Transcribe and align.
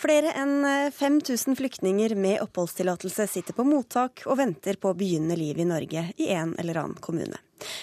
Flere 0.00 0.30
enn 0.32 0.62
5000 0.92 1.56
flyktninger 1.56 2.14
med 2.14 2.40
oppholdstillatelse 2.40 3.26
sitter 3.26 3.52
på 3.52 3.66
mottak 3.68 4.22
og 4.24 4.38
venter 4.40 4.78
på 4.80 4.94
å 4.94 4.96
begynne 4.96 5.36
livet 5.36 5.60
i 5.60 5.68
Norge 5.68 6.04
i 6.16 6.30
en 6.32 6.54
eller 6.56 6.80
annen 6.80 6.96
kommune. 7.04 7.36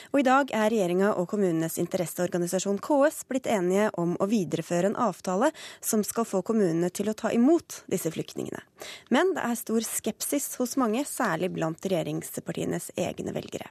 Og 0.09 0.23
I 0.23 0.25
dag 0.25 0.49
er 0.49 0.71
regjeringa 0.73 1.11
og 1.13 1.29
kommunenes 1.29 1.78
interesseorganisasjon 1.78 2.81
KS 2.81 3.21
blitt 3.29 3.46
enige 3.53 3.92
om 4.01 4.15
å 4.17 4.29
videreføre 4.33 4.89
en 4.89 4.97
avtale 4.97 5.51
som 5.78 6.01
skal 6.01 6.25
få 6.25 6.42
kommunene 6.42 6.89
til 6.89 7.13
å 7.13 7.17
ta 7.21 7.29
imot 7.38 7.83
disse 7.85 8.10
flyktningene. 8.10 8.65
Men 9.13 9.35
det 9.38 9.46
er 9.46 9.61
stor 9.61 9.85
skepsis 9.85 10.56
hos 10.57 10.74
mange, 10.81 11.06
særlig 11.06 11.53
blant 11.53 11.85
regjeringspartienes 11.85 12.96
egne 12.97 13.38
velgere. 13.38 13.70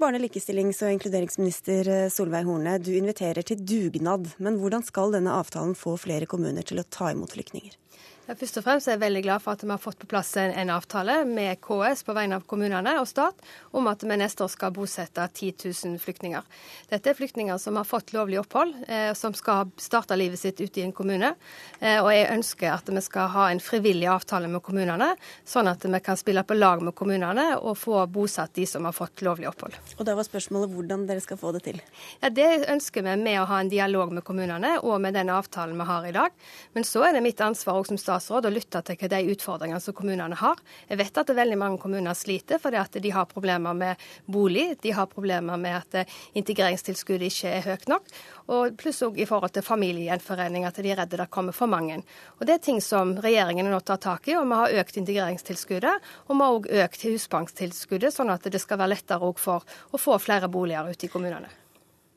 Barne-, 0.00 0.20
likestillings- 0.22 0.82
og 0.82 0.96
inkluderingsminister 0.96 1.92
Solveig 2.10 2.48
Horne, 2.48 2.78
du 2.82 2.92
inviterer 2.96 3.46
til 3.46 3.62
dugnad. 3.62 4.32
Men 4.42 4.58
hvordan 4.60 4.84
skal 4.86 5.14
denne 5.14 5.36
avtalen 5.36 5.76
få 5.78 5.96
flere 6.00 6.26
kommuner 6.30 6.66
til 6.66 6.82
å 6.82 6.88
ta 6.88 7.12
imot 7.14 7.36
flyktninger? 7.36 7.78
Først 8.24 8.56
og 8.56 8.64
fremst 8.64 8.88
er 8.88 8.94
jeg 8.94 9.02
veldig 9.02 9.20
glad 9.26 9.42
for 9.44 9.52
at 9.52 9.60
vi 9.60 9.68
har 9.68 9.80
fått 9.80 9.98
på 10.00 10.06
plass 10.08 10.30
en, 10.40 10.48
en, 10.56 10.70
avtale 10.72 11.18
med 11.28 11.58
KS 11.60 12.06
på 12.06 12.14
vegne 12.16 12.38
av 12.38 12.46
kommunene 12.48 12.94
og 12.96 13.04
stat 13.04 13.42
om 13.76 13.84
at 13.90 14.00
vi 14.00 14.16
neste 14.16 14.46
år 14.46 14.48
skal 14.48 14.72
bosette 14.72 15.26
10 15.28 15.50
000 15.60 15.98
flyktninger. 16.00 16.46
Dette 16.88 17.12
er 17.12 17.18
flyktninger 17.18 17.60
som 17.60 17.76
har 17.76 17.84
fått 17.84 18.14
lovlig 18.16 18.38
opphold, 18.40 18.72
eh, 18.88 19.10
som 19.12 19.36
skal 19.36 19.68
starte 19.76 20.16
livet 20.16 20.40
sitt 20.40 20.62
ute 20.62 20.80
i 20.80 20.86
en 20.86 20.94
kommune. 20.96 21.34
Eh, 21.82 21.98
og 21.98 22.08
jeg 22.14 22.30
ønsker 22.32 22.70
at 22.72 22.88
vi 22.88 23.02
skal 23.04 23.28
ha 23.34 23.50
en 23.52 23.60
frivillig 23.60 24.08
avtale 24.08 24.48
med 24.48 24.64
kommunene, 24.64 25.10
sånn 25.44 25.68
at 25.68 25.84
vi 25.84 26.00
kan 26.08 26.16
spille 26.16 26.46
på 26.48 26.56
lag 26.56 26.80
med 26.80 26.96
kommunene 26.96 27.50
og 27.58 27.76
få 27.76 28.06
bosatt 28.08 28.56
de 28.56 28.64
som 28.64 28.88
har 28.88 28.96
fått 28.96 29.20
lovlig 29.28 29.50
opphold. 29.52 29.76
Og 29.98 30.08
da 30.08 30.16
var 30.16 30.24
spørsmålet 30.24 30.72
hvordan 30.72 31.04
dere 31.10 31.20
skal 31.20 31.42
få 31.42 31.52
det 31.58 31.66
til? 31.68 31.82
Ja, 32.22 32.32
Det 32.32 32.48
ønsker 32.72 33.04
vi 33.04 33.18
med 33.20 33.42
å 33.42 33.46
ha 33.52 33.60
en 33.60 33.72
dialog 33.72 34.16
med 34.16 34.24
kommunene 34.24 34.78
og 34.80 34.96
med 35.04 35.12
den 35.12 35.28
avtalen 35.28 35.76
vi 35.76 35.90
har 35.92 36.08
i 36.08 36.16
dag. 36.16 36.32
Men 36.72 36.88
så 36.88 37.04
er 37.04 37.18
det 37.18 37.26
mitt 37.28 37.44
ansvar 37.44 37.84
også 37.84 37.92
som 37.92 38.00
statsråd 38.00 38.13
statsråd 38.14 38.46
og 38.46 38.54
lytte 38.54 38.82
til 38.86 39.10
de 39.10 39.20
utfordringene 39.32 39.80
som 39.82 39.94
kommunene 39.96 40.36
har. 40.38 40.60
Jeg 40.88 40.98
vet 41.00 41.18
at 41.18 41.32
veldig 41.34 41.58
mange 41.58 41.80
kommuner 41.82 42.14
sliter 42.14 42.60
fordi 42.62 42.78
at 42.78 42.98
de 43.02 43.10
har 43.10 43.26
problemer 43.26 43.74
med 43.74 43.96
bolig, 44.26 44.76
de 44.82 44.92
har 44.94 45.06
problemer 45.10 45.58
med 45.58 45.76
at 45.80 45.94
eh, 45.94 46.14
integreringstilskuddet 46.34 47.30
ikke 47.30 47.50
er 47.50 47.66
høyt 47.68 47.88
nok. 47.90 48.06
Og 48.54 48.76
pluss 48.78 49.02
òg 49.02 49.18
i 49.18 49.26
forhold 49.26 49.54
til 49.54 49.64
familiegjenforening, 49.66 50.66
at 50.68 50.78
de 50.78 50.92
er 50.92 51.02
redde 51.02 51.18
det 51.18 51.30
kommer 51.30 51.56
for 51.56 51.70
mange. 51.70 52.02
Og 52.38 52.46
Det 52.46 52.54
er 52.54 52.62
ting 52.62 52.80
som 52.84 53.16
regjeringen 53.16 53.70
nå 53.70 53.80
tar 53.80 54.02
tak 54.02 54.28
i, 54.28 54.36
og 54.38 54.46
vi 54.46 54.60
har 54.60 54.78
økt 54.84 55.00
integreringstilskuddet. 55.00 56.14
Og 56.28 56.36
vi 56.36 56.44
har 56.44 56.60
òg 56.60 56.70
økt 56.84 57.08
husbanktilskuddet, 57.08 58.14
sånn 58.14 58.32
at 58.34 58.46
det 58.46 58.62
skal 58.62 58.80
være 58.80 58.94
lettere 58.94 59.34
for 59.40 59.64
å 59.90 60.00
få 60.00 60.18
flere 60.20 60.50
boliger 60.52 60.90
ute 60.92 61.08
i 61.08 61.12
kommunene. 61.12 61.63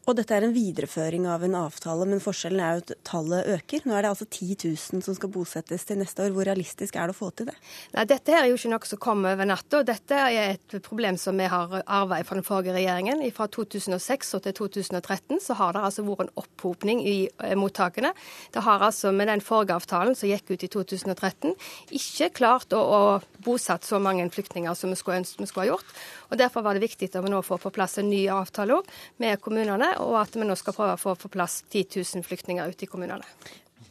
Og 0.08 0.16
dette 0.16 0.32
er 0.32 0.46
en 0.46 0.54
videreføring 0.56 1.26
av 1.28 1.42
en 1.44 1.56
avtale, 1.60 2.06
men 2.08 2.22
forskjellen 2.24 2.62
er 2.64 2.78
jo 2.78 2.84
at 2.86 2.92
tallet 3.10 3.50
øker. 3.58 3.84
Nå 3.84 3.96
er 3.98 4.06
det 4.06 4.12
altså 4.14 4.24
10 4.30 4.54
000 4.64 5.02
som 5.04 5.16
skal 5.18 5.32
bosettes 5.34 5.84
til 5.84 5.98
neste 6.00 6.24
år. 6.24 6.30
Hvor 6.32 6.48
realistisk 6.48 6.96
er 6.96 7.10
det 7.10 7.16
å 7.18 7.18
få 7.18 7.28
til 7.36 7.50
det? 7.50 7.56
Nei, 7.92 8.06
Dette 8.08 8.32
er 8.32 8.48
jo 8.48 8.56
ikke 8.56 8.72
noe 8.72 8.88
som 8.88 9.02
kommer 9.04 9.36
over 9.36 9.50
natta. 9.50 9.82
Dette 9.84 10.22
er 10.30 10.54
et 10.54 10.78
problem 10.86 11.20
som 11.20 11.36
vi 11.36 11.50
har 11.52 11.76
arvet 11.84 12.24
fra 12.30 12.38
den 12.40 12.48
forrige 12.48 12.78
regjeringen. 12.78 13.26
Fra 13.36 13.50
2006 13.52 14.32
og 14.38 14.46
til 14.46 14.56
2013 14.62 15.42
så 15.44 15.58
har 15.60 15.76
det 15.76 15.84
altså 15.90 16.08
vært 16.08 16.24
en 16.30 16.32
opphopning 16.40 17.04
i 17.04 17.18
eh, 17.28 17.58
mottakene. 17.60 18.14
Det 18.56 18.64
har 18.64 18.88
altså 18.88 19.12
med 19.12 19.28
den 19.28 19.44
forrige 19.44 19.76
avtalen 19.76 20.16
som 20.16 20.32
gikk 20.32 20.56
ut 20.56 20.64
i 20.64 20.72
2013, 20.72 21.52
ikke 22.00 22.32
klart 22.40 22.72
å, 22.72 22.80
å 22.80 23.44
bosette 23.44 23.92
så 23.92 24.00
mange 24.00 24.24
flyktninger 24.32 24.72
som 24.72 24.96
vi 24.96 25.02
skulle 25.04 25.20
ønske 25.26 25.44
vi 25.44 25.52
skulle 25.52 25.68
ha 25.68 25.74
gjort. 25.74 25.94
Og 26.32 26.40
Derfor 26.40 26.64
var 26.64 26.80
det 26.80 26.88
viktig 26.88 27.12
at 27.12 27.24
vi 27.24 27.36
nå 27.36 27.44
får 27.44 27.60
på 27.66 27.76
plass 27.76 28.00
en 28.00 28.08
ny 28.08 28.24
avtale 28.32 28.80
med 29.20 29.44
kommunene, 29.44 29.97
og 30.04 30.20
at 30.22 30.36
vi 30.36 30.46
nå 30.46 30.56
skal 30.60 30.76
prøve 30.78 30.98
å 30.98 31.02
få 31.02 31.16
på 31.20 31.32
plass 31.34 31.62
10 31.70 31.98
000 32.00 32.28
flyktninger 32.28 32.70
ute 32.70 32.88
i 32.88 32.92
kommunene. 32.92 33.26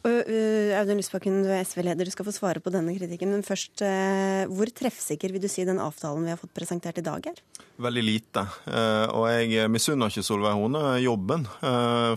Audun 0.05 0.99
Lysbakken, 0.99 1.41
du 1.43 1.49
er 1.51 1.63
SV-leder, 1.65 2.05
du 2.05 2.13
skal 2.13 2.27
få 2.27 2.33
svare 2.35 2.61
på 2.63 2.71
denne 2.73 2.93
kritikken. 2.97 3.31
Men 3.33 3.45
først, 3.45 3.81
hvor 4.51 4.69
treffsikker 4.77 5.33
vil 5.33 5.43
du 5.43 5.49
si 5.51 5.65
den 5.67 5.81
avtalen 5.83 6.25
vi 6.27 6.33
har 6.33 6.39
fått 6.41 6.53
presentert 6.55 6.99
i 7.01 7.05
dag 7.05 7.25
er? 7.31 7.41
Veldig 7.81 8.03
lite. 8.05 8.43
Og 9.13 9.25
jeg 9.29 9.69
misunner 9.69 10.09
ikke 10.09 10.25
Solveig 10.25 10.55
Horne 10.57 10.95
jobben. 11.03 11.45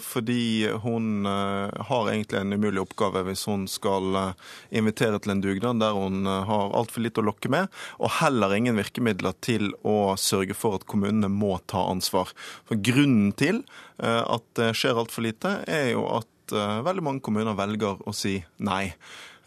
Fordi 0.05 0.71
hun 0.85 1.27
har 1.29 2.11
egentlig 2.13 2.41
en 2.41 2.57
umulig 2.57 2.85
oppgave 2.85 3.25
hvis 3.29 3.45
hun 3.51 3.67
skal 3.71 4.35
invitere 4.71 5.21
til 5.21 5.35
en 5.35 5.45
dugnad 5.45 5.83
der 5.83 5.97
hun 5.97 6.25
har 6.29 6.75
altfor 6.77 7.05
litt 7.05 7.21
å 7.21 7.27
lokke 7.27 7.51
med, 7.53 7.69
og 8.01 8.17
heller 8.21 8.57
ingen 8.57 8.79
virkemidler 8.81 9.37
til 9.45 9.73
å 9.85 10.17
sørge 10.21 10.57
for 10.57 10.79
at 10.79 10.89
kommunene 10.89 11.29
må 11.33 11.59
ta 11.71 11.89
ansvar. 11.91 12.33
For 12.69 12.81
grunnen 12.81 13.33
til 13.37 13.65
at 14.01 14.45
det 14.57 14.73
skjer 14.79 15.01
altfor 15.01 15.27
lite, 15.29 15.59
er 15.69 15.93
jo 15.95 16.07
at 16.21 16.29
uh, 16.57 16.81
veldig 16.87 17.05
mange 17.07 17.25
kommuner 17.25 17.59
velger 17.59 18.01
å 18.07 18.15
si 18.17 18.39
nei. 18.63 18.93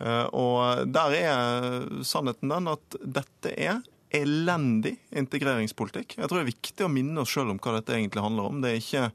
Uh, 0.01 0.27
og 0.33 0.91
der 0.91 1.17
er 1.19 1.89
sannheten 2.05 2.51
den 2.51 2.71
at 2.71 3.01
dette 3.03 3.53
er 3.53 3.81
elendig 4.13 4.93
integreringspolitikk. 5.17 6.17
Jeg 6.19 6.29
tror 6.29 6.39
det 6.39 6.43
er 6.43 6.51
viktig 6.51 6.85
å 6.85 6.91
minne 6.91 7.23
oss 7.23 7.31
sjøl 7.33 7.49
om 7.49 7.59
hva 7.61 7.73
dette 7.79 7.95
egentlig 7.95 8.21
handler 8.21 8.49
om. 8.49 8.59
Det 8.61 8.69
er 8.69 8.81
ikke 8.81 9.07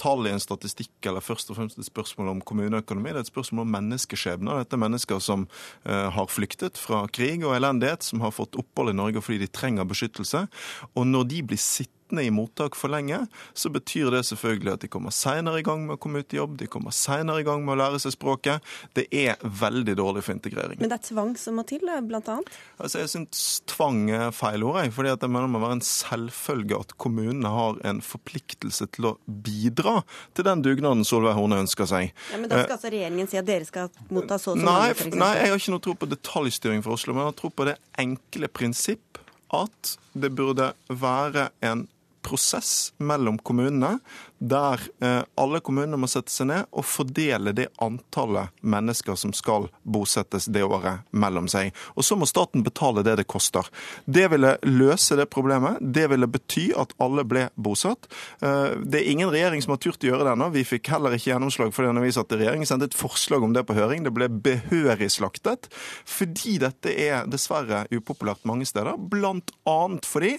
tall 0.00 0.28
i 0.28 0.34
en 0.34 0.42
statistikk 0.42 1.08
eller 1.10 1.24
først 1.24 1.50
og 1.50 1.58
fremst 1.58 1.80
et 1.80 1.88
spørsmål 1.88 2.30
om 2.36 2.42
kommuneøkonomi. 2.46 3.10
Det 3.10 3.18
er 3.18 3.26
et 3.26 3.32
spørsmål 3.32 3.66
om 3.66 3.74
menneskeskjebner. 3.74 4.62
Dette 4.62 4.78
er 4.78 4.84
mennesker 4.84 5.22
som 5.22 5.48
uh, 5.48 6.08
har 6.14 6.30
flyktet 6.30 6.78
fra 6.78 7.02
krig 7.10 7.42
og 7.42 7.56
elendighet, 7.58 8.06
som 8.06 8.22
har 8.22 8.34
fått 8.34 8.58
opphold 8.60 8.94
i 8.94 8.98
Norge 9.00 9.24
fordi 9.26 9.42
de 9.42 9.50
trenger 9.50 9.90
beskyttelse. 9.90 10.46
Og 10.94 11.10
når 11.10 11.28
de 11.34 11.42
blir 11.50 11.58
sittende 11.60 11.94
sittende 12.14 12.24
i 12.24 12.30
mottak 12.30 12.76
for 12.76 12.88
lenge, 12.88 13.26
så 13.54 13.70
betyr 13.70 14.10
det 14.10 14.24
selvfølgelig 14.26 14.72
at 14.74 14.80
de 14.84 14.88
kommer 14.88 15.10
seinere 15.10 15.60
i 15.60 15.64
gang 15.64 15.86
med 15.86 15.96
å 15.96 16.00
komme 16.00 16.22
ut 16.22 16.34
i 16.34 16.38
jobb, 16.38 16.56
de 16.58 16.66
kommer 16.66 16.90
seinere 16.92 17.40
i 17.40 17.44
gang 17.44 17.64
med 17.64 17.74
å 17.74 17.78
lære 17.82 18.00
seg 18.00 18.14
språket. 18.14 18.62
Det 18.94 19.06
er 19.10 19.36
veldig 19.42 19.96
dårlig 19.96 20.24
for 20.24 20.34
integrering. 20.34 20.78
Men 20.80 20.90
det 20.90 20.98
er 20.98 21.06
tvang 21.08 21.34
som 21.36 21.58
må 21.58 21.64
til, 21.66 21.84
blant 21.84 22.28
annet? 22.28 22.50
Altså, 22.78 23.02
jeg 23.02 23.12
syns 23.12 23.62
tvang 23.70 24.10
er 24.10 24.30
feil 24.34 24.64
ord, 24.64 24.80
jeg. 24.82 24.92
fordi 24.94 25.12
jeg 25.12 25.30
mener 25.30 25.48
det 25.48 25.54
må 25.54 25.62
være 25.64 25.78
en 25.78 25.84
selvfølge 25.84 26.80
at 26.80 26.94
kommunene 27.00 27.54
har 27.54 27.80
en 27.84 28.02
forpliktelse 28.04 28.88
til 28.94 29.10
å 29.10 29.14
bidra 29.26 30.00
til 30.34 30.46
den 30.46 30.62
dugnaden 30.64 31.04
Solveig 31.06 31.36
Horne 31.38 31.62
ønsker 31.64 31.88
seg. 31.88 32.12
Ja, 32.32 32.38
Men 32.40 32.50
da 32.50 32.62
skal 32.62 32.78
altså 32.78 32.92
regjeringen 32.92 33.30
si 33.30 33.40
at 33.40 33.48
dere 33.48 33.66
skal 33.68 33.90
motta 34.10 34.38
så 34.38 34.54
og 34.54 34.60
så 34.60 34.68
mange, 34.68 34.94
f.eks.? 34.94 35.18
Nei, 35.18 35.32
jeg 35.40 35.52
har 35.52 35.62
ikke 35.62 35.74
noe 35.74 35.84
tro 35.84 35.96
på 35.98 36.10
detaljstyring 36.10 36.84
for 36.84 36.98
Oslo, 36.98 37.14
men 37.14 37.24
jeg 37.24 37.32
har 37.32 37.38
tro 37.40 37.50
på 37.54 37.68
det 37.68 37.78
enkle 38.00 38.50
prinsipp 38.52 39.20
at 39.54 39.96
det 40.14 40.30
burde 40.34 40.72
være 40.88 41.48
en 41.64 41.86
prosess 42.24 42.94
mellom 42.98 43.38
kommunene 43.38 43.98
der 44.38 44.80
eh, 45.00 45.22
alle 45.34 45.60
kommunene 45.60 45.98
må 46.00 46.08
sette 46.10 46.32
seg 46.32 46.48
ned 46.50 46.66
og 46.74 46.84
fordele 46.88 47.54
det 47.56 47.68
antallet 47.82 48.52
mennesker 48.60 49.16
som 49.18 49.32
skal 49.36 49.68
bosettes 49.82 50.48
det 50.52 50.64
året, 50.64 51.04
mellom 51.14 51.46
seg. 51.50 51.72
Og 51.94 52.04
så 52.04 52.16
må 52.18 52.26
staten 52.28 52.64
betale 52.66 53.04
det 53.06 53.16
det 53.20 53.26
koster. 53.30 53.68
Det 54.04 54.26
ville 54.32 54.56
løse 54.66 55.16
det 55.16 55.28
problemet. 55.32 55.78
Det 55.80 56.08
ville 56.10 56.28
bety 56.28 56.66
at 56.76 56.92
alle 57.02 57.24
ble 57.28 57.46
bosatt. 57.54 58.08
Eh, 58.42 58.74
det 58.82 59.00
er 59.00 59.10
ingen 59.12 59.32
regjering 59.32 59.62
som 59.64 59.76
har 59.76 59.82
turt 59.84 60.04
å 60.04 60.10
gjøre 60.10 60.26
det 60.26 60.34
ennå. 60.34 60.50
Vi 60.56 60.66
fikk 60.74 60.90
heller 60.92 61.14
ikke 61.16 61.30
gjennomslag 61.30 61.72
for 61.76 61.86
det 61.86 61.94
når 61.96 62.08
vi 62.08 62.14
satt 62.18 62.34
i 62.34 62.40
regjering. 62.42 62.66
Sendte 62.68 62.90
et 62.90 62.98
forslag 62.98 63.46
om 63.46 63.54
det 63.56 63.64
på 63.68 63.78
høring. 63.78 64.04
Det 64.04 64.14
ble 64.14 64.28
behørig 64.44 65.10
slaktet. 65.14 65.70
Fordi 66.08 66.58
dette 66.62 66.92
er 66.92 67.30
dessverre 67.30 67.84
upopulært 67.94 68.44
mange 68.48 68.68
steder. 68.68 68.98
Blant 68.98 69.54
annet 69.68 70.08
fordi 70.08 70.34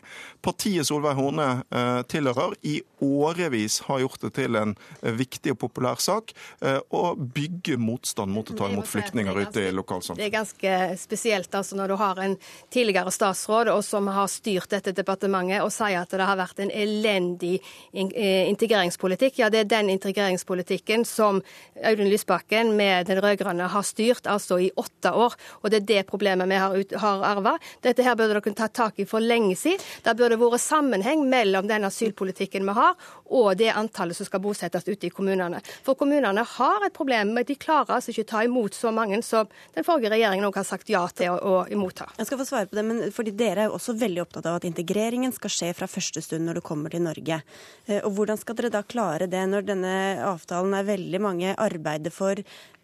partiet 0.45 0.88
Solveig 0.88 1.17
Horne 1.17 1.50
eh, 1.72 2.01
tilhører, 2.12 2.53
i 2.66 2.79
årevis 3.03 3.81
har 3.88 4.01
gjort 4.03 4.22
det 4.25 4.31
til 4.40 4.57
en 4.59 4.75
viktig 5.01 5.53
og 5.56 5.59
populær 5.66 6.01
sak 6.01 6.34
eh, 6.62 6.79
å 6.90 7.03
bygge 7.16 7.78
motstand 7.81 8.34
mot 8.34 8.50
å 8.50 8.57
ta 8.57 8.69
imot 8.72 8.90
flyktninger 8.90 9.40
ute 9.46 9.68
i 9.68 9.73
lokalsamfunn. 9.75 10.22
Det 10.22 10.29
er 10.29 10.34
ganske 10.34 10.75
spesielt 11.00 11.56
altså 11.56 11.78
når 11.79 11.94
du 11.94 11.97
har 12.01 12.22
en 12.24 12.38
tidligere 12.74 13.13
statsråd 13.13 13.72
og 13.74 13.84
som 13.85 14.09
har 14.13 14.29
styrt 14.31 14.72
dette 14.74 14.95
departementet 14.95 15.63
og 15.63 15.72
sier 15.74 16.01
at 16.01 16.13
det 16.13 16.25
har 16.25 16.40
vært 16.40 16.62
en 16.63 16.74
elendig 16.74 17.57
eh, 17.94 18.47
integreringspolitikk. 18.50 19.39
Ja, 19.42 19.51
det 19.54 19.65
er 19.65 19.71
den 19.77 19.92
integreringspolitikken 19.94 21.06
som 21.07 21.42
Audun 21.83 22.09
Lysbakken 22.12 22.74
med 22.77 23.09
den 23.09 23.21
rød-grønne 23.24 23.69
har 23.71 23.86
styrt 23.86 24.30
altså 24.31 24.59
i 24.63 24.71
åtte 24.75 25.12
år. 25.13 25.36
Og 25.62 25.71
det 25.71 25.83
er 25.83 25.89
det 25.92 26.06
problemet 26.09 26.50
vi 26.50 26.59
har, 26.62 26.77
har 27.01 27.25
arva. 27.36 27.56
Dette 27.86 28.06
her 28.06 28.18
burde 28.18 28.39
dere 28.39 28.56
tatt 28.56 28.75
tak 28.75 29.00
i 29.01 29.07
for 29.09 29.24
lenge 29.24 29.56
siden. 29.59 29.83
Det 30.06 30.15
burde 30.18 30.39
vært 30.39 30.63
sammenheng 30.63 31.25
mellom 31.30 31.68
den 31.69 31.88
asylpolitikken 31.88 32.65
vi 32.65 32.75
har 32.75 32.95
og 33.33 33.56
det 33.57 33.71
antallet 33.77 34.18
som 34.18 34.27
skal 34.27 34.42
bosettes 34.44 34.88
ute 34.88 35.07
i 35.07 35.13
kommunene. 35.13 35.62
For 35.86 35.98
kommunene 36.00 36.44
har 36.56 36.86
et 36.88 36.95
problem, 36.95 37.33
men 37.36 37.48
de 37.48 37.57
klarer 37.60 37.98
altså 37.98 38.13
ikke 38.13 38.25
å 38.25 38.31
ta 38.33 38.44
imot 38.48 38.77
så 38.77 38.92
mange 38.95 39.22
som 39.25 39.50
den 39.75 39.88
forrige 39.88 40.13
regjeringen 40.13 40.48
også 40.48 40.62
har 40.62 40.69
sagt 40.69 40.92
ja 40.94 41.04
til 41.16 41.36
å, 41.36 41.56
å 41.66 41.80
motta. 41.80 42.10
Jeg 42.19 42.30
skal 42.30 42.42
få 42.42 42.48
svare 42.50 42.69
på 42.72 42.80
det, 42.80 42.86
men 42.88 43.04
fordi 43.16 43.36
Dere 43.36 43.66
er 43.66 43.69
jo 43.69 43.77
også 43.80 43.98
veldig 44.00 44.24
opptatt 44.24 44.48
av 44.50 44.60
at 44.60 44.68
integreringen 44.68 45.33
skal 45.36 45.54
skje 45.54 45.74
fra 45.77 45.89
første 45.92 46.24
stund 46.24 46.48
når 46.48 46.60
du 46.60 46.66
kommer 46.66 46.94
til 46.94 47.04
Norge. 47.06 47.42
Eh, 47.86 48.01
og 48.01 48.16
Hvordan 48.16 48.39
skal 48.42 48.57
dere 48.60 48.74
da 48.74 48.83
klare 48.88 49.30
det 49.31 49.44
når 49.51 49.68
denne 49.68 49.95
avtalen 50.25 50.75
er 50.78 50.88
veldig 50.88 51.21
mange 51.24 51.56
arbeider 51.60 52.13
for? 52.13 52.42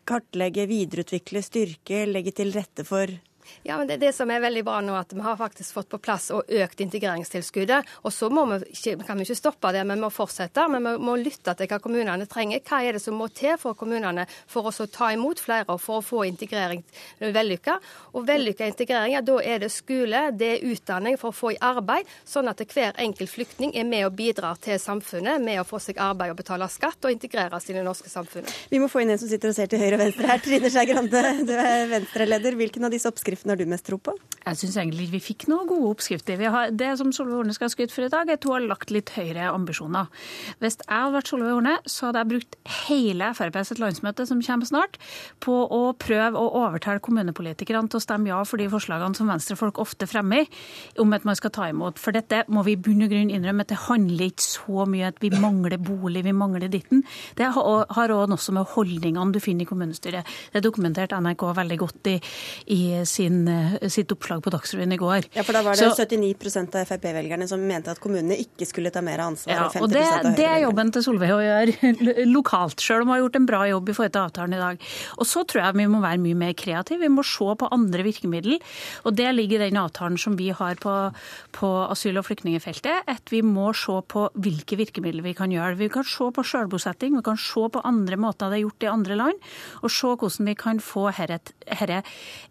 Kartlegge, 0.08 0.66
videreutvikle, 0.70 1.44
styrke, 1.46 2.06
legge 2.10 2.34
til 2.36 2.52
rette 2.56 2.86
for 2.88 3.12
Ja, 3.64 3.78
men 3.78 3.90
det, 3.90 4.00
det 4.02 4.14
som 4.16 4.32
er 4.32 4.44
veldig 4.44 4.64
bra 4.68 4.80
nå, 4.84 4.96
at 4.98 5.14
vi 5.14 5.22
har 5.24 5.38
faktisk 5.40 5.76
fått 5.78 5.90
på 5.92 6.00
plass 6.02 6.30
og 6.36 6.50
økt 6.50 6.82
integreringstilskuddet. 6.84 7.90
Og 8.06 8.14
så 8.14 8.30
vi 8.32 8.60
ikke, 8.72 8.96
kan 9.06 9.20
vi 9.20 9.28
ikke 9.28 9.40
stoppe 9.40 9.74
det, 9.76 9.84
men 9.86 10.00
vi 10.00 10.06
må 10.06 10.12
fortsette. 10.14 10.68
Men 10.72 10.88
vi 10.88 10.96
må 11.06 11.18
lytte 11.20 11.56
til 11.58 11.70
hva 11.72 11.82
kommunene 11.84 12.28
trenger. 12.30 12.64
Hva 12.68 12.82
er 12.86 12.98
det 12.98 13.04
som 13.04 13.18
må 13.18 13.30
til 13.36 13.58
for 13.62 13.78
kommunene 13.78 14.26
for 14.50 14.70
å 14.70 14.88
ta 14.92 15.12
imot 15.14 15.42
flere 15.44 15.68
og 15.76 15.82
for 15.82 16.00
å 16.00 16.06
få 16.06 16.24
integrering 16.30 16.84
vellykka? 17.20 17.78
Og 18.18 18.26
vellykka 18.28 18.68
integrering, 18.72 19.16
ja, 19.16 19.24
da 19.26 19.38
er 19.44 19.62
det 19.64 19.72
skole, 19.74 20.28
det 20.38 20.52
er 20.56 20.66
utdanning 20.72 21.18
for 21.22 21.32
å 21.32 21.36
få 21.36 21.54
i 21.56 21.60
arbeid, 21.62 22.10
sånn 22.28 22.50
at 22.52 22.62
hver 22.72 22.98
enkelt 23.02 23.32
flyktning 23.32 23.74
er 23.78 23.88
med 23.88 24.06
og 24.08 24.16
bidrar 24.18 24.60
til 24.62 24.80
samfunnet 24.82 25.42
med 25.44 25.62
å 25.62 25.68
få 25.68 25.80
seg 25.82 26.00
arbeid 26.02 26.34
og 26.34 26.40
betale 26.42 26.68
skatt 26.72 27.06
og 27.06 27.14
integreres 27.14 27.70
i 27.70 27.76
det 27.76 27.84
norske 27.86 28.10
samfunnet. 28.12 28.52
Vi 28.72 28.80
må 28.82 28.88
få 28.92 29.04
inn 29.04 29.14
en 29.14 29.20
som 29.22 29.30
sitter 29.32 29.52
og 29.52 29.58
ser 29.58 29.70
til 29.72 29.82
høyre 29.82 29.98
og 29.98 30.04
venstre 30.06 30.30
her. 30.30 30.42
Trine 30.44 30.70
Skei 30.72 30.88
Grande, 30.90 31.22
du 31.48 31.54
er 31.56 31.88
Venstre-leder. 31.92 32.56
Hvilken 32.60 32.86
av 32.88 32.94
disse 32.94 33.10
oppskriftene 33.10 33.41
har 33.50 33.58
du 33.58 33.66
mest 33.66 33.88
tro 33.88 33.98
på? 33.98 34.14
Jeg 34.42 34.58
syns 34.58 34.76
egentlig 34.82 35.06
vi 35.12 35.20
fikk 35.22 35.44
noen 35.52 35.68
gode 35.70 35.92
oppskrifter. 35.92 36.40
Har, 36.50 36.72
det 36.74 36.96
som 36.98 37.12
Solveig 37.14 37.38
Horne 37.38 37.54
skal 37.54 37.68
ha 37.68 37.74
skryt 37.76 37.92
for 37.94 38.08
i 38.08 38.10
dag, 38.10 38.26
er 38.26 38.40
at 38.40 38.46
hun 38.48 38.56
har 38.56 38.64
lagt 38.66 38.94
litt 38.94 39.12
høyere 39.14 39.52
ambisjoner. 39.54 40.10
Hvis 40.64 40.80
jeg 40.80 40.90
hadde 40.90 41.14
vært 41.14 41.30
Solveig 41.30 41.54
Horne, 41.54 41.76
så 41.86 42.08
hadde 42.08 42.24
jeg 42.24 42.30
brukt 42.32 42.58
hele 42.88 43.28
Frp 43.38 43.60
sitt 43.70 43.82
landsmøte 43.82 44.26
som 44.26 44.42
kommer 44.42 44.70
snart, 44.70 44.98
på 45.46 45.54
å 45.54 45.82
prøve 45.94 46.42
å 46.42 46.48
overtale 46.64 47.04
kommunepolitikerne 47.06 47.92
til 47.92 48.00
å 48.00 48.04
stemme 48.04 48.32
ja 48.32 48.40
for 48.48 48.62
de 48.62 48.70
forslagene 48.72 49.18
som 49.18 49.30
venstrefolk 49.30 49.78
ofte 49.84 50.10
fremmer, 50.10 50.50
om 51.02 51.14
at 51.14 51.28
man 51.28 51.38
skal 51.38 51.54
ta 51.54 51.70
imot. 51.70 52.02
For 52.02 52.16
dette 52.18 52.42
må 52.50 52.66
vi 52.66 52.74
i 52.74 52.82
bunn 52.82 53.06
og 53.06 53.14
grunn 53.14 53.30
innrømme 53.30 53.66
at 53.66 53.74
det 53.74 53.80
handler 53.86 54.32
ikke 54.32 54.48
så 54.48 54.88
mye 54.90 55.12
at 55.14 55.22
vi 55.22 55.30
mangler 55.36 55.78
bolig, 55.78 56.26
vi 56.26 56.34
mangler 56.34 56.72
ditten. 56.72 57.06
Det 57.38 57.52
har 57.54 58.16
òg 58.18 58.34
noe 58.34 58.58
med 58.58 58.74
holdningene 58.74 59.38
du 59.38 59.40
finner 59.44 59.68
i 59.68 59.70
kommunestyret. 59.70 60.34
Det 60.54 60.66
dokumenterte 60.66 61.22
NRK 61.22 61.48
veldig 61.62 61.80
godt 61.86 62.10
i, 62.10 62.18
i 62.74 62.82
sin, 63.06 63.31
sitt 63.92 64.12
oppslag 64.14 64.42
på 64.44 64.52
Dagsrevyen 64.54 64.96
i 64.96 65.00
går. 65.00 65.28
Ja, 65.36 65.46
for 65.48 65.56
da 65.56 65.64
var 65.66 65.78
det 65.78 65.90
så, 65.92 66.06
79% 66.06 66.78
av 66.80 66.90
Frp-velgerne 66.90 67.48
som 67.50 67.64
mente 67.66 67.94
at 67.94 68.02
kommunene 68.04 68.38
ikke 68.42 68.68
skulle 68.70 68.92
ta 68.94 69.04
mer 69.06 69.24
ansvar. 69.26 69.54
Ja, 69.54 69.68
og, 69.70 69.88
og 69.88 69.94
det, 69.94 70.06
det, 70.38 70.48
er 70.48 70.64
jobben 70.66 70.92
til 70.94 71.06
Solveig 71.06 71.34
å 71.36 71.42
gjøre 71.44 71.94
lokalt, 72.36 72.84
sjøl 72.84 73.06
om 73.06 73.12
hun 73.12 73.16
har 73.16 73.24
gjort 73.24 73.40
en 73.40 73.48
bra 73.50 73.62
jobb 73.70 73.92
i 73.92 73.96
forhold 73.98 74.16
til 74.16 74.24
avtalen 74.26 74.58
i 74.58 74.62
dag. 74.62 74.88
Og 75.18 75.30
så 75.30 75.46
tror 75.48 75.64
jeg 75.66 75.80
vi 75.82 75.88
må 75.92 76.04
være 76.04 76.22
mye 76.26 76.40
mer 76.44 76.56
kreative. 76.58 77.02
Vi 77.06 77.12
må 77.14 77.26
se 77.28 77.50
på 77.62 77.72
andre 77.72 78.06
virkemidler. 78.08 78.62
Og 79.06 79.18
det 79.18 79.30
ligger 79.36 79.62
i 79.62 79.70
den 79.70 79.82
avtalen 79.82 80.20
som 80.22 80.38
vi 80.40 80.52
har 80.56 80.80
på, 80.82 80.96
på 81.56 81.72
asyl- 81.92 82.20
og 82.22 82.28
flyktningfeltet, 82.28 83.08
at 83.10 83.34
vi 83.34 83.44
må 83.46 83.72
se 83.78 83.98
på 84.12 84.28
hvilke 84.42 84.78
virkemidler 84.80 85.26
vi 85.26 85.36
kan 85.38 85.54
gjøre. 85.54 85.80
Vi 85.80 85.92
kan 85.94 86.08
se 86.08 86.30
på 86.34 86.46
selvbosetting, 86.46 87.18
vi 87.20 87.26
kan 87.26 87.40
se 87.40 87.68
på 87.72 87.84
andre 87.88 88.20
måter 88.20 88.52
det 88.52 88.60
er 88.60 88.66
gjort 88.66 88.86
i 88.86 88.92
andre 88.92 89.18
land, 89.20 89.50
og 89.82 89.94
se 89.94 90.12
hvordan 90.12 90.50
vi 90.50 90.56
kan 90.60 90.82
få 90.84 91.08
herre 91.16 92.02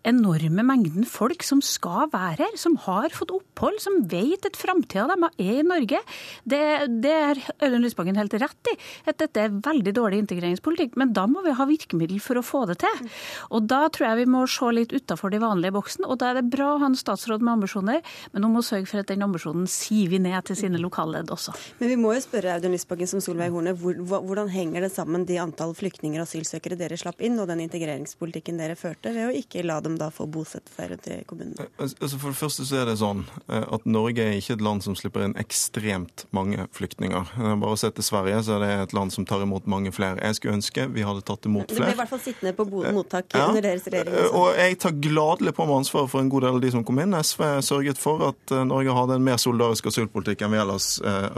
enorme 0.06 0.64
mengden 0.70 1.06
folk 1.08 1.44
som 1.46 1.60
skal 1.64 2.08
være 2.12 2.46
her, 2.46 2.56
som 2.60 2.76
har 2.86 3.10
fått 3.14 3.32
opphold, 3.34 3.78
som 3.82 4.00
vet 4.10 4.46
at 4.46 4.58
framtida 4.58 5.08
deres 5.10 5.36
er 5.40 5.60
i 5.60 5.66
Norge. 5.66 6.00
Det, 6.48 6.60
det 7.02 7.14
er 7.14 7.40
Audun 7.64 7.84
Lysbakken 7.84 8.18
helt 8.18 8.34
rett 8.40 8.70
i, 8.72 8.76
at 9.10 9.18
dette 9.20 9.42
er 9.42 9.56
veldig 9.64 9.94
dårlig 9.96 10.22
integreringspolitikk. 10.24 10.96
Men 11.00 11.14
da 11.16 11.26
må 11.30 11.44
vi 11.46 11.54
ha 11.56 11.66
virkemiddel 11.68 12.20
for 12.22 12.40
å 12.40 12.44
få 12.46 12.64
det 12.70 12.80
til. 12.84 13.10
Og 13.50 13.66
da 13.70 13.82
tror 13.92 14.10
jeg 14.10 14.22
vi 14.22 14.28
må 14.36 14.44
se 14.50 14.70
litt 14.74 14.94
utafor 14.94 15.32
de 15.34 15.42
vanlige 15.42 15.74
boksen. 15.76 16.06
Og 16.06 16.20
da 16.20 16.30
er 16.30 16.40
det 16.40 16.50
bra 16.52 16.74
å 16.74 16.80
ha 16.82 16.90
en 16.90 16.98
statsråd 16.98 17.44
med 17.44 17.58
ambisjoner, 17.58 18.02
men 18.34 18.46
hun 18.46 18.56
må 18.56 18.64
sørge 18.66 18.88
for 18.90 19.02
at 19.02 19.10
den 19.10 19.24
ambisjonen 19.26 19.68
siver 19.70 20.22
ned 20.22 20.48
til 20.48 20.58
sine 20.58 20.80
lokalledd 20.80 21.32
også. 21.34 21.56
Men 21.80 21.92
vi 21.92 21.98
må 22.00 22.14
jo 22.16 22.24
spørre 22.24 22.56
Audun 22.56 22.76
Lysbakken 22.76 23.10
som 23.10 23.24
Solveig 23.24 23.52
Horne, 23.54 23.74
hvordan 23.76 24.52
henger 24.52 24.86
det 24.86 24.92
sammen 24.94 25.26
de 25.28 25.40
antall 25.42 25.74
flyktninger 25.78 26.22
og 26.22 26.28
asylsøkere 26.28 26.78
dere 26.80 26.98
slapp 27.00 27.22
inn, 27.24 27.38
og 27.40 27.48
den 27.50 27.64
integreringspolitikken 27.66 28.60
dere 28.60 28.78
førte, 28.78 29.12
ved 29.14 29.30
å 29.30 29.36
ikke 29.36 29.64
la 29.66 29.80
dem 29.84 29.98
da 30.00 30.10
få 30.14 30.28
bosette 30.30 30.49
seg 30.50 30.70
flere 30.74 30.96
til 31.00 31.22
kommunene? 31.28 31.66
Altså 31.80 32.18
for 32.18 32.32
det 32.32 32.38
første 32.40 32.66
så 32.68 32.80
er 32.80 32.90
det 32.90 32.96
sånn 33.00 33.22
eh, 33.48 33.64
at 33.64 33.86
Norge 33.88 34.24
er 34.24 34.38
ikke 34.38 34.56
et 34.58 34.64
land 34.64 34.84
som 34.84 34.96
slipper 34.98 35.24
inn 35.26 35.36
ekstremt 35.40 36.26
mange 36.36 36.66
flyktninger. 36.76 37.32
Eh, 37.38 37.54
bare 37.62 37.76
å 37.76 37.80
se 37.80 37.90
til 37.94 38.06
Sverige, 38.06 38.42
så 38.46 38.56
er 38.56 38.64
det 38.64 38.70
et 38.86 38.94
land 38.96 39.14
som 39.14 39.26
tar 39.28 39.44
imot 39.44 39.68
mange 39.70 39.92
flere. 39.94 40.20
Jeg 40.24 40.38
skulle 40.38 40.58
ønske 40.58 40.86
vi 40.94 41.06
hadde 41.06 41.24
tatt 41.26 41.48
imot 41.48 41.70
flere. 41.70 41.78
Det 41.78 41.86
ble 41.86 41.96
i 41.96 42.00
hvert 42.02 42.12
fall 42.12 42.22
sittende 42.24 42.54
på 42.58 42.66
mottak 42.70 43.36
ja. 43.36 43.46
under 43.48 43.66
deres 43.68 43.86
regjering. 43.86 44.18
Også. 44.24 44.42
Og 44.42 44.60
jeg 44.60 44.80
tar 44.84 44.96
gladelig 45.08 45.54
på 45.56 45.68
meg 45.68 45.80
ansvaret 45.80 46.12
for 46.12 46.24
en 46.24 46.32
god 46.32 46.46
del 46.46 46.60
av 46.60 46.64
de 46.64 46.72
som 46.76 46.86
kom 46.86 47.02
inn. 47.02 47.16
SV 47.20 47.46
sørget 47.66 48.00
for 48.00 48.26
at 48.30 48.56
Norge 48.68 48.96
hadde 48.96 49.18
en 49.20 49.26
mer 49.26 49.40
solidarisk 49.40 49.90
asylpolitikk 49.90 50.44
enn 50.46 50.54
vi 50.54 50.62
ellers 50.62 50.90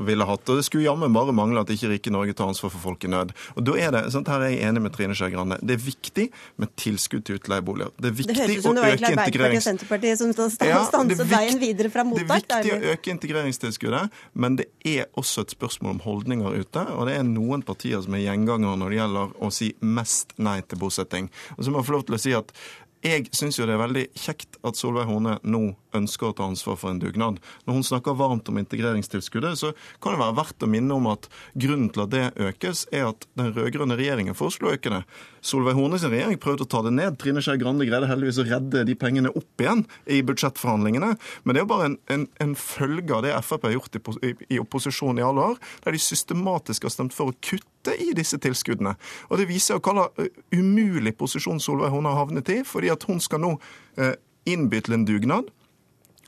ville 0.06 0.26
hatt. 0.28 0.44
Og 0.48 0.60
det 0.60 0.66
skulle 0.66 0.86
jammen 0.86 1.14
bare 1.14 1.34
mangle 1.36 1.62
at 1.62 1.72
ikke 1.72 1.92
rike 1.92 2.12
Norge 2.14 2.36
tar 2.38 2.50
ansvar 2.52 2.72
for 2.74 2.82
folk 2.90 3.04
i 3.06 3.12
nød. 3.12 3.34
Og 3.56 3.66
da 3.66 3.76
er 3.78 3.94
det, 3.94 4.04
sånn, 4.14 4.26
Her 4.32 4.46
er 4.46 4.54
jeg 4.54 4.68
enig 4.68 4.84
med 4.84 4.94
Trine 4.94 5.16
Skei 5.18 5.32
Grande. 5.32 5.58
Det 5.60 5.76
er 5.76 5.82
viktig 5.82 6.28
med 6.62 6.72
tilskudd 6.80 7.26
til 7.28 7.40
utleieboliger. 7.40 7.92
Det 7.98 8.12
er 8.12 8.16
viktig 8.16 8.36
det 8.38 8.58
å 8.64 8.72
øke 8.72 9.01
integrerings... 9.10 9.66
Senterpartiet 9.66 10.20
som 10.20 10.32
stanset 10.32 10.68
ja, 10.68 11.26
veien 11.30 11.58
videre 11.60 11.90
fra 11.92 12.04
mottak. 12.06 12.46
Det 12.46 12.56
er 12.56 12.62
viktig 12.66 12.74
å 12.76 12.92
øke 12.94 13.14
integreringstilskuddet, 13.16 14.20
men 14.34 14.60
det 14.60 14.68
er 14.88 15.10
også 15.18 15.46
et 15.46 15.56
spørsmål 15.56 15.96
om 15.96 16.04
holdninger 16.06 16.60
ute. 16.62 16.86
Og 16.96 17.08
det 17.08 17.18
er 17.18 17.26
noen 17.28 17.64
partier 17.66 18.02
som 18.04 18.14
er 18.18 18.26
gjengangere 18.26 18.78
når 18.80 18.94
det 18.94 19.00
gjelder 19.02 19.34
å 19.38 19.52
si 19.54 19.72
mest 19.82 20.36
nei 20.38 20.60
til 20.66 20.82
bosetting. 20.82 21.32
Og 21.58 21.66
så 21.66 21.74
må 21.74 21.82
jeg 21.82 21.90
få 21.90 21.98
lov 21.98 22.08
til 22.08 22.18
å 22.18 22.22
si 22.22 22.36
at 22.38 22.54
jeg 23.02 23.26
syns 23.34 23.56
jo 23.58 23.66
det 23.66 23.74
er 23.74 23.80
veldig 23.82 24.04
kjekt 24.14 24.60
at 24.62 24.78
Solveig 24.78 25.08
Horne 25.08 25.34
nå 25.42 25.62
ønsker 25.96 26.28
å 26.28 26.36
ta 26.38 26.46
ansvar 26.46 26.76
for 26.78 26.92
en 26.92 27.00
dugnad. 27.02 27.40
Når 27.66 27.78
hun 27.78 27.86
snakker 27.86 28.14
varmt 28.18 28.46
om 28.50 28.60
integreringstilskuddet, 28.62 29.58
så 29.58 29.72
kan 29.98 30.14
det 30.14 30.22
være 30.22 30.36
verdt 30.38 30.62
å 30.62 30.70
minne 30.70 30.94
om 30.94 31.08
at 31.10 31.26
grunnen 31.58 31.90
til 31.92 32.04
at 32.04 32.12
det 32.14 32.24
økes, 32.38 32.86
er 32.94 33.08
at 33.10 33.26
den 33.38 33.50
rød-grønne 33.56 33.98
regjeringen 33.98 34.38
foreslo 34.38 34.70
å 34.70 34.76
øke 34.76 34.94
det. 34.94 35.02
Solveig 35.42 35.74
Hornes 35.74 36.04
regjering 36.06 36.38
prøvde 36.40 36.66
å 36.66 36.70
ta 36.70 36.80
det 36.86 36.92
ned. 36.94 37.18
Trine 37.20 37.42
Skei 37.42 37.58
Grande 37.60 37.86
greide 37.88 38.08
heldigvis 38.10 38.40
å 38.42 38.46
redde 38.46 38.84
de 38.86 38.94
pengene 38.98 39.32
opp 39.34 39.62
igjen 39.62 39.84
i 40.06 40.20
budsjettforhandlingene. 40.26 41.12
Men 41.42 41.54
det 41.54 41.60
er 41.60 41.66
jo 41.66 41.70
bare 41.72 41.88
en, 41.90 41.96
en, 42.14 42.26
en 42.44 42.54
følge 42.58 43.16
av 43.16 43.24
det 43.26 43.34
Frp 43.42 43.66
har 43.66 43.74
gjort 43.74 43.98
i, 43.98 44.02
i, 44.28 44.32
i 44.56 44.60
opposisjon 44.62 45.18
i 45.18 45.26
alle 45.26 45.48
år, 45.52 45.62
der 45.84 45.96
de 45.96 46.02
systematisk 46.02 46.86
har 46.86 46.94
stemt 46.94 47.16
for 47.16 47.32
å 47.32 47.38
kutte 47.42 47.96
i 47.98 48.12
disse 48.14 48.38
tilskuddene. 48.42 48.94
Og 49.30 49.40
Det 49.40 49.48
viser 49.50 49.82
hva 49.82 49.96
slags 49.98 50.22
uh, 50.22 50.44
umulig 50.54 51.16
posisjon 51.18 51.62
Solveig 51.62 51.90
Horne 51.90 52.14
har 52.14 52.22
havnet 52.22 52.54
i, 52.54 52.60
fordi 52.66 52.92
at 52.94 53.08
hun 53.10 53.18
skal 53.22 53.42
nå 53.42 53.56
uh, 53.58 54.14
innby 54.46 54.82
til 54.82 54.98
en 54.98 55.08
dugnad 55.08 55.50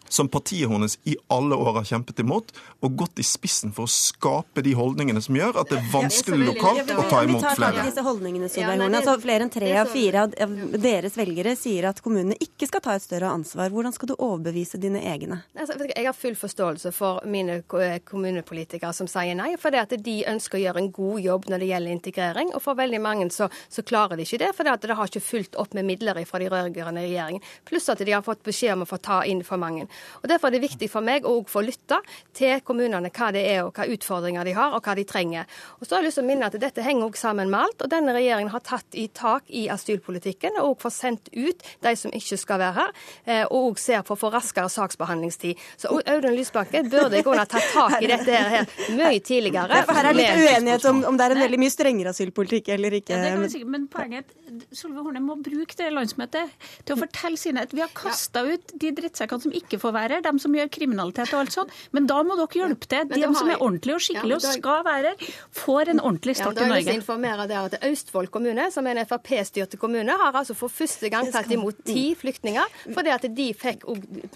som 0.08 0.28
partiet 0.28 0.70
hennes 0.70 0.98
i 1.04 1.16
alle 1.32 1.56
år 1.56 1.80
har 1.80 1.88
kjempet 1.88 2.20
imot, 2.24 2.52
og 2.84 2.96
gått 2.98 3.18
i 3.22 3.26
spissen 3.26 3.72
for 3.74 3.88
å 3.88 3.90
skape 3.90 4.62
de 4.64 4.74
holdningene 4.76 5.22
som 5.24 5.36
gjør 5.36 5.60
at 5.62 5.72
det 5.72 5.80
er 5.80 5.90
vanskelig 5.92 6.48
lokalt 6.50 6.92
å 6.94 7.06
ta 7.10 7.22
imot 7.26 7.46
flere. 7.56 7.86
Disse 7.88 8.04
holdningene, 8.04 8.50
altså, 8.90 9.16
flere 9.22 9.46
enn 9.46 9.52
tre 9.52 9.70
av 9.80 9.90
fire 9.92 10.26
av 10.26 10.34
deres 10.80 11.16
velgere 11.18 11.54
sier 11.58 11.88
at 11.90 12.02
kommunene 12.04 12.36
ikke 12.42 12.68
skal 12.70 12.84
ta 12.84 12.96
et 12.98 13.04
større 13.04 13.32
ansvar. 13.32 13.72
Hvordan 13.74 13.94
skal 13.96 14.12
du 14.12 14.16
overbevise 14.16 14.80
dine 14.82 15.02
egne? 15.08 15.40
Altså, 15.58 15.78
jeg 15.88 16.06
har 16.06 16.16
full 16.16 16.36
forståelse 16.38 16.92
for 16.94 17.24
mine 17.30 17.60
kommunepolitikere 17.68 18.92
som 18.96 19.08
sier 19.10 19.36
nei, 19.38 19.54
for 19.60 19.74
at 19.78 19.94
de 20.04 20.16
ønsker 20.30 20.58
å 20.58 20.64
gjøre 20.64 20.82
en 20.84 20.92
god 20.94 21.24
jobb 21.24 21.48
når 21.50 21.64
det 21.64 21.70
gjelder 21.72 21.96
integrering. 21.98 22.52
Og 22.54 22.62
for 22.64 22.78
veldig 22.78 23.00
mange 23.02 23.30
så, 23.34 23.48
så 23.72 23.84
klarer 23.86 24.18
de 24.18 24.26
ikke 24.26 24.42
det, 24.42 24.52
for 24.56 24.66
det, 24.66 24.76
at 24.76 24.86
det 24.86 24.98
har 24.98 25.10
ikke 25.10 25.24
fulgt 25.24 25.58
opp 25.60 25.74
med 25.76 25.88
midler 25.88 26.20
fra 26.28 26.40
de 26.40 26.50
rød-grønne 26.52 27.04
regjeringen. 27.04 27.44
Pluss 27.68 27.88
at 27.92 28.02
de 28.04 28.12
har 28.12 28.24
fått 28.24 28.44
beskjed 28.46 28.76
om 28.76 28.84
å 28.84 28.88
få 28.88 28.98
ta 29.02 29.22
inn 29.28 29.42
for 29.46 29.60
mange. 29.60 29.86
Og 30.22 30.28
Derfor 30.30 30.48
er 30.48 30.56
det 30.56 30.64
viktig 30.64 30.88
for 30.90 31.04
meg 31.04 31.26
å 31.28 31.36
få 31.48 31.62
lytte 31.64 32.00
til 32.36 32.60
kommunene 32.66 33.12
hva 33.14 33.30
det 33.34 33.44
er, 33.48 33.62
og 33.66 33.74
hva 33.76 33.86
utfordringer 33.90 34.46
de 34.48 34.54
har, 34.56 34.74
og 34.76 34.84
hva 34.84 34.96
de 34.98 35.04
trenger. 35.08 35.48
Og 35.78 35.86
så 35.86 35.96
har 35.96 36.02
jeg 36.02 36.10
lyst 36.10 36.20
til 36.20 36.26
å 36.26 36.30
minne 36.30 36.50
at 36.50 36.58
Dette 36.64 36.84
henger 36.84 37.08
også 37.08 37.28
sammen 37.28 37.50
med 37.52 37.60
alt. 37.60 37.82
og 37.84 37.90
Denne 37.92 38.14
regjeringen 38.16 38.52
har 38.52 38.62
tatt 38.64 38.96
i 38.98 39.06
tak 39.12 39.50
i 39.52 39.66
asylpolitikken 39.72 40.58
og 40.62 40.78
får 40.82 40.94
sendt 40.96 41.30
ut 41.34 41.64
de 41.84 41.94
som 41.98 42.14
ikke 42.14 42.38
skal 42.40 42.60
være 42.62 42.78
her, 42.78 42.94
eh, 43.26 43.44
og 43.44 43.74
også 43.74 43.84
ser 43.84 44.04
på 44.06 44.16
å 44.16 44.20
få 44.20 44.30
raskere 44.32 44.70
saksbehandlingstid. 44.72 45.60
Så 45.76 45.92
Audun 46.00 46.36
Lysbakken 46.36 46.88
burde 46.92 47.22
kunne 47.26 47.44
tatt 47.50 47.68
tak 47.74 47.98
i 48.02 48.08
dette 48.10 48.40
her 48.54 48.68
mye 48.96 49.20
tidligere. 49.20 49.82
Ja, 49.82 49.96
her 49.98 50.10
er 50.10 50.16
litt 50.16 50.40
uenighet 50.40 50.88
om, 50.90 51.02
om 51.10 51.18
det 51.18 51.28
er 51.28 51.36
en 51.36 51.44
veldig 51.44 51.60
mye 51.60 51.74
strengere 51.74 52.14
asylpolitikk 52.14 52.72
eller 52.76 52.98
ikke. 53.00 53.18
Ja, 53.18 53.36
det 53.38 53.52
si, 53.52 53.62
men 53.68 53.86
poenget 53.92 54.32
er 54.32 54.60
Solveig 54.74 55.06
Horne 55.06 55.22
må 55.24 55.36
bruke 55.42 55.76
det 55.78 55.90
landsmøtet 55.92 56.52
til 56.86 56.94
å 56.94 57.00
fortelle 57.00 57.40
sine 57.40 57.64
at 57.64 57.72
vi 57.74 57.82
har 57.82 57.92
kasta 57.96 58.44
ut 58.46 58.74
de 58.80 58.92
drittsekkene 58.96 59.46
som 59.46 59.54
ikke 59.56 59.80
får 59.84 59.94
være 59.94 60.20
dem 60.24 60.40
som 60.42 60.54
gjør 60.56 60.70
kriminalitet 60.72 61.32
og 61.34 61.44
alt 61.44 61.54
sånt. 61.54 61.74
Men 61.94 62.08
da 62.10 62.20
må 62.26 62.38
dere 62.40 62.60
hjelpe 62.62 62.88
til. 62.90 63.08
De 63.12 63.22
som 63.36 63.50
er 63.50 63.60
ordentlige 63.60 63.98
og 63.98 64.04
skikkelige 64.04 64.40
og 64.40 64.46
skal 64.58 64.84
være 64.86 65.12
her, 65.12 65.32
får 65.54 65.92
en 65.92 66.00
ordentlig 66.00 66.36
start 66.38 66.58
ja, 66.58 66.66
i 66.66 66.72
Norge. 66.72 66.88
Jeg 66.88 67.00
informere 67.02 67.46
der 67.50 67.68
at 67.68 67.76
Østfold 67.88 68.30
kommune, 68.34 68.68
som 68.74 68.86
er 68.88 69.00
en 69.00 69.08
Frp-styrte 69.08 69.80
kommune, 69.80 70.16
har 70.20 70.38
altså 70.40 70.56
for 70.56 70.72
første 70.72 71.10
gang 71.12 71.30
tatt 71.32 71.50
imot 71.54 71.82
ti 71.86 72.06
flyktninger. 72.18 72.78
Fordi 72.94 73.12
at 73.14 73.26
de 73.36 73.48
fikk 73.56 73.84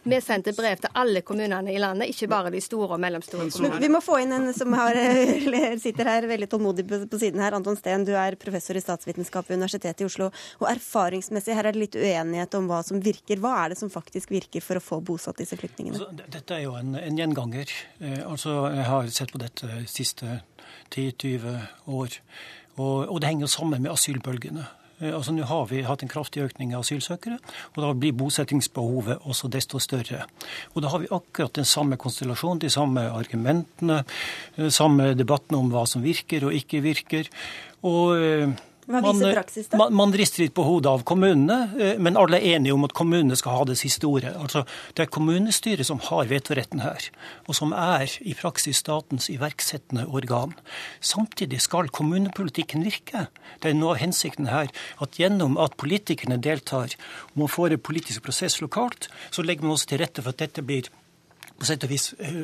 Vi 0.09 0.19
sendte 0.25 0.53
brev 0.57 0.81
til 0.83 0.93
alle 0.99 1.23
kommunene 1.27 1.73
i 1.73 1.79
landet, 1.81 2.11
ikke 2.13 2.29
bare 2.31 2.53
de 2.53 2.61
store 2.63 2.97
og 2.97 3.03
mellomstore 3.03 3.49
kommunene. 3.51 3.81
Vi 3.83 3.93
må 3.93 4.01
få 4.05 4.21
inn 4.23 4.35
en 4.35 4.51
som 4.57 4.75
har, 4.77 4.99
sitter 5.85 6.13
her 6.13 6.29
veldig 6.31 6.49
tålmodig 6.51 6.87
på 6.89 7.21
siden 7.21 7.43
her. 7.43 7.57
Anton 7.57 7.79
Steen, 7.79 8.07
du 8.09 8.15
er 8.19 8.39
professor 8.41 8.77
i 8.79 8.83
statsvitenskap 8.83 9.49
ved 9.49 9.61
Universitetet 9.61 10.05
i 10.05 10.09
Oslo. 10.09 10.31
Og 10.63 10.69
erfaringsmessig 10.71 11.57
her 11.57 11.69
er 11.69 11.77
det 11.77 11.85
litt 11.87 11.99
uenighet 11.99 12.59
om 12.59 12.69
hva 12.71 12.83
som 12.87 13.01
virker. 13.03 13.41
Hva 13.43 13.55
er 13.65 13.75
det 13.75 13.81
som 13.81 13.93
faktisk 13.93 14.33
virker 14.35 14.65
for 14.65 14.81
å 14.81 14.85
få 14.85 15.01
bosatt 15.05 15.38
disse 15.39 15.59
flyktningene? 15.59 15.99
Altså, 15.99 16.31
dette 16.35 16.57
er 16.57 16.65
jo 16.65 16.75
en, 16.79 16.95
en 16.99 17.19
gjenganger. 17.19 17.73
Eh, 18.01 18.21
altså, 18.25 18.61
jeg 18.75 18.87
har 18.89 19.13
sett 19.15 19.35
på 19.35 19.41
dette 19.43 19.69
de 19.71 19.85
siste 19.91 20.41
10-20 20.95 21.49
år. 21.87 22.19
Og, 22.79 23.09
og, 23.09 23.17
det 23.21 23.33
henger 23.33 23.51
sammen 23.51 23.83
med 23.83 23.93
asylbølgene. 23.93 24.67
Eh, 25.01 25.15
altså 25.15 25.35
Nå 25.35 25.47
har 25.49 25.67
vi 25.71 25.83
hatt 25.87 26.05
en 26.05 26.13
kraftig 26.13 26.45
økning 26.47 26.75
av 26.75 26.85
asylsøkere, 26.87 27.41
og 27.75 27.83
da 27.85 27.93
blir 27.95 28.17
bosettingsbehovet 28.19 29.27
også 29.29 29.51
desto 29.53 29.81
større. 29.83 30.25
Og 30.75 30.83
Da 30.83 30.93
har 30.95 31.03
vi 31.03 31.11
akkurat 31.11 31.55
den 31.55 31.69
samme 31.69 31.97
konstellasjonen, 31.97 32.63
de 32.63 32.71
samme 32.71 33.09
argumentene, 33.11 34.05
eh, 34.57 34.71
samme 34.71 35.15
debatten 35.19 35.59
om 35.59 35.71
hva 35.75 35.87
som 35.87 36.03
virker 36.03 36.47
og 36.47 36.55
ikke 36.55 36.83
virker. 36.83 37.31
Og 37.87 38.19
viser 38.19 38.68
man, 38.89 39.21
praksis, 39.21 39.69
da? 39.69 39.79
Man, 39.81 39.95
man, 39.95 40.13
rister 40.17 40.43
litt 40.43 40.55
på 40.57 40.65
hodet 40.67 40.91
av 40.91 41.05
kommunene, 41.09 41.59
eh, 41.79 42.01
men 42.01 42.17
alle 42.21 42.41
er 42.41 42.57
enige 42.57 42.75
om 42.77 42.87
at 42.87 42.95
kommunene 42.97 43.37
skal 43.39 43.59
ha 43.59 43.67
det 43.69 43.79
siste 43.81 44.09
ordet. 44.09 44.35
Altså, 44.37 44.65
Det 44.95 45.05
er 45.05 45.11
kommunestyret 45.13 45.87
som 45.87 46.01
har 46.09 46.31
vetoretten 46.31 46.81
her, 46.81 47.09
og 47.47 47.59
som 47.59 47.75
er 47.77 48.09
i 48.25 48.35
praksis 48.39 48.81
statens 48.83 49.29
iverksettende 49.33 50.07
organ. 50.09 50.55
Samtidig 51.01 51.61
skal 51.61 51.89
kommunepolitikken 51.89 52.87
virke. 52.87 53.27
Det 53.63 53.71
er 53.71 53.79
noe 53.79 53.97
av 53.97 54.03
hensikten 54.03 54.49
her 54.49 54.73
at 54.99 55.19
gjennom 55.21 55.59
at 55.61 55.77
politikerne 55.77 56.41
deltar 56.41 56.97
og 57.33 57.37
man 57.43 57.53
får 57.53 57.75
en 57.75 57.85
politisk 57.85 58.25
prosess 58.25 58.61
lokalt, 58.61 59.09
så 59.31 59.43
legger 59.43 59.67
man 59.67 59.77
også 59.77 59.93
til 59.93 60.03
rette 60.03 60.23
for 60.23 60.33
at 60.33 60.41
dette 60.41 60.65
blir 60.65 60.89
på 61.59 61.67
sett 61.67 61.85
og 61.85 61.91
vis 61.91 62.13
eh, 62.23 62.43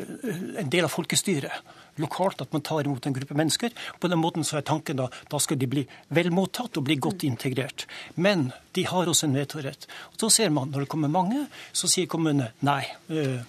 en 0.61 0.71
del 0.71 0.87
av 0.87 0.93
folkestyret 0.93 1.75
lokalt 2.03 2.43
at 2.45 2.53
man 2.55 2.65
tar 2.65 2.85
imot 2.85 3.07
en 3.07 3.17
gruppe 3.17 3.37
mennesker. 3.39 3.75
På 4.01 4.11
den 4.11 4.21
måten 4.23 4.47
så 4.47 4.59
er 4.59 4.67
tanken 4.67 5.01
da 5.01 5.09
da 5.31 5.41
skal 5.43 5.59
de 5.61 5.69
bli 5.71 5.85
vel 6.15 6.31
mottatt 6.35 6.79
og 6.79 6.87
bli 6.87 6.97
godt 7.01 7.27
integrert. 7.27 7.87
Men 8.17 8.51
de 8.75 8.87
har 8.89 9.11
også 9.11 9.29
en 9.29 9.37
vetorett. 9.39 9.89
Og 10.13 10.25
så 10.25 10.31
ser 10.39 10.55
man, 10.55 10.71
når 10.71 10.85
det 10.85 10.93
kommer 10.93 11.13
mange, 11.13 11.47
så 11.73 11.91
sier 11.91 12.11
kommunene 12.11 12.51
nei. 12.67 12.83
Øh, 13.11 13.43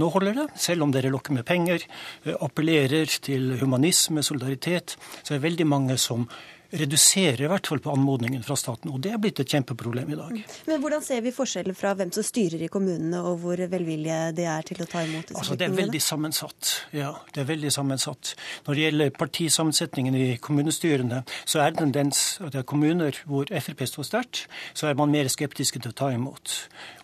nå 0.00 0.08
holder 0.08 0.38
det, 0.38 0.46
selv 0.56 0.86
om 0.86 0.92
dere 0.92 1.12
lokker 1.12 1.36
med 1.36 1.44
penger, 1.44 1.84
øh, 2.24 2.34
appellerer 2.40 3.18
til 3.22 3.58
humanisme, 3.60 4.22
solidaritet. 4.24 4.96
Så 5.22 5.34
er 5.34 5.38
det 5.38 5.48
veldig 5.48 5.68
mange 5.68 5.98
som 6.00 6.28
reduserer 6.72 7.44
i 7.44 7.48
hvert 7.50 7.68
fall 7.68 7.80
på 7.84 7.92
anmodningen 7.92 8.42
fra 8.46 8.56
staten. 8.56 8.90
Og 8.92 9.00
det 9.04 9.12
er 9.12 9.20
blitt 9.20 9.40
et 9.42 9.54
kjempeproblem 9.54 10.12
i 10.14 10.18
dag. 10.18 10.38
Men 10.68 10.80
hvordan 10.82 11.04
ser 11.04 11.20
vi 11.24 11.32
forskjellen 11.34 11.76
fra 11.76 11.92
hvem 11.98 12.12
som 12.14 12.24
styrer 12.26 12.64
i 12.64 12.70
kommunene, 12.72 13.20
og 13.20 13.42
hvor 13.42 13.60
velvillige 13.60 14.20
de 14.36 14.46
er 14.48 14.66
til 14.68 14.80
å 14.82 14.88
ta 14.88 15.04
imot 15.04 15.28
disse 15.28 15.38
altså, 15.42 15.58
Det 15.60 15.68
er 15.68 15.76
veldig 15.76 16.02
sammensatt. 16.02 16.72
Ja, 16.96 17.12
det 17.34 17.44
er 17.44 17.48
veldig 17.52 17.72
sammensatt. 17.74 18.34
Når 18.66 18.78
det 18.78 18.86
gjelder 18.86 19.14
partisammensetningen 19.18 20.18
i 20.18 20.26
kommunestyrene, 20.42 21.22
så 21.44 21.62
er 21.62 21.72
det 21.72 21.82
tendens 21.82 22.24
at 22.40 22.54
det 22.56 22.62
er 22.62 22.68
kommuner 22.74 23.22
hvor 23.28 23.52
Frp 23.52 23.84
står 23.88 24.08
sterkt, 24.08 24.44
så 24.74 24.88
er 24.88 24.98
man 24.98 25.12
mer 25.12 25.28
skeptiske 25.32 25.82
til 25.82 25.92
å 25.92 25.98
ta 26.02 26.12
imot. 26.14 26.56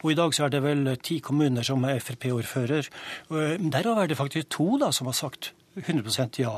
Og 0.02 0.12
i 0.12 0.18
dag 0.18 0.34
så 0.36 0.46
er 0.46 0.54
det 0.54 0.64
vel 0.64 0.94
ti 1.04 1.20
kommuner 1.24 1.66
som 1.66 1.84
er 1.88 2.00
Frp-ordfører. 2.02 2.88
Derav 3.28 4.04
er 4.04 4.10
det 4.10 4.18
faktisk 4.18 4.52
to 4.56 4.76
da 4.80 4.92
som 4.94 5.10
har 5.10 5.18
sagt 5.18 5.52
100% 5.78 6.40
ja. 6.42 6.54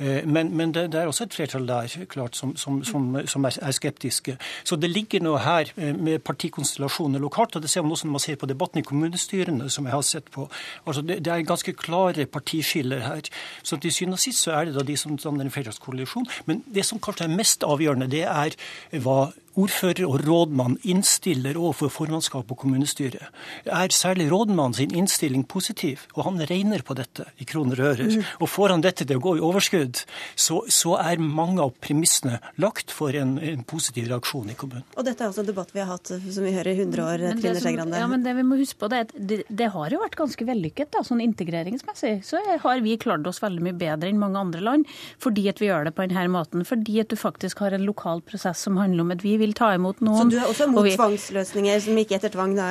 Eh, 0.00 0.26
men, 0.26 0.56
men 0.56 0.72
det, 0.74 0.86
det, 0.92 1.00
er 1.00 1.10
også 1.10 1.26
et 1.26 1.34
flertall 1.36 1.66
der 1.68 2.04
klart, 2.08 2.36
som, 2.36 2.56
som, 2.56 2.80
som, 2.84 3.08
som 3.28 3.44
er, 3.44 3.70
skeptiske. 3.76 4.36
Så 4.64 4.76
det 4.80 4.90
ligger 4.90 5.20
noe 5.24 5.42
her 5.44 5.72
eh, 5.76 5.92
med 5.96 6.22
partikonstellasjoner 6.24 7.20
lokalt. 7.20 7.56
og 7.56 7.62
Det 7.62 7.70
ser 7.70 7.84
man 7.84 7.92
også 7.92 8.08
når 8.08 8.16
man 8.16 8.24
ser 8.24 8.40
på 8.40 8.48
debatten 8.48 8.80
i 8.80 8.86
kommunestyrene, 8.86 9.70
som 9.70 9.84
jeg 9.84 9.94
har 9.94 10.06
sett 10.06 10.30
på. 10.32 10.48
Altså 10.86 11.02
det, 11.02 11.20
det 11.24 11.34
er 11.34 11.44
ganske 11.44 11.76
klare 11.76 12.26
partiskiller 12.26 13.04
her. 13.04 13.28
Så 13.62 13.76
til 13.76 13.92
syvende 13.92 14.16
og 14.16 14.24
sist 14.24 14.46
så 14.46 14.56
er 14.56 14.70
det 14.70 14.78
da 14.78 14.86
de 14.86 14.96
som 14.96 15.18
danner 15.20 15.44
en 15.44 15.54
flertallskoalisjon. 15.54 16.28
Men 16.46 16.64
det 16.66 16.86
som 16.88 17.02
kanskje 17.02 17.28
er 17.28 17.36
mest 17.36 17.66
avgjørende, 17.66 18.10
det 18.10 18.24
er 18.24 18.56
hva 19.04 19.20
ordfører 19.58 20.04
og 20.06 20.20
rådmann 20.26 20.76
innstiller 20.86 21.58
overfor 21.58 21.90
formannskap 21.92 22.50
og 22.52 22.58
kommunestyret, 22.60 23.30
er 23.66 23.94
særlig 23.94 24.28
rådmannen 24.30 24.76
sin 24.78 24.94
innstilling 24.94 25.46
positiv, 25.48 26.06
og 26.14 26.24
han 26.28 26.40
regner 26.50 26.84
på 26.86 26.94
dette 26.98 27.26
i 27.42 27.46
kroner 27.48 27.80
og 27.80 27.92
ører. 27.92 28.12
Mm. 28.14 28.28
Og 28.40 28.50
får 28.50 28.74
han 28.74 28.84
dette 28.84 29.06
til 29.06 29.18
å 29.18 29.24
gå 29.24 29.36
i 29.38 29.44
overskudd, 29.44 30.02
så, 30.38 30.60
så 30.70 30.96
er 31.02 31.22
mange 31.22 31.62
av 31.64 31.74
premissene 31.82 32.38
lagt 32.62 32.94
for 32.94 33.14
en, 33.16 33.36
en, 33.38 33.64
positiv 33.70 34.08
reaksjon 34.10 34.50
i 34.50 34.56
kommunen. 34.58 34.86
Og 34.96 35.06
dette 35.06 35.24
er 35.24 35.32
også 35.32 35.44
en 35.44 35.50
debatt 35.50 35.74
vi 35.74 35.82
har 35.82 35.90
hatt 35.90 36.10
som 36.10 36.46
vi 36.46 36.54
hører 36.54 36.72
i 36.72 36.78
100 36.78 37.04
år, 37.04 37.26
Trine 37.40 37.62
Skei 37.62 37.74
Grande. 37.76 38.00
Ja, 38.00 38.08
men 38.10 38.24
det 38.24 38.34
vi 38.38 38.46
må 38.46 38.58
huske 38.60 38.80
på, 38.80 38.90
det, 38.90 39.02
er 39.02 39.26
det, 39.30 39.40
det 39.48 39.70
har 39.74 39.94
jo 39.94 40.00
vært 40.02 40.18
ganske 40.18 40.46
vellykket 40.48 40.94
da, 40.94 41.04
sånn 41.06 41.22
integreringsmessig. 41.24 42.14
Så 42.26 42.40
har 42.64 42.84
vi 42.84 42.96
klart 43.00 43.26
oss 43.28 43.42
veldig 43.42 43.66
mye 43.66 43.78
bedre 43.78 44.10
enn 44.10 44.20
mange 44.20 44.40
andre 44.40 44.62
land 44.64 44.88
fordi 45.20 45.46
at 45.50 45.60
vi 45.60 45.68
gjør 45.68 45.88
det 45.88 45.94
på 45.96 46.06
denne 46.06 46.26
måten. 46.32 46.64
Fordi 46.66 47.00
at 47.02 47.10
du 47.12 47.18
faktisk 47.18 47.62
har 47.64 47.74
en 47.76 47.86
lokal 47.86 48.22
prosess 48.26 48.64
som 48.66 48.78
handler 48.80 49.04
om 49.04 49.14
at 49.14 49.24
vi 49.24 49.36
vil 49.40 49.54
ta 49.56 49.72
imot 49.76 50.02
noen. 50.04 50.30
Så 50.30 50.34
du 50.34 50.38
er 50.38 50.48
også 50.48 50.68
mot 50.70 50.86
vi... 50.86 50.94
tvangsløsninger 50.98 51.82
som 51.86 52.00
ikke 52.02 52.18
etter 52.18 52.32
tvang? 52.34 52.54
Da, 52.58 52.68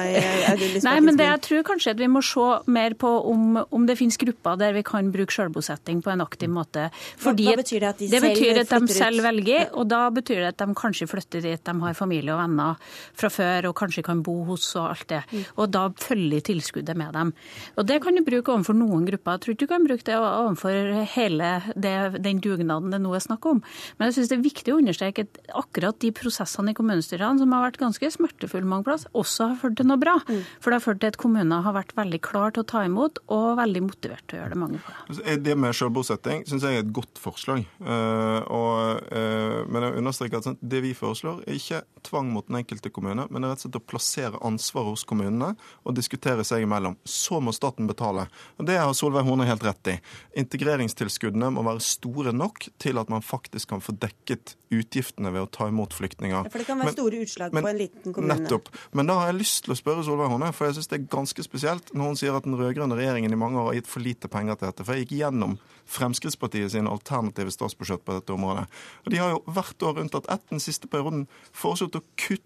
Nei, 0.85 0.97
men 1.05 1.17
det 1.19 1.27
jeg 1.27 1.43
tror 1.47 1.65
kanskje 1.71 1.95
at 1.95 2.01
vi 2.01 2.09
må 2.11 2.21
se 2.25 2.47
mer 2.71 2.95
på 2.99 3.11
om, 3.31 3.59
om 3.75 3.87
det 3.89 3.97
finnes 3.99 4.19
grupper 4.21 4.59
der 4.59 4.75
vi 4.77 4.83
kan 4.87 5.11
bruke 5.13 5.35
selvbosetting 5.35 6.03
på 6.05 6.13
en 6.13 6.23
aktiv 6.25 6.51
måte. 6.51 6.89
Fordi 7.19 7.49
hva, 7.49 7.55
hva 7.57 7.63
betyr 7.63 7.85
det? 7.85 7.91
At 7.93 8.01
de 8.01 8.09
det 8.13 8.21
betyr 8.23 8.61
at 8.63 8.73
de 8.73 8.95
selv 8.95 9.25
velger, 9.25 9.69
og 9.73 9.89
da 9.91 10.01
betyr 10.13 10.43
det 10.43 10.51
at 10.53 10.61
de 10.61 10.77
kanskje 10.77 11.09
flytter 11.09 11.45
dit 11.45 11.65
de 11.69 11.75
har 11.83 11.97
familie 11.97 12.33
og 12.33 12.41
venner 12.41 12.93
fra 13.17 13.31
før 13.33 13.69
og 13.71 13.77
kanskje 13.79 14.05
kan 14.05 14.23
bo 14.25 14.39
hos 14.49 14.67
og 14.79 14.91
alt 14.93 15.07
det. 15.11 15.21
Mm. 15.31 15.45
Og 15.61 15.71
da 15.73 15.85
følger 15.99 16.45
tilskuddet 16.51 16.97
med 16.99 17.13
dem. 17.15 17.33
Og 17.79 17.87
det 17.89 17.99
kan 18.03 18.17
du 18.17 18.23
bruke 18.25 18.53
overfor 18.53 18.77
noen 18.77 19.05
grupper. 19.07 19.37
Jeg 19.37 19.45
tror 19.45 19.55
ikke 19.55 19.65
du 19.65 19.71
kan 19.73 19.87
bruke 19.87 20.07
det 20.07 20.17
overfor 20.19 21.05
hele 21.15 21.51
det, 21.75 21.95
den 22.23 22.41
dugnaden 22.43 22.93
det 22.93 23.01
nå 23.03 23.13
er 23.15 23.23
snakk 23.23 23.45
om. 23.49 23.61
Men 23.97 24.09
jeg 24.09 24.19
syns 24.19 24.31
det 24.31 24.37
er 24.39 24.45
viktig 24.45 24.73
å 24.73 24.79
understreke 24.81 25.25
at 25.27 25.39
akkurat 25.59 25.99
de 26.03 26.11
prosessene 26.15 26.58
prosessene 26.59 26.71
i 26.71 26.77
kommunestyrene, 26.77 27.39
som 27.39 27.53
har 27.53 27.63
vært 27.63 27.79
ganske 27.79 28.09
smertefulle 28.11 28.67
mange 28.67 28.87
plass, 28.87 29.07
også 29.13 29.49
har 29.51 29.59
ført 29.59 29.77
til 29.79 29.87
noe 29.87 29.99
bra. 29.99 30.17
Mm. 30.27 30.43
For 30.59 30.69
det 30.69 30.79
har 30.79 30.83
ført 30.83 30.99
til 31.01 31.11
at 31.13 31.19
kommuner 31.19 31.63
har 31.63 31.73
vært 31.73 31.95
veldig 31.95 32.19
klar 32.21 32.51
til 32.53 32.63
å 32.63 32.67
ta 32.67 32.83
imot, 32.85 33.19
og 33.29 33.57
veldig 33.59 33.83
motivert 33.85 34.25
til 34.27 34.37
å 34.37 34.41
gjøre 34.41 34.53
det 34.53 34.59
mange 34.59 34.79
det. 34.79 34.95
Altså, 35.07 35.37
det 35.39 35.55
med 35.57 35.75
selvbosetting 35.75 36.43
syns 36.47 36.65
jeg 36.65 36.75
er 36.75 36.83
et 36.83 36.93
godt 36.93 37.19
forslag. 37.19 37.65
Uh, 37.79 38.41
og, 38.51 39.03
uh, 39.13 39.63
men 39.69 39.85
jeg 39.85 39.99
understreker 40.01 40.39
at 40.39 40.49
sånn, 40.49 40.59
det 40.59 40.83
vi 40.83 40.93
foreslår, 40.97 41.43
er 41.45 41.59
ikke 41.59 41.83
tvang 42.05 42.31
mot 42.33 42.47
den 42.47 42.59
enkelte 42.61 42.91
kommune, 42.93 43.27
men 43.29 43.41
det 43.41 43.49
er 43.49 43.55
rett 43.55 43.63
og 43.63 43.67
slett 43.67 43.79
å 43.79 43.85
plassere 43.93 44.43
ansvaret 44.45 44.93
hos 44.93 45.05
kommunene 45.07 45.53
og 45.83 45.97
diskutere 45.97 46.45
seg 46.47 46.65
imellom. 46.65 46.97
Så 47.07 47.39
må 47.43 47.53
staten 47.55 47.87
betale. 47.89 48.27
Og 48.59 48.67
Det 48.69 48.77
har 48.79 48.91
Solveig 48.93 49.27
Horne 49.27 49.47
helt 49.47 49.63
rett 49.65 49.93
i. 49.93 49.97
Integreringstilskuddene 50.39 51.51
må 51.55 51.63
være 51.65 51.83
store 51.83 52.33
nok 52.35 52.67
til 52.81 52.99
at 53.01 53.11
man 53.11 53.25
faktisk 53.25 53.71
kan 53.71 53.83
få 53.83 53.95
dekket 53.99 54.55
utgiftene 54.73 55.31
ved 55.33 55.45
å 55.45 55.49
ta 55.51 55.67
imot 55.69 55.95
flyktninger. 55.97 56.48
For 56.49 56.61
det 56.61 56.67
kan 56.69 56.79
være 56.81 56.91
men, 56.91 56.97
store 56.97 57.21
utslag 57.25 57.55
men, 57.55 57.65
på 57.65 57.71
en 57.71 57.79
liten 57.79 58.15
kommune. 58.15 58.37
Nettopp. 58.39 58.69
Men 58.97 59.09
da 59.11 59.17
har 59.21 59.31
jeg 59.31 59.39
lyst 59.39 59.63
til 59.65 59.75
å 59.75 59.79
spørre 59.79 60.05
Solveig 60.07 60.31
Horne, 60.33 60.51
for 60.55 60.69
jeg 60.69 60.79
syns 60.79 60.91
det 60.91 60.99
er 60.99 61.07
ganske 61.15 61.45
spesielt 61.45 61.93
når 61.93 62.11
hun 62.11 62.19
sier 62.19 62.37
at 62.37 62.47
den 62.47 62.57
rød-grønne 62.59 62.97
regjeringen 62.99 63.35
i 63.35 63.39
mange 63.39 63.61
år 63.61 63.71
har 63.71 63.79
gitt 63.79 63.91
for 63.91 64.05
lite 64.05 64.31
penger 64.31 64.59
til 64.59 64.71
dette. 64.71 64.85
For 64.87 64.97
jeg 64.97 65.07
gikk 65.07 65.17
gjennom 65.21 65.57
Fremskrittspartiet 65.89 66.75
sine 66.75 66.91
alternative 66.91 67.53
statsbudsjett 67.53 68.05
på 68.05 68.19
dette 68.19 68.35
området. 68.35 68.67
Og 69.05 69.13
de 69.13 69.21
har 69.21 69.33
jo 69.33 69.41
hvert 69.49 69.89
år 69.89 70.03
unntatt 70.03 70.29
ett 70.29 70.45
den 70.51 70.61
siste 70.63 70.89
perioden 70.91 71.25
foreslått 71.55 71.97
å 71.97 72.05
kutte 72.19 72.45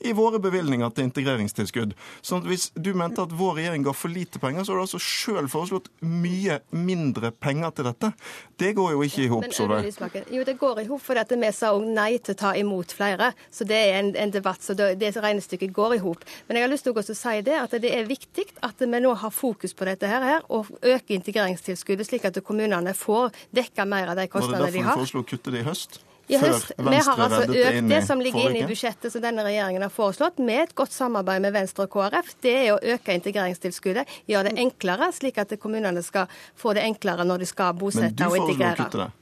i 0.00 0.12
våre 0.16 0.40
bevilgninger 0.42 0.90
til 0.94 1.08
integreringstilskudd. 1.08 1.94
Så 2.22 2.40
Hvis 2.40 2.70
du 2.74 2.92
mente 2.94 3.22
at 3.22 3.32
vår 3.36 3.58
regjering 3.58 3.84
ga 3.84 3.92
for 3.96 4.12
lite 4.12 4.40
penger, 4.42 4.64
så 4.64 4.72
har 4.72 4.80
du 4.80 4.86
altså 4.86 5.00
sjøl 5.02 5.48
foreslått 5.50 5.90
mye 6.00 6.60
mindre 6.70 7.30
penger 7.32 7.74
til 7.76 7.88
dette. 7.90 8.12
Det 8.60 8.72
går 8.76 8.94
jo 8.94 9.04
ikke 9.06 9.24
i 9.24 9.30
hop, 9.32 9.48
Solveig. 9.52 9.92
Jo, 10.32 10.44
det 10.46 10.56
går 10.58 10.82
i 10.82 10.86
hop 10.88 11.04
fordi 11.04 11.24
at 11.24 11.34
vi 11.36 11.52
sa 11.56 11.72
òg 11.76 11.86
nei 11.86 12.10
til 12.18 12.36
å 12.36 12.40
ta 12.44 12.54
imot 12.58 12.94
flere. 12.96 13.32
Så 13.52 13.66
det 13.68 13.78
er 13.90 14.00
en, 14.00 14.12
en 14.16 14.34
debatt, 14.34 14.62
så 14.64 14.76
det, 14.78 14.92
det 15.00 15.12
regnestykket 15.16 15.74
går 15.76 15.96
i 15.98 16.02
hop. 16.04 16.24
Men 16.48 16.58
jeg 16.58 16.66
har 16.66 16.72
lyst 16.72 16.88
til 16.88 16.96
å 16.96 17.04
si 17.04 17.36
det 17.46 17.56
at 17.60 17.76
det 17.82 17.92
er 17.94 18.08
viktig 18.08 18.46
at 18.66 18.80
vi 18.80 19.00
nå 19.00 19.14
har 19.22 19.34
fokus 19.34 19.74
på 19.76 19.88
dette 19.88 20.08
her, 20.10 20.40
og 20.48 20.70
øker 20.80 21.16
integreringstilskuddet, 21.16 22.08
slik 22.08 22.28
at 22.28 22.40
kommunene 22.44 22.94
får 22.96 23.34
dekka 23.56 23.86
mer 23.88 24.12
av 24.12 24.20
de 24.20 24.28
kostnadene 24.30 24.70
de 24.72 24.84
har. 24.84 24.96
Var 24.96 25.04
det 25.04 25.04
derfor 25.04 25.04
du 25.04 25.04
foreslo 25.04 25.24
å 25.24 25.28
kutte 25.34 25.54
det 25.54 25.64
i 25.64 25.68
høst? 25.68 26.00
I 26.30 26.38
høst, 26.40 26.72
vi 26.78 26.98
har 27.02 27.22
altså 27.26 27.44
økt 27.44 27.88
det 27.90 28.00
som 28.06 28.22
ligger 28.22 28.48
inne 28.48 28.62
i 28.62 28.68
budsjettet 28.68 29.12
som 29.12 29.24
denne 29.24 29.44
regjeringen 29.46 29.82
har 29.82 29.92
foreslått, 29.94 30.38
med 30.38 30.68
et 30.68 30.74
godt 30.78 30.94
samarbeid 30.94 31.42
med 31.42 31.56
Venstre 31.56 31.88
og 31.88 31.94
KrF. 31.94 32.34
Det 32.44 32.56
er 32.56 32.74
å 32.74 32.80
øke 32.94 33.16
integreringstilskuddet, 33.18 34.18
gjøre 34.30 34.50
det 34.50 34.62
enklere, 34.62 35.10
slik 35.16 35.40
at 35.42 35.56
kommunene 35.62 36.04
skal 36.06 36.30
få 36.58 36.76
det 36.78 36.86
enklere 36.86 37.26
når 37.26 37.44
de 37.44 37.50
skal 37.50 37.74
bosette 37.78 38.30
og 38.30 38.38
integrere. 38.38 38.76
Men 38.76 38.78
du 38.78 38.84
foreslår 38.84 38.84
å 38.84 38.84
kutte 38.84 39.02
det? 39.04 39.19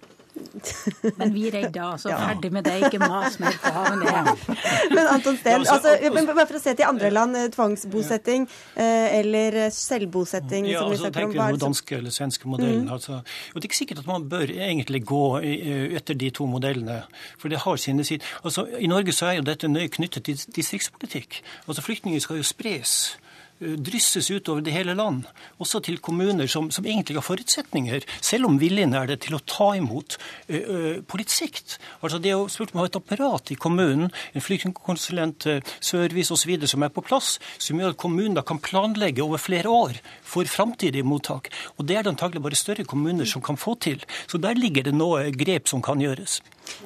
Men 1.16 1.32
vi 1.34 1.50
redda, 1.50 1.92
altså. 1.92 2.12
Ja. 2.12 2.18
Ferdig 2.28 2.50
med 2.52 2.66
det. 2.68 2.76
Ikke 2.88 3.00
mas 3.02 3.38
mer 3.42 3.56
på 3.62 3.72
det. 4.02 4.58
Men 4.94 5.10
Anton 5.12 5.36
Steen, 5.38 5.66
altså, 5.66 5.94
bare 6.32 6.46
for 6.46 6.58
å 6.58 6.62
se 6.62 6.74
til 6.78 6.86
andre 6.88 7.10
land, 7.12 7.36
eh, 7.38 7.48
tvangsbosetting 7.54 8.48
eh, 8.76 9.18
eller 9.18 9.58
selvbosetting 9.74 10.68
ja, 10.70 10.82
som 10.82 10.92
vi 10.92 10.98
altså, 10.98 11.12
snakker 11.12 11.28
om. 11.28 11.36
Tenker 11.38 11.62
danske 11.64 11.98
eller 12.00 12.14
svenske 12.14 12.50
modellen. 12.50 12.86
Mm. 12.86 12.94
Altså. 12.96 13.20
Og 13.22 13.58
det 13.60 13.66
er 13.66 13.70
ikke 13.70 13.82
sikkert 13.82 14.02
at 14.04 14.10
man 14.10 14.28
bør 14.30 14.50
egentlig 14.54 15.04
gå 15.08 15.24
etter 15.42 16.18
de 16.18 16.32
to 16.34 16.48
modellene, 16.50 17.02
for 17.38 17.52
det 17.52 17.62
har 17.64 17.80
sine 17.80 18.04
sider. 18.04 18.26
Altså, 18.44 18.66
I 18.78 18.90
Norge 18.90 19.14
så 19.16 19.30
er 19.32 19.40
jo 19.40 19.48
dette 19.48 19.70
nøye 19.70 19.90
knyttet 19.92 20.28
til 20.28 20.38
distriktspolitikk. 20.56 21.42
Altså 21.66 21.82
Flyktninger 21.84 22.20
skal 22.20 22.40
jo 22.40 22.46
spres. 22.46 23.18
Eh, 23.60 23.74
drysses 23.74 24.30
utover 24.30 24.62
det 24.62 24.70
hele 24.70 24.94
land, 24.94 25.24
også 25.58 25.80
til 25.82 25.98
kommuner 25.98 26.46
som, 26.46 26.68
som, 26.70 26.86
egentlig 26.86 27.16
har 27.18 27.26
forutsetninger, 27.26 28.04
selv 28.22 28.46
om 28.46 28.58
viljen 28.60 28.94
er 28.94 29.08
det, 29.10 29.16
til 29.24 29.34
å 29.34 29.40
ta 29.42 29.72
imot 29.74 30.14
uh, 30.46 31.00
på 31.02 31.18
litt 31.18 31.32
sikt. 31.32 31.78
Altså 31.98 32.20
Det 32.22 32.34
å 32.36 32.44
ha 32.46 32.84
et 32.86 32.98
apparat 32.98 33.50
i 33.50 33.56
kommunen, 33.58 34.12
en 34.32 34.44
flyktningkonsulent, 34.44 35.48
service 35.80 36.30
osv. 36.34 36.52
som 36.70 36.86
er 36.86 36.92
på 36.94 37.02
plass, 37.02 37.38
som 37.58 37.80
gjør 37.80 37.96
at 37.96 38.00
kommunen 38.00 38.38
da 38.38 38.44
kan 38.46 38.62
planlegge 38.62 39.24
over 39.26 39.42
flere 39.42 39.72
år 39.72 39.98
for 40.22 40.46
framtidige 40.46 41.06
mottak. 41.06 41.50
Og 41.78 41.88
Det 41.90 41.98
er 41.98 42.06
det 42.06 42.14
antagelig 42.14 42.44
bare 42.44 42.62
større 42.62 42.86
kommuner 42.86 43.26
som 43.26 43.42
kan 43.42 43.58
få 43.58 43.74
til. 43.74 44.04
Så 44.30 44.38
der 44.38 44.54
ligger 44.54 44.86
det 44.86 44.94
noe 44.94 45.32
grep 45.34 45.66
som 45.68 45.82
kan 45.82 45.98
gjøres. 46.02 46.38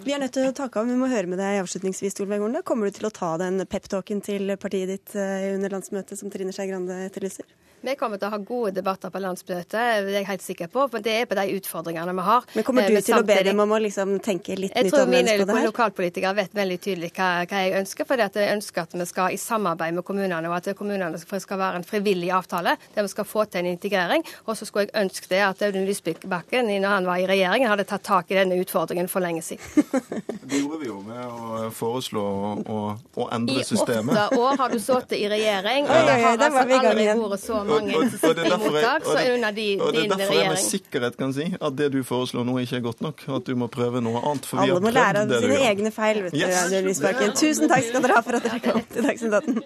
Vi 0.05 0.15
er 0.15 0.23
nødt 0.23 0.35
til 0.37 0.49
å 0.49 0.55
takke 0.57 0.81
av, 0.81 0.89
vi 0.89 0.99
må 0.99 1.09
høre 1.11 1.31
med 1.31 1.41
deg 1.41 1.61
avslutningsvis, 1.63 2.17
Solveig 2.17 2.43
Horne. 2.43 2.63
Kommer 2.67 2.89
du 2.89 2.97
til 2.97 3.09
å 3.09 3.15
ta 3.15 3.35
den 3.41 3.63
peptalken 3.71 4.23
til 4.25 4.55
partiet 4.61 4.91
ditt 4.91 5.15
eh, 5.19 5.53
under 5.55 5.77
landsmøtet 5.77 6.21
som 6.21 6.33
Trine 6.33 6.55
Skei 6.55 6.69
Grande 6.71 6.97
etterlyser? 7.07 7.47
Vi 7.83 7.95
kommer 7.99 8.21
til 8.21 8.29
å 8.29 8.31
ha 8.31 8.39
gode 8.39 8.71
debatter 8.77 9.11
på 9.11 9.19
landsmøtet, 9.23 9.73
det 9.75 9.81
er 9.83 10.09
jeg 10.21 10.27
helt 10.29 10.43
sikker 10.45 10.69
på. 10.71 10.85
For 10.93 11.03
det 11.03 11.15
er 11.23 11.25
på 11.27 11.35
de 11.35 11.47
utfordringene 11.57 12.13
vi 12.15 12.27
har. 12.29 12.45
Men 12.55 12.67
kommer 12.67 12.87
du 12.87 12.99
til 13.03 13.17
å 13.17 13.25
be 13.27 13.39
dem 13.43 13.59
om 13.65 13.73
å 13.75 13.81
liksom 13.83 14.13
tenke 14.23 14.55
litt 14.55 14.77
jeg 14.77 14.87
nytt 14.87 14.95
tror 14.95 15.09
mine 15.11 15.23
annerledes 15.25 15.43
på 15.43 15.51
det 15.51 15.59
her? 15.59 15.67
lokalpolitikere 15.71 16.37
vet 16.39 16.55
veldig 16.55 16.79
tydelig 16.85 17.11
hva, 17.17 17.31
hva 17.51 17.63
jeg 17.65 17.75
ønsker. 17.81 18.07
For 18.07 18.23
jeg 18.23 18.53
ønsker 18.55 18.87
at 18.87 18.95
vi 18.95 19.07
skal 19.11 19.35
i 19.35 19.41
samarbeid 19.41 19.97
med 19.99 20.07
kommunene, 20.07 20.47
og 20.47 20.55
at 20.61 20.71
kommunene 20.79 21.19
skal 21.19 21.43
skal 21.43 21.59
være 21.59 21.81
en 21.81 21.87
frivillig 21.89 22.31
avtale 22.31 22.77
der 22.95 23.03
vi 23.03 23.11
skal 23.11 23.27
få 23.27 23.45
til 23.51 23.65
en 23.65 23.73
integrering. 23.73 24.23
Og 24.47 24.55
så 24.59 24.69
skulle 24.69 24.87
jeg 24.87 24.95
ønske 25.03 25.33
det 25.33 25.43
at 25.49 25.67
Audun 25.67 25.89
Lysbakken, 25.89 26.71
når 26.71 26.89
han 26.97 27.11
var 27.11 27.19
i 27.19 27.27
regjering, 27.27 27.67
hadde 27.67 27.89
tatt 27.91 28.07
tak 28.07 28.31
i 28.31 28.39
denne 28.39 28.61
utfordringen 28.63 29.11
for 29.11 29.25
lenge 29.25 29.43
siden. 29.43 29.67
Det 30.53 30.59
gjorde 30.61 30.79
vi 30.83 30.89
jo 30.91 30.99
med 31.07 31.21
å 31.23 31.69
foreslå 31.73 32.23
å, 32.69 32.79
å 33.17 33.27
endre 33.33 33.63
I 33.63 33.65
systemet. 33.65 34.13
åtte 34.13 34.41
år 34.43 34.59
har 34.61 34.73
du 34.75 34.81
sittet 34.83 35.15
i 35.17 35.29
regjering, 35.31 35.87
og 35.87 36.09
det 36.09 36.17
har 36.21 36.37
der 36.37 36.51
altså 36.51 36.65
i 36.69 36.79
aldri 36.79 37.07
vært 37.09 37.41
så 37.41 37.61
Og- 37.63 37.72
mange 37.73 37.97
og- 37.97 38.03
og 38.29 38.37
det 38.37 38.45
er 38.47 38.59
mottak 38.63 39.03
det- 39.05 39.35
under 39.35 39.53
de, 39.53 39.67
og 39.81 39.93
det 39.93 40.05
er 40.05 40.09
derfor 40.17 40.35
jeg 40.39 40.49
med 40.49 40.63
sikkerhet 40.63 41.17
kan 41.19 41.33
si 41.33 41.47
at 41.61 41.77
det 41.77 41.91
du 41.93 42.01
foreslår 42.03 42.45
nå 42.47 42.57
ikke 42.63 42.77
er 42.77 42.85
godt 42.89 43.01
nok. 43.01 43.25
At 43.29 43.45
du 43.45 43.55
må 43.57 43.69
prøve 43.71 44.03
noe 44.03 44.21
annet. 44.23 44.45
For 44.47 44.57
vi 44.57 44.63
Alle 44.71 44.75
har 44.75 44.81
må 44.81 44.93
lære 44.93 45.23
av 45.25 45.29
sine 45.43 45.61
egne 45.71 45.93
feil, 45.93 46.23
vet 46.23 46.33
du, 46.33 46.39
Yes. 46.39 46.63
Audun 46.65 46.85
Lysbakken. 46.91 47.33
Tusen 47.39 47.69
takk 47.69 47.85
skal 47.89 48.03
dere 48.03 48.15
ha 48.15 48.21
for 48.23 48.35
at 48.37 48.43
dere 48.43 48.61
kom 48.61 48.83
til 48.93 49.03
Dagsnytt 49.03 49.35
18. 49.43 49.63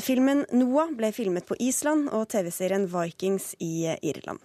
Filmen 0.00 0.46
Noah 0.52 0.88
ble 0.96 1.10
filmet 1.12 1.44
på 1.46 1.56
Island 1.60 2.08
og 2.16 2.28
TV-serien 2.32 2.86
Vikings 2.88 3.54
i 3.60 3.84
Irland. 4.02 4.38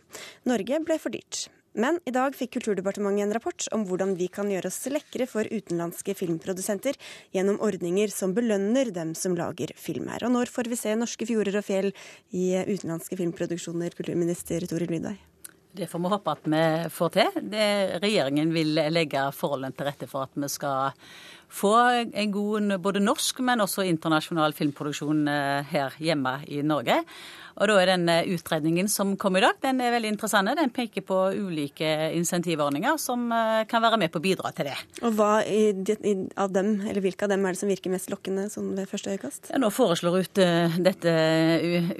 Norge 0.45 0.79
ble 0.85 0.97
for 0.99 1.09
dyrt. 1.09 1.47
Men 1.75 1.99
i 2.07 2.13
dag 2.15 2.35
fikk 2.37 2.53
Kulturdepartementet 2.55 3.25
en 3.25 3.35
rapport 3.35 3.67
om 3.75 3.83
hvordan 3.87 4.13
vi 4.15 4.29
kan 4.31 4.47
gjøre 4.51 4.71
oss 4.71 4.79
lekre 4.87 5.27
for 5.27 5.47
utenlandske 5.51 6.15
filmprodusenter 6.15 6.95
gjennom 7.35 7.59
ordninger 7.63 8.13
som 8.15 8.31
belønner 8.37 8.93
dem 8.95 9.11
som 9.19 9.35
lager 9.35 9.75
film 9.75 10.07
her. 10.13 10.23
Og 10.23 10.31
når 10.37 10.51
får 10.55 10.71
vi 10.71 10.79
se 10.79 10.95
norske 10.95 11.27
fjorder 11.27 11.59
og 11.59 11.67
fjell 11.67 11.91
i 12.31 12.47
utenlandske 12.63 13.19
filmproduksjoner, 13.19 13.95
kulturminister 13.97 14.63
Toril 14.71 14.95
Lydøy? 14.95 15.17
Det 15.75 15.89
får 15.91 15.99
vi 15.99 16.09
håpe 16.13 16.31
at 16.31 16.45
vi 16.47 16.65
får 16.95 17.09
til. 17.17 17.39
Det, 17.51 17.69
regjeringen 17.99 18.53
vil 18.55 18.77
legge 18.95 19.27
forholdene 19.35 19.75
til 19.75 19.89
rette 19.89 20.07
for 20.07 20.29
at 20.29 20.37
vi 20.39 20.47
skal 20.47 20.93
få 21.51 21.73
en 22.07 22.31
god 22.31 22.77
både 22.83 23.01
norsk, 23.03 23.41
men 23.43 23.63
også 23.63 23.83
internasjonal 23.83 24.55
filmproduksjon 24.55 25.27
eh, 25.27 25.73
her 25.73 25.97
hjemme 25.99 26.37
i 26.47 26.61
Norge. 26.63 27.01
Og 27.55 27.69
da 27.69 27.75
er 27.79 27.91
den 27.93 28.09
eh, 28.11 28.27
utredningen 28.35 28.89
som 28.91 29.13
kom 29.19 29.37
i 29.39 29.43
dag, 29.43 29.55
den 29.63 29.79
er 29.83 29.93
veldig 29.95 30.11
interessant. 30.15 30.51
Den 30.59 30.73
peker 30.75 31.05
på 31.07 31.19
ulike 31.35 31.87
insentivordninger 32.17 32.97
som 33.01 33.29
eh, 33.31 33.63
kan 33.69 33.83
være 33.83 33.99
med 34.01 34.11
på 34.11 34.19
å 34.19 34.25
bidra 34.25 34.51
til 34.55 34.69
det. 34.69 34.75
Og 35.05 35.15
hva 35.15 35.31
av 35.39 36.51
dem, 36.55 36.71
eller 36.83 37.03
hvilke 37.03 37.27
av 37.27 37.31
dem 37.31 37.45
er 37.45 37.55
det 37.55 37.61
som 37.61 37.71
virker 37.71 37.93
mest 37.93 38.11
lokkende 38.11 38.47
sånn 38.51 38.73
ved 38.75 38.89
første 38.91 39.13
øyekast? 39.13 39.51
Ja, 39.53 39.59
nå 39.61 39.71
foreslår 39.73 40.19
ut, 40.25 40.41
eh, 40.43 40.75
dette 40.83 41.13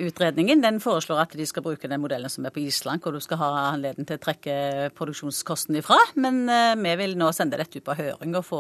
utredningen 0.04 0.64
den 0.64 0.82
foreslår 0.84 1.24
at 1.24 1.38
de 1.38 1.48
skal 1.48 1.64
bruke 1.66 1.90
den 1.92 2.04
modellen 2.04 2.32
som 2.32 2.48
er 2.48 2.54
på 2.56 2.64
Island, 2.66 3.04
hvor 3.04 3.16
du 3.16 3.24
skal 3.24 3.40
ha 3.40 3.52
anledning 3.72 4.08
til 4.10 4.20
å 4.20 4.24
trekke 4.26 4.58
produksjonskosten 4.98 5.80
ifra. 5.80 5.98
Men 6.20 6.44
vi 6.82 6.96
vil 7.00 7.16
nå 7.20 7.30
sende 7.36 7.60
dette 7.60 7.80
ut 7.80 7.86
på 7.86 7.96
høring 7.98 8.36
og 8.36 8.46
få 8.48 8.60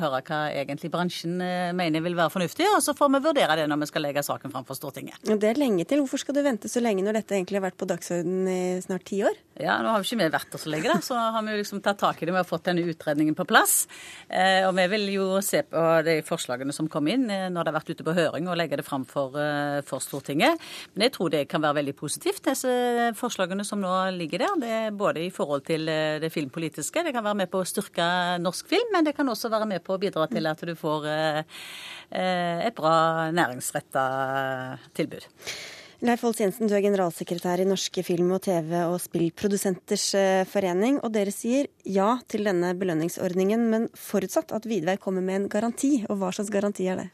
høre 0.00 0.22
hva 0.28 0.40
egentlig 0.54 0.90
bransjen 0.92 1.38
mener 1.76 2.04
vil 2.04 2.16
være 2.18 2.32
fornuftig. 2.34 2.68
Og 2.76 2.82
så 2.84 2.94
får 2.96 3.10
vi 3.14 3.22
vurdere 3.26 3.58
det 3.58 3.66
når 3.70 3.82
vi 3.82 3.90
skal 3.90 4.06
legge 4.06 4.24
saken 4.26 4.54
fram 4.54 4.66
for 4.68 4.78
Stortinget. 4.78 5.18
Det 5.26 5.50
er 5.50 5.60
lenge 5.60 5.86
til. 5.88 6.02
Hvorfor 6.04 6.20
skal 6.22 6.27
du 6.36 6.42
vente 6.44 6.68
så 6.68 6.82
lenge 6.82 7.04
når 7.04 7.20
dette 7.20 7.36
egentlig 7.36 7.58
har 7.60 7.68
vært 7.68 7.78
på 7.80 7.86
dagsordenen 7.88 8.48
i 8.50 8.60
snart 8.84 9.06
ti 9.08 9.22
år? 9.24 9.36
Ja, 9.58 9.80
nå 9.82 9.90
har 9.90 10.02
vi 10.02 10.06
ikke 10.06 10.20
vi 10.20 10.26
vært 10.30 10.52
der 10.52 10.60
så 10.62 10.70
lenge, 10.70 10.86
da, 10.86 11.00
så 11.02 11.16
har 11.18 11.42
vi 11.42 11.50
jo 11.50 11.58
liksom 11.58 11.80
tatt 11.82 11.98
tak 11.98 12.20
i 12.22 12.26
det 12.28 12.34
med 12.34 12.40
å 12.40 12.44
ha 12.44 12.48
fått 12.48 12.68
denne 12.68 12.84
utredningen 12.86 13.34
på 13.34 13.46
plass. 13.48 13.88
Eh, 14.30 14.62
og 14.68 14.74
vi 14.76 14.84
vil 14.92 15.06
jo 15.16 15.24
se 15.42 15.64
på 15.66 15.82
de 16.06 16.18
forslagene 16.26 16.74
som 16.76 16.86
kom 16.90 17.08
inn 17.10 17.24
eh, 17.32 17.48
når 17.50 17.66
det 17.66 17.72
har 17.72 17.76
vært 17.80 17.90
ute 17.90 18.06
på 18.06 18.14
høring, 18.14 18.46
og 18.46 18.58
legge 18.60 18.78
det 18.78 18.84
fram 18.86 19.06
for, 19.08 19.34
eh, 19.40 19.80
for 19.88 20.04
Stortinget. 20.04 20.62
Men 20.94 21.08
jeg 21.08 21.14
tror 21.16 21.32
det 21.34 21.40
kan 21.50 21.64
være 21.64 21.80
veldig 21.80 21.96
positivt, 21.98 22.44
disse 22.46 22.70
forslagene 23.18 23.66
som 23.66 23.82
nå 23.82 23.94
ligger 24.14 24.44
der. 24.44 24.60
Det 24.62 24.74
er 24.76 25.00
både 25.00 25.24
i 25.24 25.32
forhold 25.34 25.66
til 25.66 25.90
eh, 25.90 26.20
det 26.22 26.30
filmpolitiske, 26.34 27.02
det 27.08 27.14
kan 27.16 27.26
være 27.26 27.40
med 27.42 27.50
på 27.50 27.64
å 27.64 27.66
styrke 27.66 28.06
norsk 28.44 28.70
film, 28.70 28.92
men 28.94 29.08
det 29.08 29.16
kan 29.18 29.32
også 29.32 29.50
være 29.50 29.66
med 29.74 29.82
på 29.82 29.96
å 29.96 30.02
bidra 30.04 30.28
til 30.30 30.46
at 30.46 30.62
du 30.62 30.74
får 30.78 31.10
et 32.08 32.76
bra 32.78 32.94
næringsretta 33.34 34.04
tilbud. 34.96 35.26
Leif 35.98 36.20
Olds 36.22 36.38
Jensen, 36.38 36.68
du 36.70 36.76
er 36.76 36.82
generalsekretær 36.84 37.58
i 37.58 37.64
Norske 37.66 38.04
film- 38.06 38.30
og 38.30 38.44
TV- 38.44 38.84
og 38.86 39.00
spillprodusenters 39.02 40.04
eh, 40.14 40.44
forening, 40.46 41.00
og 41.02 41.10
dere 41.10 41.32
sier 41.34 41.66
ja 41.82 42.12
til 42.30 42.46
denne 42.46 42.70
belønningsordningen, 42.78 43.64
men 43.72 43.88
forutsatt 43.98 44.54
at 44.54 44.68
Vidvei 44.70 44.94
kommer 45.02 45.26
med 45.26 45.40
en 45.40 45.48
garanti. 45.50 46.04
Og 46.06 46.20
hva 46.20 46.30
slags 46.30 46.52
garanti 46.54 46.86
er 46.86 47.02
det? 47.02 47.08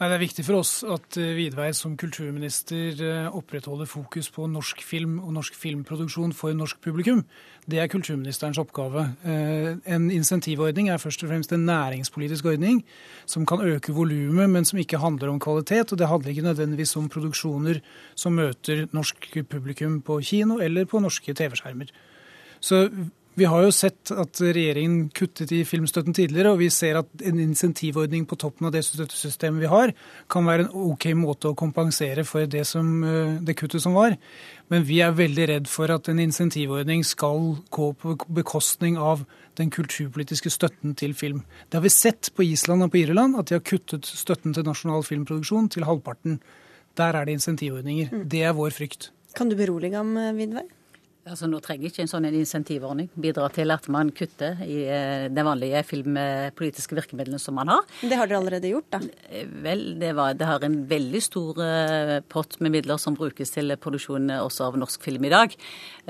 Nei, 0.00 0.08
Det 0.08 0.16
er 0.16 0.22
viktig 0.24 0.42
for 0.46 0.58
oss 0.58 0.70
at 0.82 1.16
eh, 1.20 1.34
Vidvei 1.36 1.68
som 1.76 1.92
kulturminister 2.00 2.98
eh, 3.06 3.26
opprettholder 3.30 3.86
fokus 3.86 4.30
på 4.34 4.48
norsk 4.50 4.82
film 4.82 5.20
og 5.22 5.34
norsk 5.36 5.54
filmproduksjon 5.54 6.32
for 6.34 6.56
norsk 6.56 6.80
publikum. 6.82 7.22
Det 7.70 7.78
er 7.78 7.90
kulturministerens 7.92 8.58
oppgave. 8.58 9.04
Eh, 9.22 9.76
En 9.86 10.10
insentivordning 10.10 10.90
er 10.90 10.98
først 10.98 11.22
og 11.22 11.30
fremst 11.30 11.52
en 11.54 11.68
næringspolitisk 11.68 12.50
ordning 12.50 12.82
som 13.26 13.46
kan 13.46 13.62
øke 13.62 13.94
volumet, 13.94 14.50
men 14.50 14.64
som 14.64 14.80
ikke 14.82 14.98
handler 14.98 15.30
om 15.30 15.38
kvalitet. 15.38 15.92
Og 15.92 15.98
det 15.98 16.08
handler 16.08 16.30
ikke 16.30 16.48
nødvendigvis 16.50 16.96
om 16.96 17.08
produksjoner 17.08 17.78
som 18.14 18.34
møter 18.34 18.88
norsk 18.92 19.44
publikum 19.48 20.00
på 20.02 20.20
kino 20.20 20.58
eller 20.58 20.84
på 20.84 20.98
norske 20.98 21.34
TV-skjermer. 21.34 21.94
Så 22.60 22.88
vi 23.34 23.46
har 23.48 23.62
jo 23.64 23.70
sett 23.72 24.10
at 24.12 24.40
regjeringen 24.44 25.06
kuttet 25.16 25.52
i 25.56 25.62
filmstøtten 25.64 26.12
tidligere, 26.16 26.50
og 26.52 26.60
vi 26.60 26.68
ser 26.72 26.98
at 27.00 27.24
en 27.24 27.38
insentivordning 27.40 28.26
på 28.28 28.36
toppen 28.40 28.68
av 28.68 28.74
det 28.74 28.82
støttesystemet 28.84 29.62
vi 29.64 29.70
har, 29.72 29.92
kan 30.32 30.44
være 30.48 30.66
en 30.66 30.90
OK 30.92 31.06
måte 31.16 31.48
å 31.48 31.56
kompensere 31.56 32.26
for 32.28 32.44
det, 32.44 32.66
som, 32.68 32.90
eh, 33.04 33.38
det 33.40 33.56
kuttet 33.56 33.80
som 33.80 33.96
var. 33.96 34.18
Men 34.68 34.84
vi 34.84 35.00
er 35.00 35.16
veldig 35.16 35.48
redd 35.48 35.68
for 35.68 35.88
at 35.90 36.08
en 36.08 36.20
insentivordning 36.20 37.04
skal 37.04 37.56
gå 37.70 37.92
på 37.96 38.16
bekostning 38.28 38.98
av 38.98 39.24
den 39.56 39.70
kulturpolitiske 39.70 40.50
støtten 40.50 40.94
til 40.94 41.14
film. 41.14 41.42
Det 41.70 41.80
har 41.80 41.82
vi 41.82 41.88
sett 41.88 42.30
på 42.36 42.44
Island 42.44 42.82
og 42.82 42.92
på 42.92 43.00
Irland, 43.00 43.36
at 43.38 43.46
de 43.46 43.54
har 43.54 43.64
kuttet 43.64 44.04
støtten 44.04 44.52
til 44.52 44.64
nasjonal 44.64 45.02
filmproduksjon 45.02 45.70
til 45.70 45.84
halvparten. 45.84 46.40
Der 46.96 47.16
er 47.16 47.24
det 47.24 47.40
insentivordninger. 47.40 48.28
Det 48.28 48.42
er 48.42 48.52
vår 48.52 48.70
frykt. 48.70 49.10
Kan 49.34 49.48
du 49.48 49.56
berolige 49.56 49.96
ham, 49.96 50.16
eh, 50.16 50.32
Vidvei? 50.32 50.68
Altså, 51.22 51.46
Nå 51.46 51.60
trenger 51.62 51.86
ikke 51.86 52.02
en 52.02 52.10
sånn 52.10 52.24
insentivordning 52.26 53.06
bidra 53.14 53.46
til 53.54 53.70
at 53.70 53.84
man 53.94 54.08
kutter 54.10 54.58
i 54.66 54.80
eh, 54.90 55.28
de 55.30 55.44
vanlige 55.46 55.78
filmpolitiske 55.86 56.96
virkemidlene 56.98 57.38
som 57.38 57.54
man 57.54 57.70
har. 57.70 57.84
Det 58.02 58.16
har 58.18 58.26
dere 58.26 58.40
allerede 58.40 58.72
gjort, 58.72 58.88
da. 58.90 58.98
Eh, 59.30 59.46
Vel, 59.62 59.84
det, 60.00 60.10
var, 60.18 60.34
det 60.34 60.48
har 60.48 60.64
en 60.66 60.80
veldig 60.90 61.20
stor 61.22 61.60
eh, 61.62 62.16
pott 62.26 62.56
med 62.58 62.74
midler 62.74 62.98
som 62.98 63.14
brukes 63.14 63.54
til 63.54 63.70
produksjon 63.78 64.32
også 64.34 64.66
av 64.66 64.78
norsk 64.82 65.06
film 65.06 65.28
i 65.28 65.30
dag. 65.30 65.54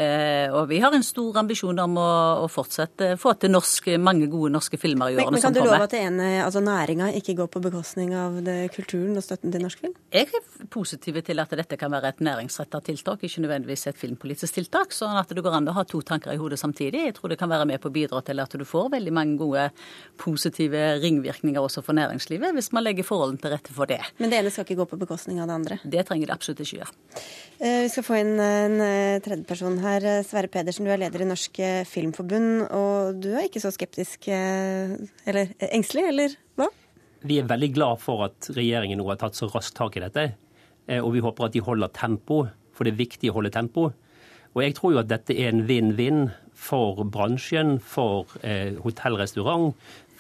Eh, 0.01 0.49
og 0.49 0.71
vi 0.71 0.81
har 0.81 0.97
en 0.97 1.05
stor 1.05 1.43
ambisjon 1.43 1.85
om 1.85 2.01
å, 2.01 2.09
å 2.47 2.49
fortsette 2.49 3.13
få 3.21 3.35
til 3.37 3.53
norsk, 3.53 3.93
mange 4.01 4.31
gode 4.33 4.55
norske 4.57 4.81
filmer 4.81 5.13
i 5.13 5.21
årene 5.21 5.37
men 5.37 5.45
som 5.45 5.53
kan 5.53 5.59
du 5.59 5.69
love 5.69 5.91
at 5.91 5.99
altså 6.47 6.65
næringa 6.65 7.11
ikke 7.21 7.37
går 7.43 7.53
på 7.53 7.65
bekostning 7.69 8.17
av 8.17 8.41
det, 8.47 8.57
kulturen 8.73 9.21
og 9.21 9.29
støtten 9.29 9.53
til 9.53 9.67
norsk 9.69 9.85
film? 9.85 9.93
Jeg 10.17 10.33
er 10.33 10.67
positiv 10.73 11.21
til 11.21 11.45
at 11.45 11.53
dette 11.61 11.77
kan 11.77 11.93
være 11.93 12.15
et 12.15 12.25
næringsretta 12.25 12.81
tiltak, 12.89 13.29
ikke 13.29 13.45
nødvendigvis 13.45 13.91
et 13.93 14.01
filmpolitisk 14.01 14.57
tiltak. 14.57 14.97
Sånn 15.03 15.17
at 15.19 15.33
det 15.35 15.43
går 15.43 15.57
an 15.59 15.67
å 15.67 15.73
ha 15.75 15.83
to 15.89 15.99
tanker 16.07 16.31
i 16.31 16.39
hodet 16.39 16.61
samtidig. 16.61 17.01
Jeg 17.09 17.15
tror 17.17 17.33
det 17.33 17.39
kan 17.41 17.51
være 17.51 17.65
med 17.67 17.81
på 17.83 17.91
å 17.91 17.95
bidra 17.95 18.21
til 18.23 18.39
at 18.39 18.53
du 18.55 18.63
får 18.69 18.91
veldig 18.93 19.13
mange 19.17 19.35
gode 19.41 19.65
positive 20.21 20.83
ringvirkninger 21.03 21.59
også 21.63 21.83
for 21.83 21.97
næringslivet, 21.99 22.53
hvis 22.55 22.69
man 22.77 22.85
legger 22.87 23.07
forholdene 23.09 23.41
til 23.43 23.51
rette 23.55 23.75
for 23.75 23.91
det. 23.91 23.99
Men 24.21 24.31
det 24.31 24.39
ene 24.39 24.53
skal 24.55 24.67
ikke 24.67 24.79
gå 24.83 24.87
på 24.93 24.99
bekostning 25.01 25.41
av 25.43 25.49
det 25.51 25.57
andre. 25.57 25.79
Det 25.83 26.05
trenger 26.07 26.31
det 26.31 26.37
absolutt 26.37 26.63
ikke 26.63 26.79
gjøre. 26.83 26.95
Eh, 27.59 27.81
Vi 27.83 27.89
skal 27.97 28.07
få 28.07 28.19
inn 28.21 28.33
en 28.39 28.77
tredje 28.79 29.25
tredjeperson 29.27 29.81
her. 29.83 30.07
Eh, 30.13 30.23
Sverre 30.29 30.51
Pedersen, 30.53 30.87
du 30.87 30.93
er 30.95 31.03
leder 31.03 31.25
i 31.25 31.29
Norsk 31.33 31.59
eh, 31.59 31.83
Filmforbund, 31.89 32.69
og 32.71 33.19
du 33.25 33.33
er 33.35 33.49
ikke 33.49 33.63
så 33.65 33.73
skeptisk, 33.75 34.29
eh, 34.31 34.95
eller 35.27 35.51
eh, 35.59 35.69
engstelig, 35.73 36.07
eller 36.13 36.37
hva? 36.61 36.69
Vi 37.27 37.41
er 37.43 37.51
veldig 37.51 37.73
glad 37.75 38.01
for 38.03 38.25
at 38.27 38.53
regjeringen 38.55 38.99
nå 39.03 39.07
har 39.11 39.19
tatt 39.21 39.39
så 39.39 39.51
raskt 39.51 39.75
tak 39.79 39.97
i 39.99 40.05
dette. 40.07 40.29
eh, 40.87 40.99
Og 41.03 41.13
vi 41.15 41.21
håper 41.27 41.47
at 41.47 41.53
de 41.59 41.61
holder 41.67 41.91
tempo, 41.95 42.45
for 42.73 42.85
det 42.85 42.95
er 42.95 43.03
viktig 43.05 43.31
å 43.31 43.37
holde 43.41 43.51
tempo. 43.55 43.91
Og 44.53 44.63
jeg 44.65 44.75
tror 44.77 44.95
jo 44.95 45.03
at 45.03 45.11
dette 45.11 45.35
er 45.35 45.53
en 45.53 45.65
vinn-vinn 45.69 46.27
for 46.63 47.03
bransjen, 47.09 47.79
for 47.81 48.29
eh, 48.45 48.77
hotell, 48.85 49.17
restaurant, 49.19 49.73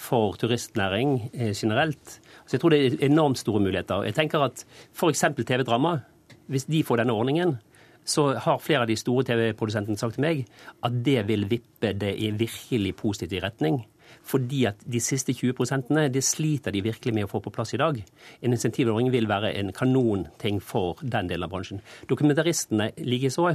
for 0.03 0.39
turistnæring 0.41 1.19
eh, 1.33 1.53
generelt. 1.55 2.19
Så 2.47 2.57
jeg 2.57 2.63
tror 2.63 2.75
det 2.75 2.81
er 2.81 3.05
enormt 3.07 3.39
store 3.39 3.61
muligheter. 3.63 4.07
Jeg 4.09 4.17
tenker 4.17 4.43
at 4.49 4.65
f.eks. 4.95 5.25
TV-drama, 5.39 5.99
hvis 6.51 6.67
de 6.71 6.83
får 6.83 7.03
denne 7.03 7.15
ordningen, 7.15 7.59
så 8.05 8.33
har 8.35 8.59
flere 8.59 8.83
av 8.83 8.91
de 8.91 8.99
store 8.99 9.25
TV-produsentene 9.29 10.01
sagt 10.01 10.17
til 10.17 10.25
meg 10.25 10.45
at 10.83 10.95
det 11.07 11.21
vil 11.29 11.47
vippe 11.51 11.93
det 11.95 12.17
i 12.19 12.33
virkelig 12.35 12.97
positiv 12.99 13.45
retning. 13.45 13.85
Fordi 14.27 14.65
at 14.69 14.83
de 14.85 15.01
siste 15.01 15.33
20% 15.33 15.95
det 16.13 16.23
sliter 16.25 16.75
de 16.75 16.83
virkelig 16.85 17.15
med 17.15 17.27
å 17.27 17.31
få 17.31 17.41
på 17.43 17.53
plass 17.55 17.73
i 17.75 17.81
dag. 17.81 18.01
En 18.43 18.55
insentivordning 18.55 19.13
vil 19.15 19.29
være 19.31 19.55
en 19.59 19.73
kanonting 19.75 20.61
for 20.63 21.01
den 21.03 21.31
delen 21.31 21.47
av 21.47 21.53
bransjen. 21.55 21.83
Dokumentaristene 22.11 22.91
likeså. 22.99 23.55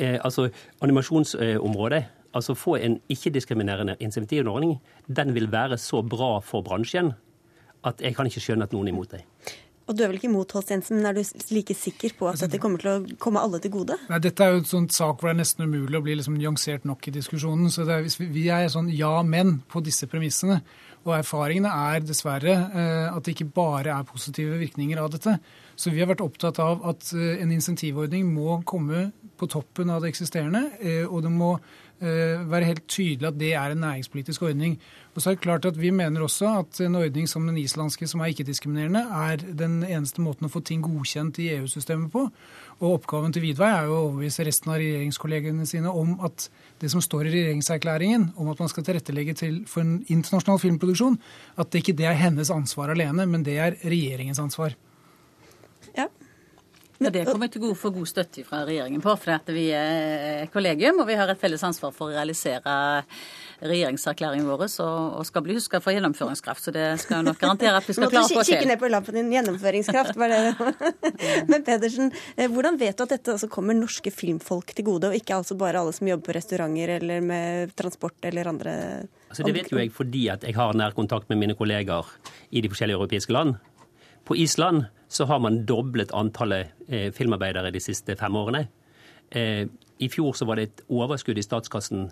Eh, 0.00 0.18
altså 0.24 0.48
animasjonsområdet. 0.80 2.04
altså 2.34 2.54
få 2.54 2.76
en 2.76 3.00
ikke-diskriminerende 3.08 3.96
insentivordning, 4.00 4.80
den 5.16 5.34
vil 5.34 5.52
være 5.52 5.78
så 5.78 6.02
bra 6.02 6.38
for 6.38 6.62
bransjen 6.62 7.12
at 7.84 8.00
jeg 8.00 8.16
kan 8.16 8.26
ikke 8.26 8.40
skjønne 8.40 8.64
at 8.68 8.72
noen 8.72 8.88
er 8.88 8.92
imot 8.92 9.10
det. 9.10 9.20
Og 9.90 9.96
du 9.98 10.04
er 10.04 10.12
vel 10.12 10.20
ikke 10.20 10.28
imot 10.30 10.52
Holst 10.54 10.70
men 10.92 11.08
er 11.08 11.16
du 11.16 11.22
like 11.50 11.74
sikker 11.74 12.14
på 12.14 12.28
at 12.28 12.36
altså, 12.36 12.46
dette 12.46 12.60
kommer 12.62 12.82
til 12.82 12.90
å 12.92 13.16
komme 13.22 13.42
alle 13.42 13.58
til 13.62 13.72
gode? 13.74 13.96
Nei, 14.10 14.20
Dette 14.22 14.46
er 14.46 14.54
jo 14.54 14.60
en 14.62 14.68
sånn 14.68 14.86
sak 14.94 15.18
hvor 15.18 15.30
det 15.30 15.34
er 15.34 15.40
nesten 15.40 15.66
umulig 15.66 15.98
å 15.98 16.04
bli 16.04 16.14
liksom 16.20 16.36
nyansert 16.38 16.86
nok 16.86 17.08
i 17.10 17.14
diskusjonen. 17.16 17.72
så 17.74 17.82
er, 17.88 18.06
Vi 18.06 18.46
er 18.54 18.70
sånn 18.70 18.92
ja, 18.94 19.16
men 19.26 19.58
på 19.70 19.82
disse 19.82 20.06
premissene. 20.10 20.60
Og 21.00 21.14
erfaringene 21.16 21.72
er 21.90 22.04
dessverre 22.04 22.54
eh, 22.54 23.06
at 23.08 23.24
det 23.24 23.34
ikke 23.34 23.50
bare 23.56 23.94
er 23.96 24.06
positive 24.06 24.58
virkninger 24.60 25.00
av 25.00 25.10
dette. 25.14 25.38
Så 25.80 25.90
vi 25.90 26.02
har 26.02 26.10
vært 26.10 26.22
opptatt 26.22 26.60
av 26.62 26.84
at 26.92 27.10
eh, 27.16 27.40
en 27.40 27.54
insentivordning 27.54 28.28
må 28.30 28.60
komme 28.68 29.08
på 29.40 29.48
toppen 29.50 29.90
av 29.90 30.04
det 30.04 30.12
eksisterende. 30.12 30.66
Eh, 30.78 31.06
og 31.08 31.24
det 31.24 31.32
må 31.32 31.54
være 32.00 32.64
helt 32.64 32.86
tydelig 32.88 33.28
at 33.28 33.38
det 33.40 33.52
er 33.54 33.74
en 33.74 33.82
næringspolitisk 33.84 34.42
ordning. 34.48 34.78
Og 35.14 35.22
så 35.22 35.30
er 35.30 35.34
det 35.34 35.42
klart 35.42 35.66
at 35.66 35.80
Vi 35.80 35.90
mener 35.90 36.22
også 36.22 36.48
at 36.58 36.80
en 36.80 36.94
ordning 36.94 37.28
som 37.28 37.46
den 37.46 37.58
islandske, 37.58 38.06
som 38.06 38.20
er 38.20 38.30
ikke-diskriminerende, 38.32 39.00
er 39.00 39.36
den 39.36 39.82
eneste 39.84 40.22
måten 40.22 40.46
å 40.46 40.52
få 40.52 40.62
ting 40.64 40.82
godkjent 40.82 41.38
i 41.42 41.50
EU-systemet 41.56 42.12
på. 42.12 42.28
Og 42.80 42.94
Oppgaven 42.94 43.32
til 43.32 43.42
Vidvei 43.42 43.68
er 43.68 43.88
jo 43.88 43.96
å 43.96 44.04
overbevise 44.06 44.46
resten 44.46 44.70
av 44.72 44.78
regjeringskollegene 44.80 45.66
sine 45.68 45.90
om 45.90 46.14
at 46.24 46.46
det 46.80 46.90
som 46.92 47.02
står 47.04 47.26
i 47.26 47.34
regjeringserklæringen 47.34 48.30
om 48.36 48.52
at 48.52 48.62
man 48.62 48.70
skal 48.72 48.86
tilrettelegge 48.86 49.34
til 49.36 49.58
for 49.68 49.84
en 49.84 49.98
internasjonal 50.06 50.62
filmproduksjon, 50.62 51.18
at 51.58 51.72
det 51.72 51.82
ikke 51.82 51.98
det 51.98 52.08
er 52.08 52.22
hennes 52.22 52.54
ansvar 52.54 52.94
alene, 52.94 53.26
men 53.26 53.44
det 53.44 53.58
er 53.60 53.76
regjeringens 53.82 54.40
ansvar. 54.40 54.78
Ja, 55.96 56.06
ja, 57.00 57.10
Det 57.10 57.24
kommer 57.28 57.48
til 57.48 57.64
å 57.64 57.74
få 57.78 57.92
god 57.94 58.08
støtte 58.08 58.42
fra 58.44 58.62
regjeringen 58.68 59.00
på. 59.00 59.14
For 59.16 59.52
vi 59.56 59.70
er 59.72 60.50
kollegium, 60.52 61.00
og 61.00 61.08
vi 61.08 61.16
har 61.16 61.30
et 61.32 61.40
felles 61.40 61.62
ansvar 61.64 61.94
for 61.96 62.10
å 62.10 62.16
realisere 62.16 62.74
regjeringserklæringen 63.60 64.48
vår 64.48 64.66
og 64.84 65.24
skal 65.28 65.44
bli 65.44 65.56
huska 65.56 65.80
for 65.84 65.96
gjennomføringskraft. 65.96 66.64
Så 66.64 66.74
det 66.76 66.86
skal 67.02 67.24
nok 67.24 67.40
garantere 67.40 67.80
at 67.80 67.88
vi 67.88 67.96
skal 67.96 68.12
klare 68.12 68.28
å 68.28 68.32
få 68.32 68.44
til. 68.44 68.56
Kikke 68.56 68.68
ned 68.68 68.80
på 68.80 68.90
lampen 68.92 69.16
din. 69.16 69.32
Gjennomføringskraft, 69.32 70.16
var 70.20 70.32
det 70.32 71.46
Men 71.50 71.64
Pedersen, 71.64 72.12
eh, 72.36 72.50
hvordan 72.52 72.76
vet 72.80 72.96
du 72.96 73.04
at 73.06 73.16
dette 73.16 73.36
altså 73.36 73.48
kommer 73.52 73.76
norske 73.76 74.12
filmfolk 74.12 74.74
til 74.76 74.88
gode, 74.90 75.10
og 75.10 75.16
ikke 75.16 75.40
altså 75.40 75.56
bare 75.60 75.80
alle 75.80 75.96
som 75.96 76.08
jobber 76.08 76.28
på 76.28 76.36
restauranter 76.36 76.96
eller 76.98 77.24
med 77.24 77.74
transport 77.80 78.28
eller 78.28 78.52
andre 78.52 78.76
Altså, 79.30 79.44
det 79.46 79.52
vet 79.54 79.68
jo 79.70 79.78
jeg 79.78 79.92
fordi 79.94 80.24
at 80.32 80.42
jeg 80.42 80.56
har 80.56 80.74
nær 80.74 80.90
kontakt 80.90 81.28
med 81.30 81.38
mine 81.38 81.54
kolleger 81.54 82.08
i 82.50 82.62
de 82.64 82.70
forskjellige 82.70 82.98
europeiske 82.98 83.30
land. 83.30 83.60
På 84.24 84.36
Island 84.36 84.84
så 85.08 85.24
har 85.24 85.38
man 85.38 85.64
doblet 85.66 86.12
antallet 86.14 86.70
eh, 86.88 87.12
filmarbeidere 87.12 87.72
de 87.74 87.80
siste 87.80 88.16
fem 88.16 88.36
årene. 88.36 88.68
Eh, 89.30 89.66
I 89.98 90.08
fjor 90.08 90.32
så 90.38 90.46
var 90.46 90.56
det 90.56 90.62
et 90.62 90.82
overskudd 90.88 91.38
i 91.38 91.42
statskassen 91.42 92.10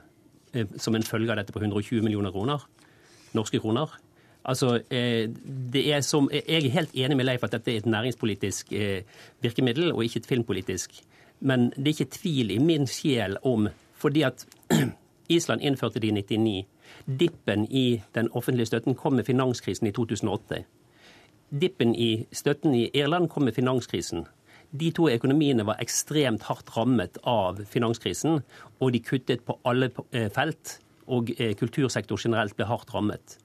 eh, 0.52 0.66
som 0.76 0.94
en 0.94 1.06
følge 1.06 1.30
av 1.30 1.38
dette 1.38 1.54
på 1.54 1.62
120 1.62 2.02
millioner 2.02 2.34
kroner. 2.34 2.64
Norske 3.38 3.60
kroner. 3.60 3.92
Altså, 4.48 4.78
det 4.88 5.82
er 5.92 6.00
som, 6.00 6.30
Jeg 6.32 6.64
er 6.64 6.70
helt 6.70 6.94
enig 6.94 7.16
med 7.16 7.26
Leif 7.26 7.42
at 7.44 7.52
dette 7.52 7.72
er 7.72 7.82
et 7.82 7.86
næringspolitisk 7.86 8.70
virkemiddel 9.42 9.92
og 9.92 10.04
ikke 10.04 10.22
et 10.22 10.26
filmpolitisk. 10.26 10.94
Men 11.40 11.68
det 11.76 11.84
er 11.84 11.96
ikke 11.98 12.16
tvil 12.16 12.50
i 12.50 12.58
min 12.58 12.86
sjel 12.86 13.36
om 13.42 13.68
Fordi 13.94 14.22
at 14.22 14.46
Island 15.28 15.60
innførte 15.60 16.00
det 16.00 16.08
i 16.08 16.10
99. 16.10 16.66
Dippen 17.20 17.66
i 17.70 18.00
den 18.14 18.28
offentlige 18.32 18.66
støtten 18.66 18.94
kom 18.94 19.12
med 19.12 19.24
finanskrisen 19.24 19.86
i 19.86 19.90
2008. 19.90 20.64
Dippen 21.48 21.94
i 21.96 22.26
støtten 22.32 22.74
i 22.76 22.88
Irland 22.92 23.30
kom 23.32 23.46
med 23.48 23.56
finanskrisen. 23.56 24.26
De 24.70 24.90
to 24.92 25.06
økonomiene 25.08 25.64
var 25.64 25.80
ekstremt 25.80 26.44
hardt 26.44 26.74
rammet 26.76 27.16
av 27.24 27.62
finanskrisen, 27.70 28.42
og 28.80 28.92
de 28.92 29.00
kuttet 29.00 29.44
på 29.46 29.56
alle 29.64 29.88
eh, 30.12 30.28
felt. 30.32 30.78
Og 31.08 31.32
eh, 31.38 31.54
kultursektor 31.56 32.20
generelt 32.20 32.56
ble 32.56 32.68
hardt 32.68 32.92
rammet. 32.92 33.38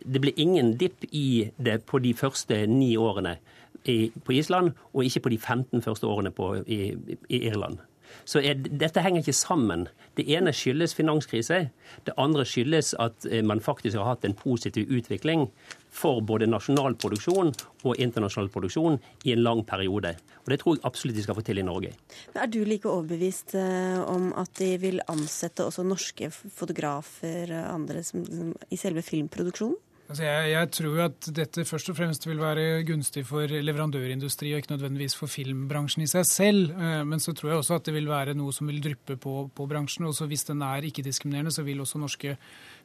Det 0.00 0.22
ble 0.22 0.32
ingen 0.40 0.72
dipp 0.80 1.04
i 1.12 1.50
det 1.60 1.82
på 1.86 2.00
de 2.02 2.14
første 2.16 2.64
ni 2.66 2.94
årene 2.96 3.36
på 3.82 4.32
Island, 4.32 4.72
og 4.94 5.04
ikke 5.04 5.24
på 5.26 5.30
de 5.32 5.38
15 5.38 5.82
første 5.82 6.06
årene 6.06 6.30
på, 6.30 6.54
i, 6.70 6.94
i 7.28 7.40
Irland. 7.50 7.80
Så 8.24 8.40
er, 8.40 8.58
dette 8.58 9.02
henger 9.02 9.22
ikke 9.22 9.36
sammen. 9.36 9.86
Det 10.16 10.26
ene 10.28 10.52
skyldes 10.54 10.94
finanskrise. 10.96 11.58
Det 12.06 12.14
andre 12.20 12.44
skyldes 12.48 12.92
at 13.00 13.26
eh, 13.28 13.44
man 13.44 13.62
faktisk 13.64 13.96
har 13.98 14.12
hatt 14.12 14.26
en 14.28 14.36
positiv 14.36 14.90
utvikling 14.92 15.48
for 15.92 16.22
både 16.24 16.48
nasjonal 16.48 16.96
produksjon 17.00 17.52
og 17.84 18.00
internasjonal 18.00 18.50
produksjon 18.52 18.98
i 19.24 19.34
en 19.34 19.44
lang 19.44 19.62
periode. 19.68 20.14
Og 20.42 20.50
Det 20.52 20.60
tror 20.60 20.76
jeg 20.76 20.84
absolutt 20.88 21.16
de 21.16 21.24
skal 21.26 21.38
få 21.38 21.44
til 21.46 21.60
i 21.60 21.66
Norge. 21.66 21.92
Men 22.34 22.42
er 22.42 22.52
du 22.52 22.62
like 22.64 22.88
overbevist 22.88 23.56
eh, 23.58 24.00
om 24.02 24.32
at 24.38 24.52
de 24.60 24.74
vil 24.82 25.00
ansette 25.12 25.64
også 25.64 25.84
norske 25.86 26.30
fotografer 26.32 27.52
og 27.52 27.72
andre 27.76 28.04
som, 28.06 28.26
som, 28.26 28.52
i 28.70 28.80
selve 28.80 29.04
filmproduksjonen? 29.06 29.78
Altså 30.12 30.26
jeg, 30.26 30.48
jeg, 30.52 30.68
tror 30.76 30.98
at 31.06 31.26
dette 31.32 31.62
først 31.64 31.88
og 31.88 31.94
fremst 31.96 32.26
vil 32.26 32.36
være 32.36 32.82
gunstig 32.84 33.22
for 33.24 33.48
leverandørindustri 33.48 34.50
og 34.52 34.60
ikke 34.60 34.74
nødvendigvis 34.74 35.14
for 35.16 35.32
filmbransjen 35.32 36.04
i 36.04 36.08
seg 36.10 36.26
selv. 36.28 36.74
Eh, 36.76 36.98
men 37.08 37.22
så 37.22 37.32
tror 37.32 37.48
jeg 37.48 37.60
også 37.62 37.78
at 37.78 37.86
det 37.88 37.94
vil 37.96 38.10
være 38.10 38.34
noe 38.36 38.52
som 38.52 38.68
vil 38.68 38.82
dryppe 38.84 39.16
på, 39.16 39.46
på 39.56 39.66
bransjen. 39.70 40.04
og 40.04 40.20
Hvis 40.28 40.44
den 40.50 40.60
er 40.60 40.84
ikke-diskriminerende, 40.84 41.54
så 41.56 41.64
vil 41.64 41.80
også 41.80 42.02
norske 42.02 42.36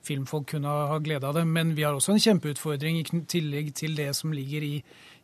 filmfolk 0.07 0.53
kunne 0.53 0.71
ha 0.71 1.01
glede 1.03 1.27
av 1.27 1.35
det. 1.35 1.43
Men 1.51 1.75
vi 1.75 1.83
har 1.83 1.99
også 1.99 2.15
en 2.15 2.23
kjempeutfordring 2.29 3.01
i 3.01 3.05
tillegg 3.27 3.75
til 3.75 3.99
det 3.99 4.13
som 4.15 4.31
ligger 4.31 4.63
i 4.63 4.73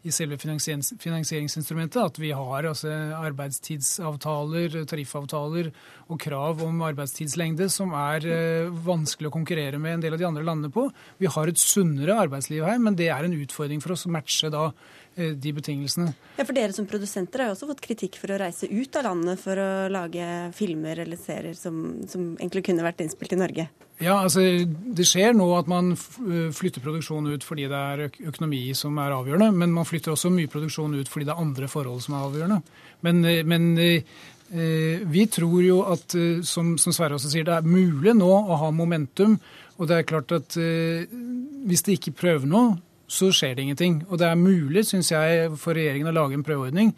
i 0.04 0.12
selve 0.12 0.36
finansieringsinstrumentet 0.38 2.00
at 2.02 2.18
vi 2.20 2.34
har 2.36 2.68
altså 2.68 2.92
arbeidstidsavtaler, 3.16 4.82
tariffavtaler 4.90 5.70
og 6.12 6.20
krav 6.20 6.64
om 6.66 6.82
arbeidstidslengde 6.90 7.70
som 7.72 7.94
er 7.96 8.28
eh, 8.28 8.74
vanskelig 8.84 9.30
å 9.30 9.36
konkurrere 9.38 9.80
med 9.80 9.98
en 9.98 10.04
del 10.04 10.18
av 10.18 10.20
de 10.20 10.28
andre 10.28 10.44
landene 10.44 10.74
på. 10.74 10.90
Vi 11.24 11.32
har 11.32 11.48
et 11.48 11.62
sunnere 11.62 12.20
arbeidsliv 12.26 12.66
her, 12.68 12.82
men 12.84 13.00
det 13.00 13.08
er 13.14 13.24
en 13.24 13.38
utfordring 13.38 13.84
for 13.84 13.96
oss 13.96 14.08
å 14.10 14.14
matche 14.14 14.52
da 14.52 14.70
de 15.16 15.54
betingelsene. 15.54 16.12
Ja, 16.38 16.44
for 16.44 16.56
Dere 16.58 16.74
som 16.76 16.88
produsenter 16.90 17.44
har 17.44 17.52
jo 17.52 17.56
også 17.58 17.70
fått 17.70 17.84
kritikk 17.86 18.18
for 18.22 18.34
å 18.34 18.40
reise 18.42 18.70
ut 18.72 18.96
av 18.98 19.08
landet 19.08 19.42
for 19.42 19.60
å 19.62 19.70
lage 19.94 20.28
filmer 20.58 21.04
eller 21.04 21.20
serier 21.22 21.58
som, 21.58 22.04
som 22.10 22.34
egentlig 22.40 22.66
kunne 22.70 22.86
vært 22.86 23.04
innspilt 23.06 23.36
i 23.36 23.42
Norge. 23.44 23.68
Ja, 24.02 24.18
altså 24.24 24.42
Det 24.66 25.06
skjer 25.06 25.36
nå 25.38 25.46
at 25.58 25.70
man 25.70 25.94
eh, 25.94 26.52
flytter 26.56 26.82
produksjonen 26.84 27.36
ut 27.36 27.46
fordi 27.46 27.68
det 27.70 27.80
er 27.80 28.06
økonomi 28.10 28.66
som 28.78 28.98
er 29.02 29.14
avgjørende. 29.16 29.52
Men 29.60 29.76
man 29.76 29.88
flytter 29.88 30.16
også 30.16 30.34
mye 30.34 30.52
produksjon 30.52 30.96
ut 30.98 31.12
fordi 31.12 31.28
det 31.30 31.36
er 31.36 31.44
andre 31.44 31.70
forhold 31.72 32.02
som 32.06 32.18
er 32.18 32.28
avgjørende. 32.28 32.62
Men, 33.06 33.26
eh, 33.30 33.44
men 33.46 33.70
eh, 33.80 35.04
vi 35.10 35.28
tror 35.34 35.60
jo 35.64 35.82
at, 35.90 36.14
som, 36.46 36.76
som, 36.78 36.94
Sverre 36.94 37.18
også 37.18 37.32
sier, 37.32 37.46
det 37.48 37.56
er 37.56 37.66
mulig 37.66 38.14
nå 38.18 38.30
å 38.30 38.58
ha 38.62 38.72
momentum. 38.76 39.38
Og 39.80 39.90
det 39.90 39.98
er 39.98 40.06
klart 40.06 40.30
at 40.36 40.54
hvis 40.54 41.82
de 41.88 41.96
ikke 41.98 42.14
prøver 42.20 42.46
noe, 42.46 42.76
så 43.08 43.32
skjer 43.36 43.56
det 43.56 43.66
ingenting. 43.68 44.04
Og 44.10 44.20
det 44.20 44.28
er 44.28 44.40
mulig, 44.40 44.86
syns 44.88 45.12
jeg, 45.12 45.52
for 45.60 45.78
regjeringen 45.78 46.10
å 46.12 46.16
lage 46.16 46.38
en 46.38 46.46
prøveordning. 46.46 46.94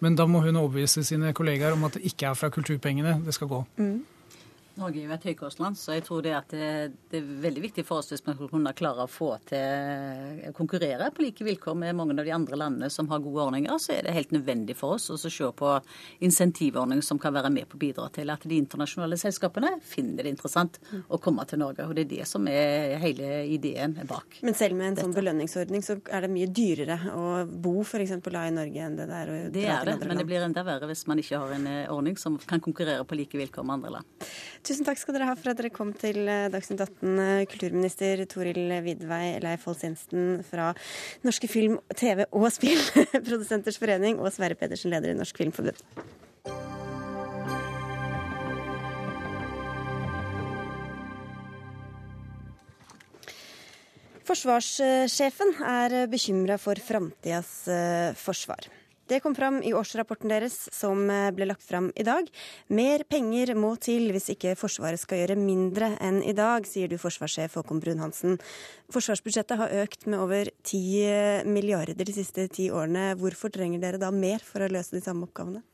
Men 0.00 0.16
da 0.16 0.26
må 0.26 0.40
hun 0.44 0.56
overbevise 0.56 1.04
sine 1.04 1.34
kollegaer 1.36 1.76
om 1.76 1.84
at 1.88 1.98
det 1.98 2.06
ikke 2.08 2.30
er 2.30 2.38
fra 2.38 2.48
kulturpengene 2.52 3.18
det 3.26 3.36
skal 3.36 3.50
gå. 3.50 3.60
Mm. 3.76 3.98
Norge 4.80 5.00
er 5.00 5.06
jo 5.08 5.14
et 5.14 5.26
høykostland, 5.30 5.78
så 5.78 5.96
jeg 5.96 6.04
tror 6.06 6.24
det, 6.24 6.34
det, 6.52 6.68
det, 7.10 7.20
er 7.20 7.30
veldig 7.44 7.64
viktig 7.66 7.84
for 7.86 8.00
oss 8.00 8.10
hvis 8.12 8.24
vi 8.26 8.48
kunne 8.50 8.72
klare 8.76 9.04
å 9.04 9.10
få 9.10 9.30
til 9.48 10.48
å 10.48 10.52
konkurrere 10.56 11.10
på 11.14 11.24
like 11.24 11.46
vilkår 11.46 11.76
med 11.78 11.96
mange 11.98 12.16
av 12.16 12.26
de 12.26 12.34
andre 12.34 12.58
landene 12.58 12.90
som 12.92 13.08
har 13.12 13.22
gode 13.24 13.46
ordninger. 13.46 13.76
Så 13.82 13.94
er 13.96 14.06
det 14.06 14.16
helt 14.16 14.34
nødvendig 14.34 14.76
for 14.78 14.96
oss 14.96 15.10
å 15.12 15.18
se 15.20 15.50
på 15.56 15.74
insentivordninger 16.26 17.04
som 17.04 17.20
kan 17.20 17.34
være 17.36 17.52
med 17.52 17.68
på 17.70 17.78
å 17.78 17.82
bidra 17.82 18.08
til 18.14 18.32
at 18.32 18.46
de 18.48 18.58
internasjonale 18.60 19.18
selskapene 19.20 19.76
finner 19.86 20.26
det 20.26 20.34
interessant 20.34 20.80
å 21.08 21.20
komme 21.22 21.44
til 21.48 21.62
Norge. 21.62 21.86
Og 21.86 21.96
det 21.96 22.06
er 22.06 22.12
det 22.14 22.28
som 22.30 22.48
er 22.50 22.96
hele 23.02 23.44
ideen 23.50 23.98
bak. 24.08 24.40
Men 24.46 24.56
selv 24.58 24.78
med 24.78 24.92
en 24.92 25.00
sånn 25.04 25.16
belønningsordning 25.16 25.84
så 25.84 25.98
er 26.08 26.26
det 26.26 26.32
mye 26.32 26.50
dyrere 26.50 26.98
å 27.14 27.26
bo 27.50 27.80
f.eks. 27.84 28.16
i 28.16 28.54
Norge 28.56 28.86
enn 28.86 28.98
det 28.98 29.08
der 29.10 29.30
å 29.32 29.38
Det 29.52 29.66
er 29.66 29.86
det, 29.86 29.98
men 30.06 30.20
det 30.20 30.26
blir 30.28 30.44
enda 30.44 30.64
verre 30.66 30.88
hvis 30.90 31.06
man 31.10 31.20
ikke 31.22 31.40
har 31.42 31.54
en 31.56 31.68
eh, 31.70 31.92
ordning 31.92 32.16
som 32.20 32.38
kan 32.48 32.62
konkurrere 32.62 33.04
på 33.08 33.18
like 33.18 33.38
vilkår 33.38 33.66
med 33.66 33.78
andre 33.78 33.94
land. 33.98 34.30
Tusen 34.70 34.86
takk 34.86 35.00
skal 35.02 35.16
dere 35.16 35.26
ha 35.26 35.32
for 35.34 35.50
at 35.50 35.58
dere 35.58 35.72
kom 35.74 35.88
til 35.98 36.28
eh, 36.30 36.44
Dagsnytt 36.46 36.78
18, 36.84 37.14
eh, 37.18 37.40
kulturminister 37.50 38.20
Toril 38.30 38.70
Vidvei, 38.84 39.40
Leif 39.42 39.64
Holst 39.66 39.82
Jensen 39.82 40.44
fra 40.46 40.68
Norske 41.26 41.50
film-, 41.50 41.80
TV- 41.98 42.28
og 42.30 42.46
spillprodusenters 42.54 43.78
forening, 43.82 44.22
og 44.22 44.30
Sverre 44.30 44.54
Pedersen, 44.54 44.94
leder 44.94 45.10
i 45.10 45.18
Norsk 45.18 45.42
Filmforbund. 45.42 45.82
Forsvarssjefen 54.30 55.56
er 55.66 56.04
bekymra 56.14 56.62
for 56.62 56.78
framtidas 56.78 57.56
eh, 57.66 58.14
forsvar. 58.14 58.70
Det 59.10 59.18
kom 59.20 59.34
fram 59.34 59.56
i 59.66 59.72
årsrapporten 59.74 60.30
deres 60.30 60.68
som 60.70 61.00
eh, 61.10 61.32
ble 61.34 61.48
lagt 61.50 61.64
fram 61.66 61.88
i 61.98 62.04
dag. 62.06 62.28
Mer 62.70 63.02
penger 63.10 63.56
må 63.58 63.72
til 63.82 64.12
hvis 64.14 64.30
ikke 64.36 64.52
Forsvaret 64.60 65.02
skal 65.02 65.24
gjøre 65.24 65.36
mindre 65.40 65.88
enn 65.98 66.20
i 66.22 66.34
dag, 66.36 66.62
sier 66.68 66.86
du 66.86 66.94
forsvarssjef 67.00 67.56
Håkon 67.58 67.82
Brun-Hansen. 67.82 68.38
Forsvarsbudsjettet 68.94 69.58
har 69.58 69.74
økt 69.82 70.06
med 70.06 70.22
over 70.22 70.52
10 70.62 71.42
milliarder 71.50 72.06
de 72.06 72.14
siste 72.14 72.46
ti 72.54 72.68
årene. 72.70 73.16
Hvorfor 73.18 73.50
trenger 73.50 73.82
dere 73.82 73.98
da 73.98 74.12
mer 74.14 74.46
for 74.46 74.62
å 74.62 74.70
løse 74.70 74.94
de 74.94 75.02
samme 75.02 75.26
oppgavene? 75.26 75.64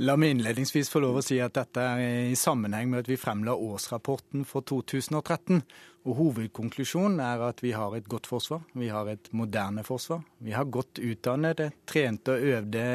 La 0.00 0.14
meg 0.16 0.30
innledningsvis 0.32 0.88
få 0.88 1.02
lov 1.04 1.18
å 1.20 1.22
si 1.24 1.36
at 1.44 1.52
dette 1.52 1.82
er 1.84 2.30
i 2.30 2.36
sammenheng 2.38 2.88
med 2.88 3.02
at 3.02 3.08
vi 3.10 3.18
fremla 3.20 3.52
årsrapporten 3.52 4.46
for 4.48 4.64
2013. 4.64 5.60
Og 6.08 6.16
Hovedkonklusjonen 6.16 7.20
er 7.20 7.42
at 7.44 7.60
vi 7.60 7.74
har 7.76 7.92
et 7.98 8.08
godt 8.08 8.26
forsvar. 8.26 8.62
Vi 8.72 8.88
har 8.88 9.10
et 9.12 9.28
moderne 9.36 9.84
forsvar. 9.84 10.22
Vi 10.40 10.56
har 10.56 10.70
godt 10.72 10.96
utdannede, 10.96 11.68
trente 11.84 12.32
og 12.32 12.48
øvde 12.54 12.86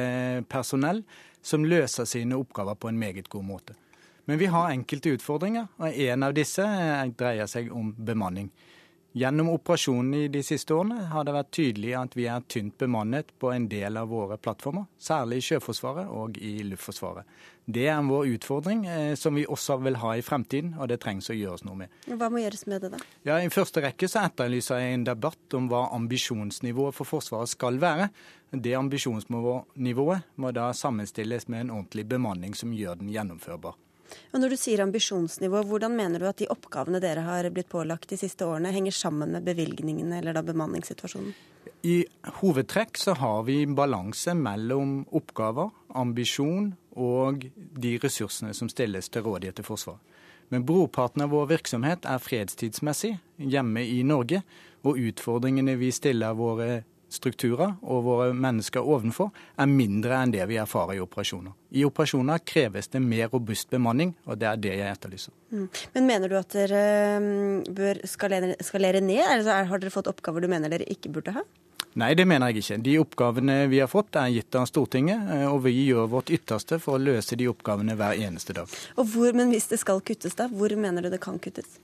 personell 0.50 1.04
som 1.46 1.70
løser 1.70 2.10
sine 2.10 2.40
oppgaver 2.42 2.76
på 2.82 2.90
en 2.90 2.98
meget 2.98 3.30
god 3.30 3.46
måte. 3.46 3.78
Men 4.26 4.42
vi 4.42 4.50
har 4.52 4.74
enkelte 4.74 5.14
utfordringer, 5.16 5.70
og 5.78 5.94
en 5.94 6.26
av 6.26 6.34
disse 6.36 6.66
dreier 7.16 7.48
seg 7.48 7.70
om 7.72 7.94
bemanning. 7.94 8.50
Gjennom 9.18 9.50
operasjonene 9.50 10.18
i 10.18 10.28
de 10.28 10.44
siste 10.46 10.76
årene 10.76 11.08
har 11.10 11.24
det 11.26 11.34
vært 11.34 11.50
tydelig 11.58 11.94
at 11.98 12.14
vi 12.14 12.28
er 12.30 12.44
tynt 12.54 12.76
bemannet 12.78 13.32
på 13.42 13.50
en 13.50 13.64
del 13.72 13.98
av 13.98 14.12
våre 14.14 14.36
plattformer, 14.38 14.84
særlig 15.02 15.40
i 15.40 15.46
Sjøforsvaret 15.48 16.12
og 16.14 16.38
i 16.38 16.52
Luftforsvaret. 16.68 17.26
Det 17.66 17.88
er 17.90 18.04
vår 18.06 18.28
utfordring, 18.36 18.84
eh, 18.86 19.16
som 19.18 19.34
vi 19.40 19.48
også 19.50 19.80
vil 19.88 19.98
ha 20.04 20.12
i 20.14 20.22
fremtiden, 20.22 20.76
og 20.78 20.92
det 20.92 21.00
trengs 21.02 21.32
å 21.34 21.38
gjøres 21.38 21.66
noe 21.66 21.80
med. 21.80 21.98
Hva 22.06 22.30
må 22.30 22.44
gjøres 22.44 22.68
med 22.70 22.86
det, 22.86 22.92
da? 22.94 23.02
Ja, 23.26 23.40
I 23.42 23.50
første 23.50 23.82
rekke 23.88 24.12
så 24.12 24.22
etterlyser 24.28 24.84
jeg 24.84 25.00
en 25.00 25.08
debatt 25.10 25.58
om 25.58 25.72
hva 25.72 25.88
ambisjonsnivået 25.98 27.00
for 27.00 27.10
Forsvaret 27.10 27.50
skal 27.50 27.82
være. 27.82 28.12
Det 28.54 28.78
ambisjonsnivået 28.78 30.30
må 30.38 30.54
da 30.54 30.70
sammenstilles 30.78 31.50
med 31.50 31.66
en 31.66 31.76
ordentlig 31.80 32.06
bemanning 32.06 32.54
som 32.54 32.70
gjør 32.70 33.02
den 33.02 33.10
gjennomførbar. 33.18 33.82
Og 34.32 34.42
Når 34.42 34.54
du 34.54 34.58
sier 34.60 34.84
ambisjonsnivå, 34.84 35.64
hvordan 35.68 35.96
mener 35.98 36.22
du 36.22 36.28
at 36.30 36.40
de 36.42 36.50
oppgavene 36.54 37.02
dere 37.04 37.26
har 37.26 37.50
blitt 37.54 37.70
pålagt 37.72 38.10
de 38.10 38.20
siste 38.20 38.46
årene, 38.46 38.72
henger 38.76 38.96
sammen 38.96 39.34
med 39.36 39.46
bevilgningene 39.48 40.22
eller 40.22 40.38
da 40.38 40.44
bemanningssituasjonen? 40.46 41.34
I 41.88 42.02
hovedtrekk 42.40 42.98
så 42.98 43.14
har 43.20 43.44
vi 43.48 43.62
balanse 43.70 44.34
mellom 44.34 45.04
oppgaver, 45.16 45.70
ambisjon 45.96 46.72
og 46.98 47.46
de 47.56 47.98
ressursene 48.02 48.54
som 48.58 48.70
stilles 48.72 49.10
til 49.14 49.26
rådighet 49.28 49.60
til 49.60 49.68
Forsvaret. 49.68 50.02
Men 50.50 50.64
brorparten 50.66 51.26
av 51.26 51.34
vår 51.36 51.50
virksomhet 51.52 52.06
er 52.08 52.24
fredstidsmessig 52.24 53.18
hjemme 53.38 53.84
i 53.84 54.00
Norge. 54.08 54.42
Og 54.88 55.00
utfordringene 55.10 55.76
vi 55.76 55.92
stiller 55.92 56.38
våre 56.40 56.86
strukturer 57.10 57.76
og 57.82 58.04
våre 58.06 58.32
mennesker 58.36 58.84
ovenfor 58.84 59.32
er 59.60 59.70
mindre 59.72 60.18
enn 60.22 60.34
det 60.34 60.46
vi 60.50 60.60
erfarer 60.62 60.98
i 60.98 61.04
operasjoner. 61.04 61.54
I 61.78 61.86
operasjoner 61.88 62.44
kreves 62.48 62.92
det 62.94 63.02
mer 63.04 63.30
robust 63.32 63.70
bemanning, 63.72 64.14
og 64.26 64.40
det 64.42 64.50
er 64.50 64.64
det 64.64 64.74
jeg 64.80 64.92
etterlyser. 64.92 65.36
Mm. 65.52 65.70
Men 65.96 66.10
mener 66.10 66.32
du 66.32 66.38
at 66.40 66.56
dere 66.56 66.82
mm, 67.24 67.70
bør 67.78 68.02
skalere, 68.08 68.56
skalere 68.64 69.04
ned, 69.04 69.24
eller 69.24 69.72
har 69.72 69.82
dere 69.84 69.94
fått 69.94 70.12
oppgaver 70.12 70.44
du 70.44 70.52
mener 70.52 70.72
dere 70.72 70.88
ikke 70.92 71.14
burde 71.16 71.36
ha? 71.40 71.46
Nei, 71.98 72.12
det 72.14 72.28
mener 72.30 72.52
jeg 72.52 72.62
ikke. 72.62 72.76
De 72.86 72.94
oppgavene 73.02 73.56
vi 73.72 73.80
har 73.82 73.90
fått 73.90 74.20
er 74.22 74.30
gitt 74.30 74.54
av 74.60 74.68
Stortinget, 74.70 75.32
eh, 75.34 75.48
og 75.50 75.64
vi 75.66 75.74
gjør 75.88 76.12
vårt 76.12 76.30
ytterste 76.36 76.78
for 76.84 76.98
å 76.98 77.02
løse 77.02 77.38
de 77.40 77.48
oppgavene 77.50 77.96
hver 77.98 78.20
eneste 78.28 78.54
dag. 78.54 78.70
Hvor, 79.00 79.34
Men 79.34 79.50
hvis 79.50 79.66
det 79.72 79.80
skal 79.82 80.04
kuttes, 80.06 80.38
da? 80.38 80.46
Hvor 80.48 80.76
mener 80.78 81.02
du 81.02 81.10
det 81.10 81.22
kan 81.24 81.40
kuttes? 81.42 81.80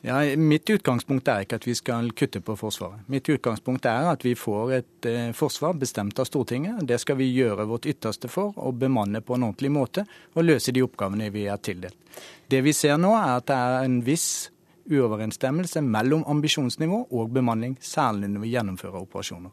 Ja, 0.00 0.36
Mitt 0.36 0.70
utgangspunkt 0.70 1.26
er 1.28 1.42
ikke 1.42 1.58
at 1.58 1.64
vi 1.66 1.74
skal 1.74 2.12
kutte 2.14 2.38
på 2.44 2.54
Forsvaret. 2.56 3.02
Mitt 3.10 3.26
utgangspunkt 3.28 3.86
er 3.90 4.06
at 4.12 4.22
vi 4.22 4.36
får 4.38 4.74
et 4.76 5.08
eh, 5.10 5.32
forsvar 5.34 5.74
bestemt 5.74 6.20
av 6.22 6.28
Stortinget. 6.28 6.84
Det 6.86 7.00
skal 7.02 7.18
vi 7.18 7.26
gjøre 7.32 7.66
vårt 7.66 7.88
ytterste 7.90 8.30
for, 8.30 8.54
å 8.54 8.70
bemanne 8.70 9.24
på 9.26 9.34
en 9.34 9.48
ordentlig 9.48 9.72
måte 9.74 10.06
og 10.36 10.46
løse 10.46 10.74
de 10.74 10.86
oppgavene 10.86 11.32
vi 11.34 11.48
er 11.50 11.58
tildelt. 11.58 11.98
Det 12.46 12.62
vi 12.62 12.72
ser 12.72 12.94
nå, 13.02 13.10
er 13.18 13.40
at 13.40 13.50
det 13.50 13.58
er 13.58 13.88
en 13.88 13.98
viss 14.06 14.28
uoverensstemmelse 14.88 15.82
mellom 15.84 16.22
ambisjonsnivå 16.30 17.08
og 17.10 17.34
bemanning, 17.34 17.74
særlig 17.82 18.30
når 18.30 18.46
vi 18.46 18.54
gjennomfører 18.54 19.02
operasjoner. 19.02 19.50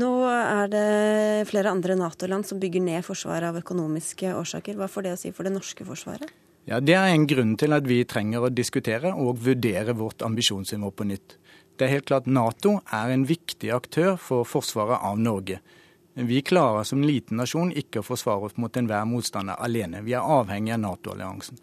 Nå 0.00 0.10
er 0.30 0.70
det 0.72 1.48
flere 1.50 1.72
andre 1.74 2.00
Nato-land 2.00 2.48
som 2.48 2.60
bygger 2.62 2.82
ned 2.84 3.04
forsvaret 3.04 3.50
av 3.50 3.60
økonomiske 3.60 4.32
årsaker. 4.38 4.78
Hva 4.78 4.88
får 4.88 5.06
det 5.06 5.18
å 5.18 5.20
si 5.20 5.32
for 5.36 5.44
det 5.44 5.52
norske 5.52 5.84
forsvaret? 5.84 6.30
Ja, 6.64 6.80
Det 6.80 6.94
er 6.94 7.08
en 7.08 7.26
grunn 7.26 7.56
til 7.56 7.72
at 7.72 7.86
vi 7.88 8.04
trenger 8.04 8.46
å 8.46 8.52
diskutere 8.52 9.14
og 9.14 9.40
vurdere 9.44 9.94
vårt 9.96 10.22
ambisjonsnivå 10.22 10.90
på 10.92 11.06
nytt. 11.08 11.36
Det 11.76 11.86
er 11.86 11.94
helt 11.94 12.06
klart 12.06 12.26
Nato 12.26 12.80
er 12.92 13.10
en 13.10 13.24
viktig 13.24 13.70
aktør 13.72 14.18
for 14.20 14.44
forsvaret 14.44 15.00
av 15.00 15.18
Norge. 15.18 15.60
Vi 16.14 16.42
klarer 16.42 16.84
som 16.84 17.00
liten 17.02 17.38
nasjon 17.40 17.70
ikke 17.72 18.02
å 18.02 18.04
forsvare 18.04 18.50
oss 18.50 18.58
mot 18.60 18.76
enhver 18.76 19.06
motstander 19.08 19.56
alene. 19.56 20.02
Vi 20.04 20.12
er 20.12 20.20
avhengig 20.20 20.74
av 20.74 20.82
Nato-alliansen. 20.82 21.56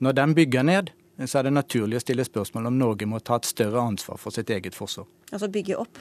Når 0.00 0.16
den 0.16 0.34
bygger 0.38 0.64
ned, 0.64 0.90
så 1.26 1.40
er 1.40 1.48
det 1.48 1.52
naturlig 1.52 1.98
å 1.98 2.04
stille 2.04 2.24
spørsmål 2.24 2.70
om 2.70 2.78
Norge 2.78 3.08
må 3.10 3.20
ta 3.20 3.36
et 3.36 3.48
større 3.50 3.82
ansvar 3.82 4.20
for 4.22 4.32
sitt 4.32 4.50
eget 4.54 4.78
forsvar. 4.78 5.08
Altså 5.32 5.50
bygge 5.52 5.76
opp? 5.76 5.98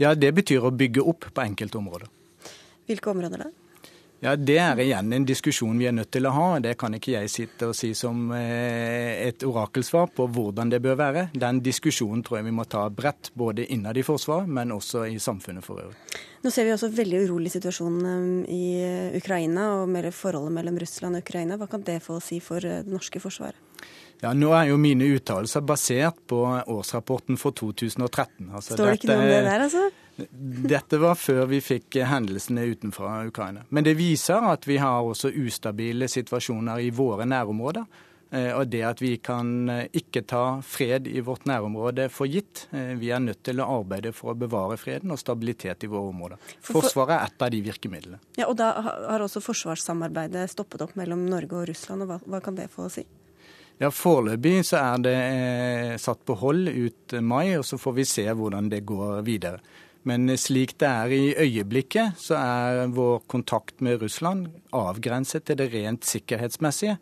Ja, 0.00 0.14
det 0.14 0.32
betyr 0.34 0.64
å 0.64 0.74
bygge 0.74 1.04
opp 1.04 1.28
på 1.34 1.44
enkelte 1.44 1.78
områder. 1.78 2.08
Hvilke 2.88 3.12
områder 3.12 3.44
da? 3.44 3.50
Ja, 4.20 4.32
Det 4.36 4.56
er 4.58 4.80
igjen 4.82 5.12
en 5.14 5.24
diskusjon 5.26 5.78
vi 5.78 5.86
er 5.86 5.94
nødt 5.94 6.10
til 6.10 6.26
å 6.26 6.32
ha. 6.34 6.46
Det 6.58 6.72
kan 6.80 6.94
ikke 6.96 7.12
jeg 7.12 7.30
sitte 7.30 7.68
og 7.70 7.76
si 7.78 7.92
som 7.94 8.32
eh, 8.34 9.28
et 9.28 9.44
orakelsvar 9.46 10.10
på 10.16 10.26
hvordan 10.34 10.72
det 10.72 10.80
bør 10.82 10.96
være. 10.98 11.22
Den 11.38 11.60
diskusjonen 11.62 12.24
tror 12.26 12.40
jeg 12.40 12.48
vi 12.48 12.56
må 12.56 12.66
ta 12.66 12.88
bredt, 12.90 13.30
både 13.38 13.68
innad 13.70 14.00
i 14.00 14.02
Forsvaret, 14.02 14.50
men 14.50 14.74
også 14.74 15.04
i 15.06 15.20
samfunnet 15.22 15.62
for 15.62 15.84
øvrig. 15.84 15.94
Nå 16.42 16.50
ser 16.50 16.66
vi 16.66 16.74
også 16.74 16.90
veldig 16.94 17.22
urolig 17.28 17.54
situasjon 17.54 18.00
eh, 18.10 18.58
i 18.58 18.64
Ukraina 19.20 19.70
og 19.84 19.94
forholdet 20.10 20.56
mellom 20.58 20.82
Russland 20.82 21.20
og 21.20 21.22
Ukraina. 21.22 21.60
Hva 21.60 21.70
kan 21.70 21.86
det 21.86 22.00
få 22.02 22.18
å 22.18 22.24
si 22.24 22.42
for 22.42 22.58
eh, 22.66 22.82
det 22.82 22.90
norske 22.90 23.22
forsvaret? 23.22 23.62
Ja, 24.20 24.32
Nå 24.34 24.50
er 24.56 24.72
jo 24.72 24.78
mine 24.82 25.06
uttalelser 25.14 25.62
basert 25.62 26.18
på 26.26 26.42
årsrapporten 26.66 27.38
for 27.38 27.54
2013. 27.54 28.50
Altså, 28.50 28.74
Står 28.74 28.90
det 28.90 28.98
ikke 28.98 29.12
noe 29.12 29.22
om 29.22 29.30
det 29.30 29.42
der, 29.46 29.64
altså? 29.68 29.88
Dette 30.18 30.98
var 30.98 31.14
før 31.14 31.44
vi 31.46 31.60
fikk 31.62 32.00
hendelsene 32.10 32.64
utenfor 32.72 33.28
Ukraina. 33.28 33.62
Men 33.70 33.86
det 33.86 33.94
viser 34.00 34.42
at 34.50 34.66
vi 34.66 34.80
har 34.82 35.06
også 35.06 35.30
ustabile 35.30 36.08
situasjoner 36.10 36.82
i 36.82 36.90
våre 36.90 37.28
nærområder. 37.30 37.86
Eh, 38.30 38.50
og 38.52 38.66
det 38.68 38.82
at 38.84 39.00
vi 39.00 39.14
kan 39.24 39.70
eh, 39.72 39.86
ikke 39.96 40.20
ta 40.28 40.42
fred 40.66 41.06
i 41.08 41.22
vårt 41.24 41.46
nærområde 41.48 42.10
for 42.12 42.28
gitt. 42.28 42.66
Eh, 42.76 42.92
vi 43.00 43.08
er 43.14 43.22
nødt 43.24 43.40
til 43.46 43.62
å 43.62 43.68
arbeide 43.78 44.12
for 44.12 44.34
å 44.34 44.36
bevare 44.36 44.76
freden 44.76 45.14
og 45.14 45.20
stabilitet 45.22 45.86
i 45.86 45.88
våre 45.88 46.10
områder. 46.10 46.50
Forsvaret 46.66 47.14
er 47.16 47.30
ett 47.30 47.46
av 47.46 47.54
de 47.54 47.62
virkemidlene. 47.64 48.20
Ja, 48.36 48.50
og 48.50 48.58
Da 48.58 48.74
har 48.82 49.24
også 49.24 49.40
forsvarssamarbeidet 49.40 50.44
stoppet 50.52 50.84
opp 50.84 50.98
mellom 50.98 51.24
Norge 51.30 51.62
og 51.62 51.70
Russland. 51.70 52.04
og 52.04 52.10
Hva, 52.10 52.20
hva 52.26 52.42
kan 52.44 52.58
det 52.58 52.68
få 52.74 52.90
å 52.90 52.92
si? 52.92 53.06
Ja, 53.78 53.92
Foreløpig 53.94 54.64
så 54.66 54.80
er 54.80 55.02
det 55.04 55.18
satt 56.02 56.24
på 56.26 56.34
hold 56.40 56.66
ut 56.66 57.14
mai, 57.22 57.54
og 57.58 57.66
så 57.66 57.78
får 57.78 57.94
vi 58.00 58.06
se 58.10 58.24
hvordan 58.26 58.70
det 58.72 58.82
går 58.88 59.22
videre. 59.26 59.60
Men 60.08 60.30
slik 60.40 60.74
det 60.80 60.88
er 60.88 61.12
i 61.14 61.22
øyeblikket, 61.44 62.18
så 62.18 62.38
er 62.38 62.92
vår 62.94 63.22
kontakt 63.30 63.82
med 63.84 64.02
Russland 64.02 64.48
avgrenset 64.74 65.46
til 65.46 65.58
det 65.60 65.70
rent 65.74 66.06
sikkerhetsmessige. 66.06 66.96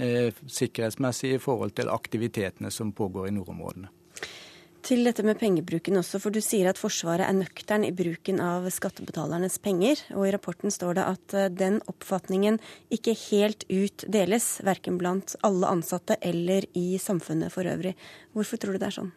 Eh, 0.00 0.32
sikkerhetsmessige 0.48 1.36
i 1.36 1.42
forhold 1.42 1.74
til 1.76 1.92
aktivitetene 1.92 2.70
som 2.72 2.94
pågår 2.96 3.28
i 3.28 3.34
nordområdene. 3.36 3.90
Til 4.82 5.04
dette 5.06 5.22
med 5.22 5.38
pengebruken 5.38 5.94
også, 6.00 6.18
for 6.18 6.34
du 6.34 6.40
sier 6.42 6.66
at 6.66 6.78
Forsvaret 6.80 7.22
er 7.22 7.36
nøktern 7.36 7.84
i 7.86 7.92
bruken 7.94 8.40
av 8.42 8.64
skattebetalernes 8.74 9.60
penger. 9.62 10.00
Og 10.16 10.26
i 10.26 10.32
rapporten 10.34 10.74
står 10.74 10.98
det 10.98 11.04
at 11.06 11.34
eh, 11.38 11.50
den 11.54 11.78
oppfatningen 11.86 12.58
ikke 12.90 13.14
helt 13.28 13.62
ut 13.70 14.02
deles, 14.10 14.56
verken 14.66 14.98
blant 14.98 15.36
alle 15.46 15.70
ansatte 15.70 16.16
eller 16.18 16.66
i 16.74 16.98
samfunnet 16.98 17.54
for 17.54 17.70
øvrig. 17.70 17.94
Hvorfor 18.34 18.58
tror 18.58 18.74
du 18.74 18.82
det 18.82 18.88
er 18.88 18.96
sånn? 18.98 19.12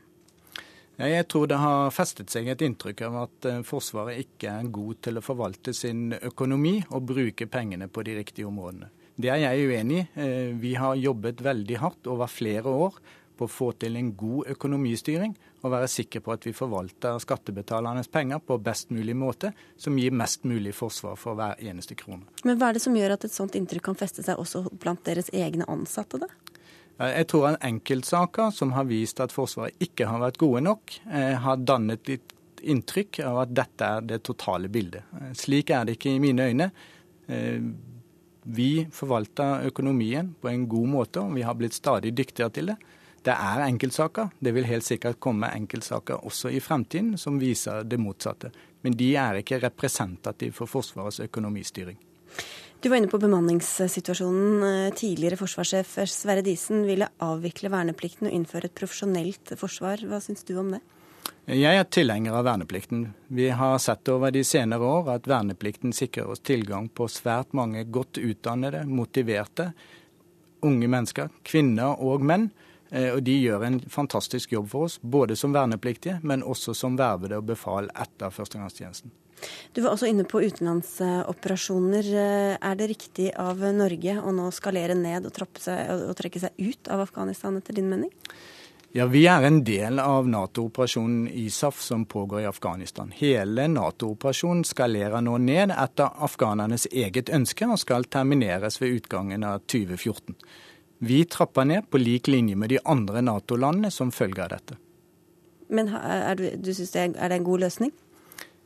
Jeg 1.01 1.25
tror 1.33 1.49
det 1.49 1.57
har 1.59 1.89
festet 1.91 2.29
seg 2.31 2.45
et 2.53 2.61
inntrykk 2.63 3.01
av 3.09 3.17
at 3.23 3.49
eh, 3.49 3.65
Forsvaret 3.65 4.21
ikke 4.21 4.53
er 4.53 4.69
god 4.77 5.01
til 5.01 5.17
å 5.17 5.25
forvalte 5.25 5.73
sin 5.73 6.11
økonomi 6.13 6.77
og 6.91 7.09
bruke 7.09 7.49
pengene 7.49 7.89
på 7.89 8.05
de 8.05 8.19
riktige 8.21 8.45
områdene. 8.51 8.93
Det 9.17 9.33
er 9.33 9.41
jeg 9.47 9.65
uenig 9.65 10.03
i. 10.03 10.07
Eh, 10.13 10.53
vi 10.61 10.77
har 10.77 10.93
jobbet 10.93 11.41
veldig 11.41 11.81
hardt 11.81 12.13
over 12.13 12.29
flere 12.29 12.69
år 12.69 13.01
på 13.35 13.49
å 13.49 13.51
få 13.51 13.73
til 13.81 13.97
en 13.99 14.13
god 14.15 14.53
økonomistyring 14.55 15.33
og 15.65 15.73
være 15.73 15.89
sikre 15.89 16.21
på 16.21 16.33
at 16.35 16.45
vi 16.45 16.53
forvalter 16.55 17.17
skattebetalernes 17.21 18.09
penger 18.13 18.41
på 18.45 18.59
best 18.61 18.91
mulig 18.93 19.15
måte, 19.17 19.51
som 19.77 19.97
gir 19.97 20.13
mest 20.13 20.45
mulig 20.45 20.75
forsvar 20.77 21.17
for 21.19 21.37
hver 21.39 21.61
eneste 21.65 21.97
krone. 21.97 22.27
Men 22.45 22.59
hva 22.59 22.69
er 22.69 22.77
det 22.77 22.83
som 22.85 22.95
gjør 22.95 23.15
at 23.17 23.25
et 23.25 23.33
sånt 23.33 23.57
inntrykk 23.57 23.89
kan 23.89 23.97
feste 23.99 24.25
seg 24.25 24.41
også 24.41 24.67
blant 24.77 25.01
deres 25.07 25.31
egne 25.33 25.67
ansatte, 25.71 26.21
da? 26.21 26.29
Jeg 26.95 27.27
tror 27.27 27.49
en 27.49 27.57
enkeltsaker 27.67 28.53
som 28.55 28.71
har 28.71 28.85
vist 28.87 29.19
at 29.19 29.33
Forsvaret 29.35 29.75
ikke 29.83 30.07
har 30.07 30.21
vært 30.21 30.39
gode 30.39 30.61
nok, 30.63 30.93
eh, 31.11 31.33
har 31.35 31.57
dannet 31.59 32.07
litt 32.07 32.31
inntrykk 32.63 33.19
av 33.27 33.41
at 33.43 33.51
dette 33.57 33.89
er 33.97 34.05
det 34.13 34.21
totale 34.23 34.69
bildet. 34.71 35.03
Eh, 35.19 35.33
slik 35.35 35.73
er 35.75 35.83
det 35.85 35.97
ikke 35.97 36.15
i 36.15 36.21
mine 36.23 36.47
øyne. 36.47 36.69
Eh, 37.27 37.59
vi 38.45 38.85
forvalter 38.93 39.65
økonomien 39.67 40.35
på 40.39 40.47
en 40.47 40.67
god 40.69 40.87
måte, 40.87 41.19
og 41.19 41.35
vi 41.35 41.41
har 41.41 41.57
blitt 41.57 41.73
stadig 41.73 42.13
dyktigere 42.15 42.53
til 42.53 42.71
det. 42.71 42.77
Det 43.25 43.33
er 43.33 43.63
enkeltsaker. 43.65 44.29
Det 44.39 44.53
vil 44.53 44.67
helt 44.69 44.85
sikkert 44.85 45.19
komme 45.19 45.49
enkeltsaker 45.55 46.25
også 46.29 46.51
i 46.53 46.61
fremtiden 46.61 47.15
som 47.17 47.39
viser 47.41 47.83
det 47.83 47.97
motsatte. 47.97 48.51
Men 48.85 48.93
de 48.97 49.15
er 49.17 49.41
ikke 49.41 49.63
representative 49.63 50.53
for 50.53 50.69
Forsvarets 50.69 51.23
økonomistyring. 51.25 51.97
Du 52.83 52.89
var 52.91 52.99
inne 52.99 53.09
på 53.09 53.17
bemanningssituasjonen. 53.17 54.63
Eh, 54.63 54.93
tidligere 54.93 55.39
forsvarssjef 55.39 55.95
Sverre 56.11 56.43
Disen 56.45 56.83
ville 56.85 57.07
avvikle 57.23 57.71
verneplikten 57.73 58.29
og 58.29 58.35
innføre 58.35 58.69
et 58.69 58.77
profesjonelt 58.77 59.55
forsvar. 59.57 60.03
Hva 60.05 60.19
syns 60.21 60.45
du 60.45 60.53
om 60.61 60.75
det? 60.75 60.83
Jeg 61.49 61.77
er 61.79 61.87
tilhenger 61.89 62.35
av 62.37 62.45
verneplikten. 62.45 63.07
Vi 63.33 63.49
har 63.49 63.79
sett 63.81 64.09
over 64.09 64.33
de 64.33 64.43
senere 64.45 64.85
år 64.85 65.09
at 65.15 65.27
verneplikten 65.29 65.93
sikrer 65.93 66.29
oss 66.29 66.45
tilgang 66.45 66.91
på 66.93 67.09
svært 67.09 67.57
mange 67.57 67.87
godt 67.89 68.19
utdannede, 68.21 68.83
motiverte 68.85 69.71
unge 70.65 70.89
mennesker, 70.89 71.29
kvinner 71.45 72.01
og 72.01 72.25
menn. 72.25 72.51
Eh, 72.91 73.11
og 73.15 73.23
de 73.25 73.35
gjør 73.39 73.65
en 73.65 73.79
fantastisk 73.91 74.53
jobb 74.55 74.69
for 74.71 74.89
oss, 74.89 74.97
både 75.01 75.37
som 75.39 75.53
vernepliktige, 75.55 76.19
men 76.23 76.43
også 76.43 76.75
som 76.77 76.97
vervede 76.99 77.39
og 77.39 77.47
befal 77.49 77.89
etter 77.93 78.33
førstegangstjenesten. 78.33 79.13
Du 79.75 79.81
var 79.83 79.91
også 79.91 80.07
inne 80.09 80.23
på 80.23 80.41
utenlandsoperasjoner. 80.45 82.11
Eh, 82.15 82.57
er 82.59 82.75
det 82.79 82.89
riktig 82.93 83.31
av 83.37 83.61
Norge 83.75 84.19
å 84.21 84.33
nå 84.33 84.49
skalere 84.55 84.95
ned 84.97 85.27
og, 85.27 85.41
seg, 85.59 85.91
og 86.09 86.15
trekke 86.17 86.45
seg 86.47 86.61
ut 86.61 86.91
av 86.91 87.03
Afghanistan, 87.07 87.57
etter 87.59 87.75
din 87.75 87.89
mening? 87.91 88.13
Ja, 88.95 89.05
Vi 89.11 89.25
er 89.27 89.43
en 89.43 89.57
del 89.67 89.99
av 89.99 90.27
Nato-operasjonen 90.31 91.27
ISAF 91.27 91.81
som 91.83 92.05
pågår 92.05 92.41
i 92.41 92.45
Afghanistan. 92.47 93.11
Hele 93.11 93.65
Nato-operasjonen 93.67 94.63
skalerer 94.63 95.19
nå 95.19 95.35
ned 95.43 95.73
etter 95.75 96.15
afghanernes 96.23 96.87
eget 96.93 97.27
ønske 97.27 97.67
og 97.67 97.81
skal 97.81 98.07
termineres 98.07 98.79
ved 98.79 99.01
utgangen 99.01 99.43
av 99.43 99.65
2014. 99.67 100.37
Vi 100.99 101.25
trapper 101.25 101.67
ned 101.67 101.89
på 101.91 101.99
lik 102.01 102.27
linje 102.31 102.55
med 102.55 102.71
de 102.71 102.79
andre 102.85 103.21
Nato-landene 103.25 103.91
som 103.91 104.13
følge 104.15 104.43
av 104.45 104.53
dette. 104.55 104.79
Men 105.67 105.89
er, 105.89 106.35
du, 106.37 106.49
du 106.61 106.73
synes 106.73 106.93
det 106.93 107.01
er, 107.01 107.13
er 107.17 107.31
det 107.33 107.39
en 107.41 107.47
god 107.47 107.65
løsning? 107.65 107.93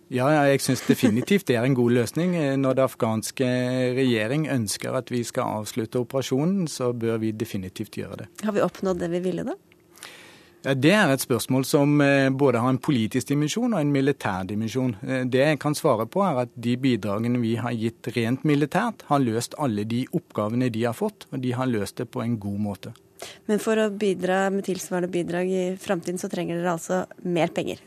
Ja, 0.09 0.25
jeg 0.49 0.61
syns 0.65 0.81
definitivt 0.87 1.45
det 1.51 1.59
er 1.59 1.67
en 1.67 1.77
god 1.77 1.93
løsning. 1.93 2.33
Når 2.57 2.77
det 2.77 2.85
afghanske 2.87 3.49
regjering 3.97 4.47
ønsker 4.49 4.97
at 4.97 5.11
vi 5.13 5.21
skal 5.27 5.59
avslutte 5.61 6.01
operasjonen, 6.01 6.65
så 6.67 6.89
bør 6.97 7.19
vi 7.21 7.29
definitivt 7.31 7.99
gjøre 8.01 8.23
det. 8.23 8.29
Har 8.41 8.57
vi 8.57 8.63
oppnådd 8.65 9.03
det 9.03 9.11
vi 9.13 9.21
ville 9.27 9.45
da? 9.45 9.53
Ja, 10.61 10.73
Det 10.73 10.91
er 10.91 11.07
et 11.13 11.23
spørsmål 11.23 11.63
som 11.63 12.01
eh, 12.03 12.29
både 12.29 12.59
har 12.59 12.73
en 12.73 12.81
politisk 12.83 13.29
dimensjon 13.29 13.71
og 13.73 13.79
en 13.79 13.91
militær 13.93 14.43
dimensjon. 14.47 14.95
Eh, 15.07 15.21
det 15.23 15.39
jeg 15.39 15.59
kan 15.63 15.75
svare 15.75 16.03
på, 16.05 16.19
er 16.25 16.41
at 16.43 16.49
de 16.55 16.73
bidragene 16.75 17.39
vi 17.39 17.53
har 17.55 17.71
gitt 17.79 18.09
rent 18.15 18.43
militært, 18.43 19.05
har 19.07 19.23
løst 19.23 19.55
alle 19.57 19.85
de 19.87 20.03
oppgavene 20.11 20.67
de 20.69 20.83
har 20.83 20.97
fått, 20.97 21.29
og 21.31 21.39
de 21.45 21.53
har 21.55 21.69
løst 21.69 22.01
det 22.01 22.09
på 22.11 22.25
en 22.25 22.35
god 22.39 22.59
måte. 22.59 22.91
Men 23.47 23.63
for 23.63 23.79
å 23.79 23.87
bidra 23.91 24.49
med 24.51 24.67
tilsvarende 24.67 25.11
bidrag 25.11 25.47
i 25.47 25.63
framtiden, 25.79 26.19
så 26.19 26.27
trenger 26.31 26.59
dere 26.59 26.75
altså 26.75 27.05
mer 27.23 27.55
penger? 27.55 27.79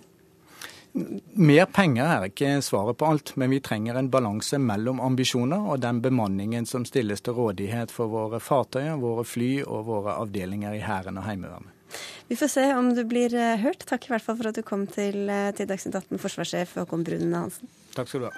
Mer 0.93 1.69
penger 1.73 2.09
er 2.09 2.27
ikke 2.29 2.55
svaret 2.65 2.99
på 3.01 3.09
alt, 3.09 3.35
men 3.41 3.53
vi 3.53 3.61
trenger 3.65 3.97
en 3.97 4.11
balanse 4.13 4.61
mellom 4.61 5.01
ambisjoner 5.01 5.71
og 5.73 5.81
den 5.85 6.03
bemanningen 6.05 6.69
som 6.69 6.85
stilles 6.89 7.25
til 7.25 7.37
rådighet 7.37 7.93
for 7.93 8.13
våre 8.13 8.41
fartøyer, 8.41 8.97
våre 9.01 9.25
fly 9.29 9.55
og 9.63 9.87
våre 9.89 10.19
avdelinger 10.21 10.77
i 10.77 10.85
Hæren 10.85 11.21
og 11.21 11.29
Heimevernet. 11.29 11.73
Vi 12.29 12.39
får 12.39 12.49
se 12.55 12.65
om 12.77 12.87
du 12.97 13.03
blir 13.09 13.35
eh, 13.35 13.59
hørt. 13.63 13.83
Takk 13.89 14.03
i 14.09 14.13
hvert 14.15 14.25
fall 14.25 14.39
for 14.39 14.47
at 14.53 14.59
du 14.59 14.63
kom 14.67 14.83
til, 14.91 15.17
eh, 15.29 15.53
til 15.57 15.67
Dagsnytt 15.71 15.99
18, 16.01 16.23
forsvarssjef 16.23 16.69
Håkon 16.81 17.07
Brun 17.07 17.37
Hansen. 17.37 17.67
Takk 17.97 18.09
skal 18.09 18.21
du 18.25 18.27
ha. 18.31 18.35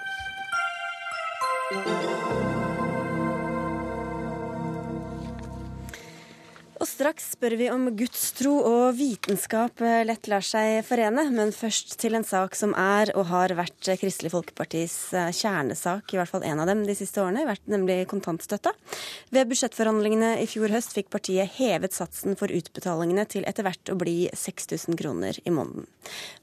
Straks 6.95 7.33
spør 7.33 7.55
vi 7.59 7.67
om 7.73 7.89
gudstro 7.97 8.53
og 8.63 8.95
vitenskap 8.95 9.81
lett 10.07 10.29
lar 10.31 10.43
seg 10.45 10.79
forene. 10.87 11.25
Men 11.33 11.51
først 11.55 11.97
til 11.99 12.15
en 12.15 12.25
sak 12.25 12.55
som 12.55 12.71
er 12.79 13.11
og 13.17 13.27
har 13.31 13.51
vært 13.57 13.89
Kristelig 13.99 14.31
Folkepartis 14.31 14.95
eh, 15.15 15.31
kjernesak, 15.35 16.13
i 16.13 16.19
hvert 16.19 16.31
fall 16.31 16.45
en 16.47 16.61
av 16.63 16.69
dem 16.69 16.85
de 16.87 16.95
siste 16.95 17.19
årene, 17.23 17.43
vært 17.47 17.65
nemlig 17.71 18.05
kontantstøtta. 18.11 18.71
Ved 19.35 19.49
budsjettforhandlingene 19.51 20.35
i 20.43 20.47
fjor 20.49 20.71
høst 20.71 20.95
fikk 20.95 21.11
partiet 21.13 21.57
hevet 21.57 21.95
satsen 21.95 22.37
for 22.39 22.53
utbetalingene 22.53 23.27
til 23.31 23.47
etter 23.49 23.67
hvert 23.67 23.91
å 23.91 23.97
bli 23.99 24.29
6000 24.31 24.99
kroner 24.99 25.39
i 25.43 25.53
måneden. 25.53 25.89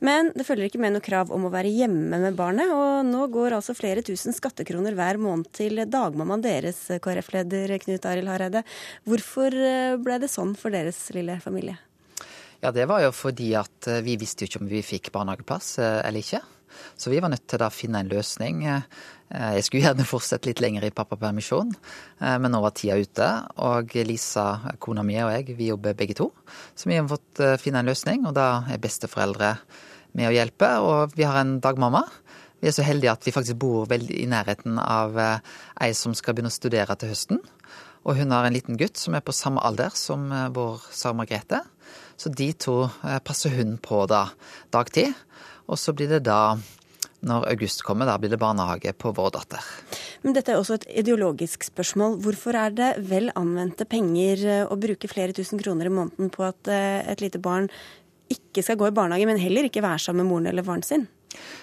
Men 0.05 0.33
det 0.37 0.47
følger 0.49 0.69
ikke 0.69 0.83
med 0.83 0.97
noe 0.97 1.05
krav 1.05 1.33
om 1.33 1.47
å 1.49 1.53
være 1.55 1.73
hjemme 1.73 2.21
med 2.27 2.37
barnet, 2.39 2.73
og 2.75 3.09
nå 3.09 3.25
går 3.33 3.57
altså 3.57 3.77
flere 3.79 4.05
tusen 4.05 4.37
skattekroner 4.37 4.97
hver 4.99 5.21
måned 5.23 5.49
til 5.57 5.85
dagmammaen 5.89 6.45
deres, 6.45 6.85
KrF-leder 7.03 7.79
Knut 7.83 8.11
Arild 8.11 8.33
Hareide. 8.33 8.65
Hvorfor 9.09 9.55
eh, 9.57 9.97
ble 10.03 10.21
det 10.21 10.29
sånn 10.33 10.42
for 10.59 10.75
deres 10.75 10.99
lille 11.15 11.39
familie? 11.43 11.79
Ja, 12.63 12.71
Det 12.71 12.85
var 12.87 13.03
jo 13.03 13.11
fordi 13.11 13.57
at 13.59 13.89
eh, 13.91 14.05
vi 14.07 14.15
visste 14.21 14.45
jo 14.45 14.51
ikke 14.51 14.61
om 14.63 14.69
vi 14.71 14.85
fikk 14.87 15.09
barnehageplass 15.15 15.79
eh, 15.83 15.99
eller 16.07 16.23
ikke. 16.23 16.39
Så 16.95 17.11
vi 17.11 17.19
var 17.21 17.33
nødt 17.33 17.49
til 17.51 17.63
å 17.65 17.71
finne 17.75 17.99
en 18.05 18.13
løsning. 18.13 18.61
Eh, 18.71 18.85
jeg 19.57 19.65
skulle 19.67 19.89
gjerne 19.89 20.07
fortsette 20.07 20.47
litt 20.47 20.63
lenger 20.63 20.87
i 20.87 20.93
pappapermisjon, 20.95 21.73
men 22.21 22.53
nå 22.53 22.59
var 22.61 22.75
tida 22.77 22.99
ute. 23.01 23.29
Og 23.65 23.95
Lisa, 24.07 24.45
kona 24.77 25.03
mi 25.03 25.17
og 25.25 25.33
jeg, 25.33 25.57
vi 25.57 25.71
jobber 25.71 25.97
begge 25.97 26.15
to. 26.19 26.29
Så 26.77 26.91
vi 26.91 26.99
har 26.99 27.09
fått 27.09 27.41
finne 27.63 27.81
en 27.81 27.89
løsning, 27.89 28.27
og 28.29 28.37
da 28.37 28.67
er 28.69 28.83
besteforeldre 28.83 29.55
med 30.21 30.29
å 30.29 30.35
hjelpe. 30.37 30.69
Og 30.85 31.17
vi 31.17 31.25
har 31.25 31.41
en 31.41 31.57
dagmamma. 31.65 32.05
Vi 32.61 32.69
er 32.69 32.77
så 32.77 32.85
heldige 32.85 33.17
at 33.17 33.25
vi 33.25 33.33
faktisk 33.33 33.57
bor 33.65 33.89
veldig 33.89 34.21
i 34.21 34.29
nærheten 34.29 34.77
av 34.85 35.17
ei 35.17 35.91
som 35.97 36.13
skal 36.13 36.37
begynne 36.37 36.53
å 36.53 36.59
studere 36.61 36.99
til 37.01 37.15
høsten. 37.15 37.41
Og 38.03 38.19
hun 38.19 38.35
har 38.35 38.47
en 38.47 38.55
liten 38.55 38.79
gutt 38.79 38.99
som 38.99 39.15
er 39.15 39.23
på 39.25 39.35
samme 39.35 39.63
alder 39.63 39.95
som 39.99 40.27
eh, 40.33 40.51
vår 40.55 40.83
Sara 40.91 41.17
Margrethe. 41.17 41.63
Så 42.19 42.33
de 42.35 42.51
to 42.59 42.77
eh, 42.87 43.19
passer 43.25 43.55
hun 43.57 43.77
på 43.83 44.05
da 44.11 44.27
dagtid. 44.75 45.15
Og 45.71 45.79
så 45.79 45.95
blir 45.95 46.11
det 46.11 46.25
da, 46.27 46.57
når 47.23 47.47
august 47.53 47.85
kommer, 47.87 48.09
da 48.09 48.19
blir 48.19 48.33
det 48.33 48.41
barnehage 48.43 48.95
på 48.99 49.15
vår 49.15 49.33
datter. 49.39 49.71
Men 50.27 50.35
dette 50.35 50.53
er 50.53 50.59
også 50.59 50.81
et 50.81 50.89
ideologisk 51.05 51.69
spørsmål. 51.71 52.19
Hvorfor 52.25 52.59
er 52.59 52.75
det 52.75 52.93
vel 53.11 53.31
anvendte 53.39 53.87
penger 53.87 54.47
eh, 54.49 54.67
å 54.67 54.79
bruke 54.81 55.11
flere 55.11 55.37
tusen 55.37 55.63
kroner 55.63 55.91
i 55.91 55.95
måneden 55.95 56.33
på 56.35 56.47
at 56.49 56.73
et 56.73 57.23
lite 57.23 57.43
barn 57.43 57.71
ikke 58.33 58.65
skal 58.65 58.79
gå 58.81 58.89
i 58.89 58.95
barnehage, 58.97 59.29
men 59.29 59.41
heller 59.41 59.69
ikke 59.69 59.85
være 59.85 60.01
sammen 60.03 60.25
med 60.25 60.33
moren 60.33 60.51
eller 60.51 60.67
faren 60.67 60.87
sin? 60.87 61.07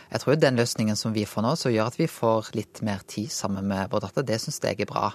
Jeg 0.09 0.23
tror 0.23 0.39
den 0.39 0.57
løsningen 0.59 0.97
som 0.97 1.13
vi 1.13 1.25
får 1.29 1.45
nå, 1.45 1.53
som 1.59 1.73
gjør 1.73 1.91
at 1.91 1.99
vi 1.99 2.07
får 2.09 2.51
litt 2.57 2.81
mer 2.85 3.03
tid 3.09 3.29
sammen 3.33 3.67
med 3.69 3.91
vår 3.91 4.05
datter, 4.07 4.25
det 4.25 4.39
syns 4.41 4.61
jeg 4.63 4.79
er 4.81 4.89
bra. 4.89 5.11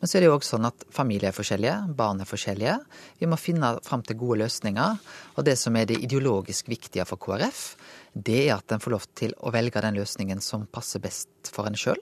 Men 0.00 0.10
så 0.10 0.18
er 0.18 0.24
det 0.24 0.30
jo 0.30 0.36
også 0.36 0.56
sånn 0.56 0.68
at 0.70 0.86
familier 0.94 1.32
er 1.32 1.36
forskjellige, 1.36 1.76
barn 1.98 2.22
er 2.22 2.30
forskjellige. 2.30 2.78
Vi 3.20 3.30
må 3.30 3.38
finne 3.40 3.74
fram 3.86 4.04
til 4.06 4.18
gode 4.20 4.40
løsninger. 4.44 5.00
Og 5.36 5.46
det 5.48 5.56
som 5.60 5.76
er 5.76 5.88
det 5.90 6.00
ideologisk 6.06 6.70
viktige 6.70 7.06
for 7.08 7.20
KrF, 7.20 7.62
det 8.14 8.42
er 8.46 8.56
at 8.56 8.72
en 8.72 8.82
får 8.82 8.94
lov 8.94 9.06
til 9.18 9.34
å 9.42 9.52
velge 9.54 9.82
den 9.84 9.98
løsningen 9.98 10.40
som 10.44 10.68
passer 10.72 11.02
best 11.04 11.52
for 11.52 11.68
en 11.68 11.76
sjøl. 11.76 12.00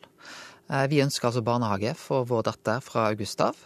Eh, 0.70 0.86
vi 0.88 1.02
ønsker 1.04 1.28
altså 1.28 1.44
barnehage 1.44 1.92
for 1.98 2.28
vår 2.28 2.46
datter 2.50 2.80
fra 2.84 3.08
august 3.10 3.40
av, 3.44 3.58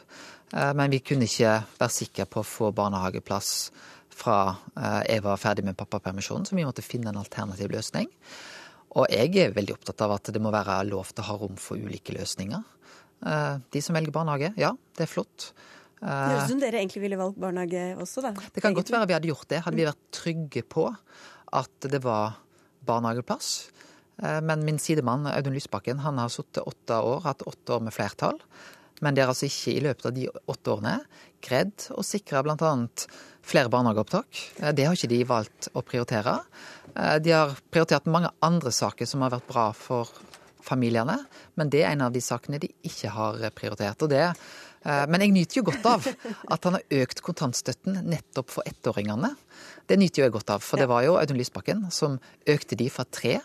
eh, 0.52 0.72
men 0.74 0.90
vi 0.90 1.02
kunne 1.04 1.28
ikke 1.28 1.58
være 1.78 1.94
sikre 1.94 2.26
på 2.26 2.42
å 2.42 2.46
få 2.46 2.72
barnehageplass 2.74 3.70
fra 4.18 4.38
eh, 4.76 5.02
jeg 5.14 5.24
var 5.26 5.40
ferdig 5.40 5.64
med 5.66 5.78
pappapermisjonen, 5.78 6.46
så 6.48 6.58
vi 6.58 6.66
måtte 6.66 6.84
finne 6.84 7.12
en 7.12 7.20
alternativ 7.20 7.70
løsning. 7.72 8.10
Og 8.98 9.06
jeg 9.12 9.34
er 9.38 9.54
veldig 9.56 9.76
opptatt 9.76 10.02
av 10.06 10.16
at 10.16 10.30
det 10.32 10.42
må 10.42 10.52
være 10.54 10.80
lov 10.88 11.12
til 11.12 11.24
å 11.24 11.28
ha 11.28 11.38
rom 11.40 11.58
for 11.60 11.80
ulike 11.80 12.14
løsninger. 12.16 12.62
Eh, 13.26 13.56
de 13.74 13.82
som 13.84 13.96
velger 13.98 14.14
barnehage, 14.14 14.52
ja, 14.60 14.72
det 14.96 15.06
er 15.06 15.12
flott. 15.12 15.50
Det 15.98 16.06
høres 16.08 16.46
ut 16.46 16.52
som 16.54 16.62
dere 16.62 16.78
egentlig 16.78 17.02
ville 17.02 17.18
valgt 17.18 17.40
barnehage 17.42 17.88
også, 17.98 18.22
da? 18.22 18.30
Det 18.54 18.62
kan 18.62 18.76
godt 18.76 18.92
være 18.94 19.08
vi 19.10 19.16
hadde 19.16 19.32
gjort 19.32 19.48
det. 19.50 19.62
Hadde 19.64 19.80
vi 19.80 19.88
vært 19.88 20.04
trygge 20.14 20.62
på 20.62 20.86
at 21.58 21.90
det 21.90 22.00
var 22.04 22.38
barnehageplass. 22.86 23.52
Eh, 24.22 24.40
men 24.46 24.64
min 24.66 24.80
sidemann 24.82 25.26
Audun 25.30 25.56
Lysbakken 25.56 26.02
han 26.04 26.20
har 26.22 26.32
sittet 26.32 26.66
åtte 26.66 27.00
år, 27.02 27.22
hatt 27.26 27.46
åtte 27.46 27.76
år 27.76 27.86
med 27.86 27.96
flertall. 27.96 28.38
Men 29.04 29.14
de 29.14 29.22
har 29.22 29.30
altså 29.30 29.46
ikke 29.46 29.76
i 29.76 29.82
løpet 29.84 30.08
av 30.08 30.14
de 30.16 30.26
åtte 30.50 30.72
årene 30.74 30.96
greid 31.44 31.86
å 31.94 32.02
sikre 32.06 32.42
bl.a 32.42 32.72
flere 33.48 33.70
barnehageopptak. 33.72 34.44
Eh, 34.60 34.72
det 34.76 34.86
har 34.86 34.96
ikke 34.96 35.10
de 35.10 35.24
valgt 35.28 35.70
å 35.72 35.84
prioritere. 35.84 36.38
Eh, 36.94 37.16
de 37.24 37.34
har 37.34 37.56
prioritert 37.72 38.08
mange 38.10 38.30
andre 38.44 38.72
saker 38.74 39.08
som 39.08 39.24
har 39.24 39.34
vært 39.36 39.48
bra 39.48 39.70
for 39.76 40.10
familiene, 40.64 41.16
men 41.56 41.70
det 41.72 41.84
er 41.84 41.94
en 41.94 42.08
av 42.08 42.12
de 42.12 42.20
sakene 42.20 42.60
de 42.60 42.68
ikke 42.84 43.12
har 43.14 43.40
prioritert. 43.56 44.02
og 44.02 44.10
det 44.10 44.24
eh, 44.26 45.06
men 45.08 45.20
jeg 45.24 45.32
nyter 45.32 45.60
jo 45.60 45.68
godt 45.70 45.86
av 45.86 46.08
at 46.52 46.64
han 46.64 46.76
har 46.76 47.00
økt 47.02 47.22
kontantstøtten 47.24 48.02
nettopp 48.04 48.50
for 48.50 48.68
ettåringene. 48.68 49.34
Det 49.88 49.98
nyter 49.98 50.22
jo 50.22 50.28
jeg 50.28 50.36
godt 50.36 50.50
av, 50.50 50.60
for 50.60 50.76
det 50.76 50.88
var 50.88 51.02
jo 51.06 51.16
Audun 51.16 51.40
Lysbakken 51.40 51.88
som 51.90 52.20
økte 52.46 52.76
de 52.76 52.90
fra 52.92 53.04
tre 53.08 53.40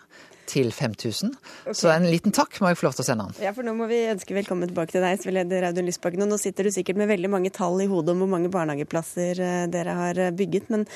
til 0.49 0.71
5000. 0.73 1.34
Okay. 1.63 1.75
Så 1.77 1.91
en 1.93 2.08
liten 2.08 2.34
takk 2.36 2.58
må 2.62 2.71
jeg 2.71 2.79
få 2.79 2.88
lov 2.88 2.97
til 2.97 3.06
å 3.06 3.08
sende 3.08 3.27
han. 3.27 3.38
Ja, 3.43 3.53
for 3.56 3.65
nå 3.65 3.75
må 3.77 3.88
vi 3.91 4.01
ønske 4.12 4.36
velkommen 4.36 4.69
tilbake 4.71 4.95
til 4.95 5.06
deg, 5.06 5.19
SV-leder 5.21 5.67
Audun 5.69 5.88
Lysbakken. 5.89 6.25
Og 6.25 6.32
nå 6.34 6.39
sitter 6.41 6.67
du 6.67 6.73
sikkert 6.75 6.99
med 6.99 7.12
veldig 7.12 7.32
mange 7.34 7.53
tall 7.53 7.82
i 7.84 7.89
hodet 7.91 8.15
om 8.15 8.23
hvor 8.23 8.34
mange 8.36 8.51
barnehageplasser 8.53 9.43
eh, 9.43 9.63
dere 9.73 9.97
har 9.99 10.19
eh, 10.19 10.34
bygget. 10.36 10.69
Men 10.73 10.88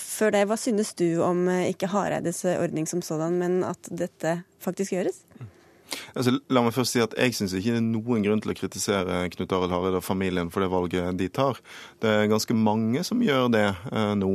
før 0.00 0.36
det, 0.36 0.46
hva 0.50 0.58
synes 0.60 0.94
du 0.98 1.08
om 1.24 1.46
eh, 1.52 1.68
ikke 1.72 1.90
Hareides 1.92 2.44
ordning 2.56 2.88
som 2.90 3.04
sådan, 3.04 3.38
men 3.42 3.60
at 3.66 3.92
dette 3.92 4.40
faktisk 4.64 4.96
gjøres? 4.96 5.22
Altså, 6.16 6.36
la 6.52 6.62
meg 6.64 6.74
først 6.74 6.96
si 6.96 7.02
at 7.02 7.14
Jeg 7.18 7.34
syns 7.36 7.54
ikke 7.56 7.74
det 7.74 7.80
er 7.80 7.84
noen 7.84 8.24
grunn 8.24 8.42
til 8.42 8.52
å 8.52 8.56
kritisere 8.56 9.20
Knut 9.34 9.54
Arild 9.56 9.74
Hareide 9.74 10.00
og 10.00 10.06
familien 10.06 10.50
for 10.52 10.64
det 10.64 10.70
valget 10.72 11.18
de 11.20 11.28
tar. 11.32 11.60
Det 12.02 12.10
er 12.10 12.30
ganske 12.30 12.56
mange 12.56 13.04
som 13.06 13.22
gjør 13.22 13.48
det 13.54 13.68
eh, 13.68 14.12
nå. 14.18 14.32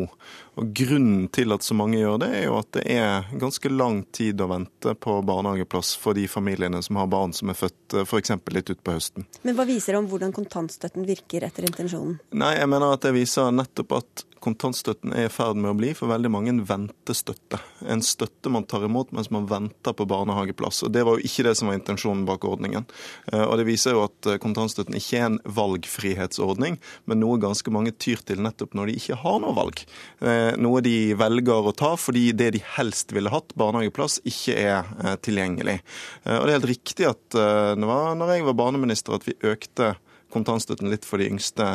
Og 0.59 0.71
Grunnen 0.75 1.28
til 1.34 1.55
at 1.55 1.63
så 1.63 1.75
mange 1.78 1.99
gjør 1.99 2.17
det, 2.23 2.32
er 2.41 2.47
jo 2.49 2.57
at 2.59 2.71
det 2.75 2.84
er 2.91 3.30
ganske 3.39 3.71
lang 3.71 4.01
tid 4.15 4.41
å 4.43 4.49
vente 4.51 4.95
på 4.99 5.17
barnehageplass 5.28 5.93
for 5.99 6.17
de 6.17 6.28
familiene 6.32 6.82
som 6.84 6.99
har 6.99 7.11
barn 7.11 7.36
som 7.36 7.51
er 7.51 7.59
født 7.59 7.95
eh, 7.97 8.07
f.eks. 8.07 8.36
litt 8.55 8.73
utpå 8.75 8.97
høsten. 8.97 9.28
Men 9.47 9.57
hva 9.57 9.67
viser 9.69 9.95
det 9.95 10.03
om 10.03 10.09
hvordan 10.11 10.36
kontantstøtten 10.36 11.07
virker 11.07 11.47
etter 11.47 11.67
intensjonen? 11.69 12.19
Nei, 12.36 12.55
jeg 12.59 12.71
mener 12.71 12.97
at 12.97 13.07
det 13.07 13.15
viser 13.15 13.53
nettopp 13.55 13.97
at 14.01 14.28
kontantstøtten 14.41 15.13
er 15.13 15.28
i 15.28 15.32
ferd 15.32 15.59
med 15.59 15.71
å 15.71 15.78
bli 15.78 15.91
for 15.97 16.09
veldig 16.11 16.32
mange 16.34 16.51
en 16.53 16.63
ventestøtte. 16.65 17.59
En 17.93 18.01
støtte 18.05 18.51
man 18.53 18.65
tar 18.69 18.86
imot 18.88 19.13
mens 19.15 19.30
man 19.34 19.47
venter 19.49 19.93
på 19.93 20.07
barnehageplass. 20.09 20.82
Og 20.88 20.93
Det 20.95 21.05
var 21.05 21.17
jo 21.17 21.30
ikke 21.30 21.40
det 21.45 21.55
som 21.57 21.69
var 21.69 21.77
intensjonen 21.77 22.23
bak 22.27 22.45
ordningen. 22.47 22.85
Eh, 23.31 23.43
og 23.43 23.57
Det 23.59 23.67
viser 23.67 23.95
jo 23.95 24.05
at 24.05 24.29
eh, 24.29 24.39
kontantstøtten 24.41 24.97
ikke 24.97 25.19
er 25.19 25.27
en 25.29 25.39
valgfrihetsordning, 25.45 26.77
men 27.09 27.21
noe 27.21 27.41
ganske 27.41 27.73
mange 27.73 27.93
tyr 27.95 28.23
til 28.25 28.41
nettopp 28.43 28.75
når 28.77 28.91
de 28.91 28.97
ikke 28.99 29.19
har 29.23 29.39
noe 29.43 29.55
valg. 29.57 29.83
Eh, 30.21 30.53
noe 30.61 30.83
de 30.85 31.13
velger 31.19 31.71
å 31.71 31.75
ta 31.77 31.93
fordi 31.99 32.29
det 32.37 32.51
de 32.57 32.63
helst 32.77 33.13
ville 33.15 33.31
hatt, 33.33 33.55
barnehageplass, 33.59 34.19
ikke 34.27 34.55
er 34.57 35.17
tilgjengelig. 35.25 35.79
Og 36.25 36.45
Det 36.45 36.51
er 36.51 36.57
helt 36.57 36.69
riktig 36.69 37.05
at 37.09 37.33
det 37.33 37.87
var 37.87 38.15
når 38.17 38.33
jeg 38.33 38.45
var 38.47 38.57
barneminister 38.57 39.15
at 39.15 39.25
vi 39.27 39.35
økte 39.47 39.93
kontantstøtten 40.31 40.89
litt 40.91 41.05
for 41.07 41.21
de 41.21 41.27
yngste 41.31 41.65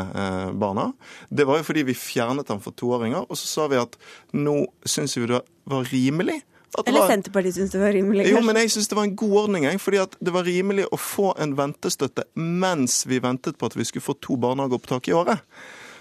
barna. 0.58 0.88
Det 1.28 1.46
var 1.48 1.60
jo 1.60 1.66
fordi 1.68 1.84
vi 1.90 1.96
fjernet 1.98 2.48
den 2.48 2.62
for 2.64 2.76
toåringer, 2.76 3.26
og 3.28 3.38
så 3.38 3.48
sa 3.50 3.66
vi 3.72 3.80
at 3.80 3.98
nå 4.36 4.58
syns 4.88 5.16
vi 5.18 5.28
det 5.30 5.42
var 5.68 5.90
rimelig. 5.92 6.40
Eller 6.86 7.00
var... 7.00 7.08
Senterpartiet 7.08 7.54
syns 7.54 7.72
det 7.72 7.80
var 7.80 7.92
rimelig? 7.92 8.28
Jo, 8.30 8.42
men 8.44 8.58
jeg 8.60 8.70
syns 8.74 8.90
det 8.90 8.98
var 8.98 9.08
en 9.08 9.16
god 9.16 9.34
ordning. 9.46 9.66
Jeg, 9.68 9.80
fordi 9.80 10.04
det 10.18 10.34
var 10.34 10.46
rimelig 10.46 10.86
å 10.92 11.00
få 11.00 11.32
en 11.40 11.56
ventestøtte 11.58 12.26
mens 12.36 13.04
vi 13.08 13.20
ventet 13.24 13.58
på 13.58 13.70
at 13.70 13.76
vi 13.78 13.86
skulle 13.88 14.04
få 14.04 14.16
to 14.20 14.38
barnehageopptak 14.40 15.08
i 15.08 15.16
året. 15.16 15.44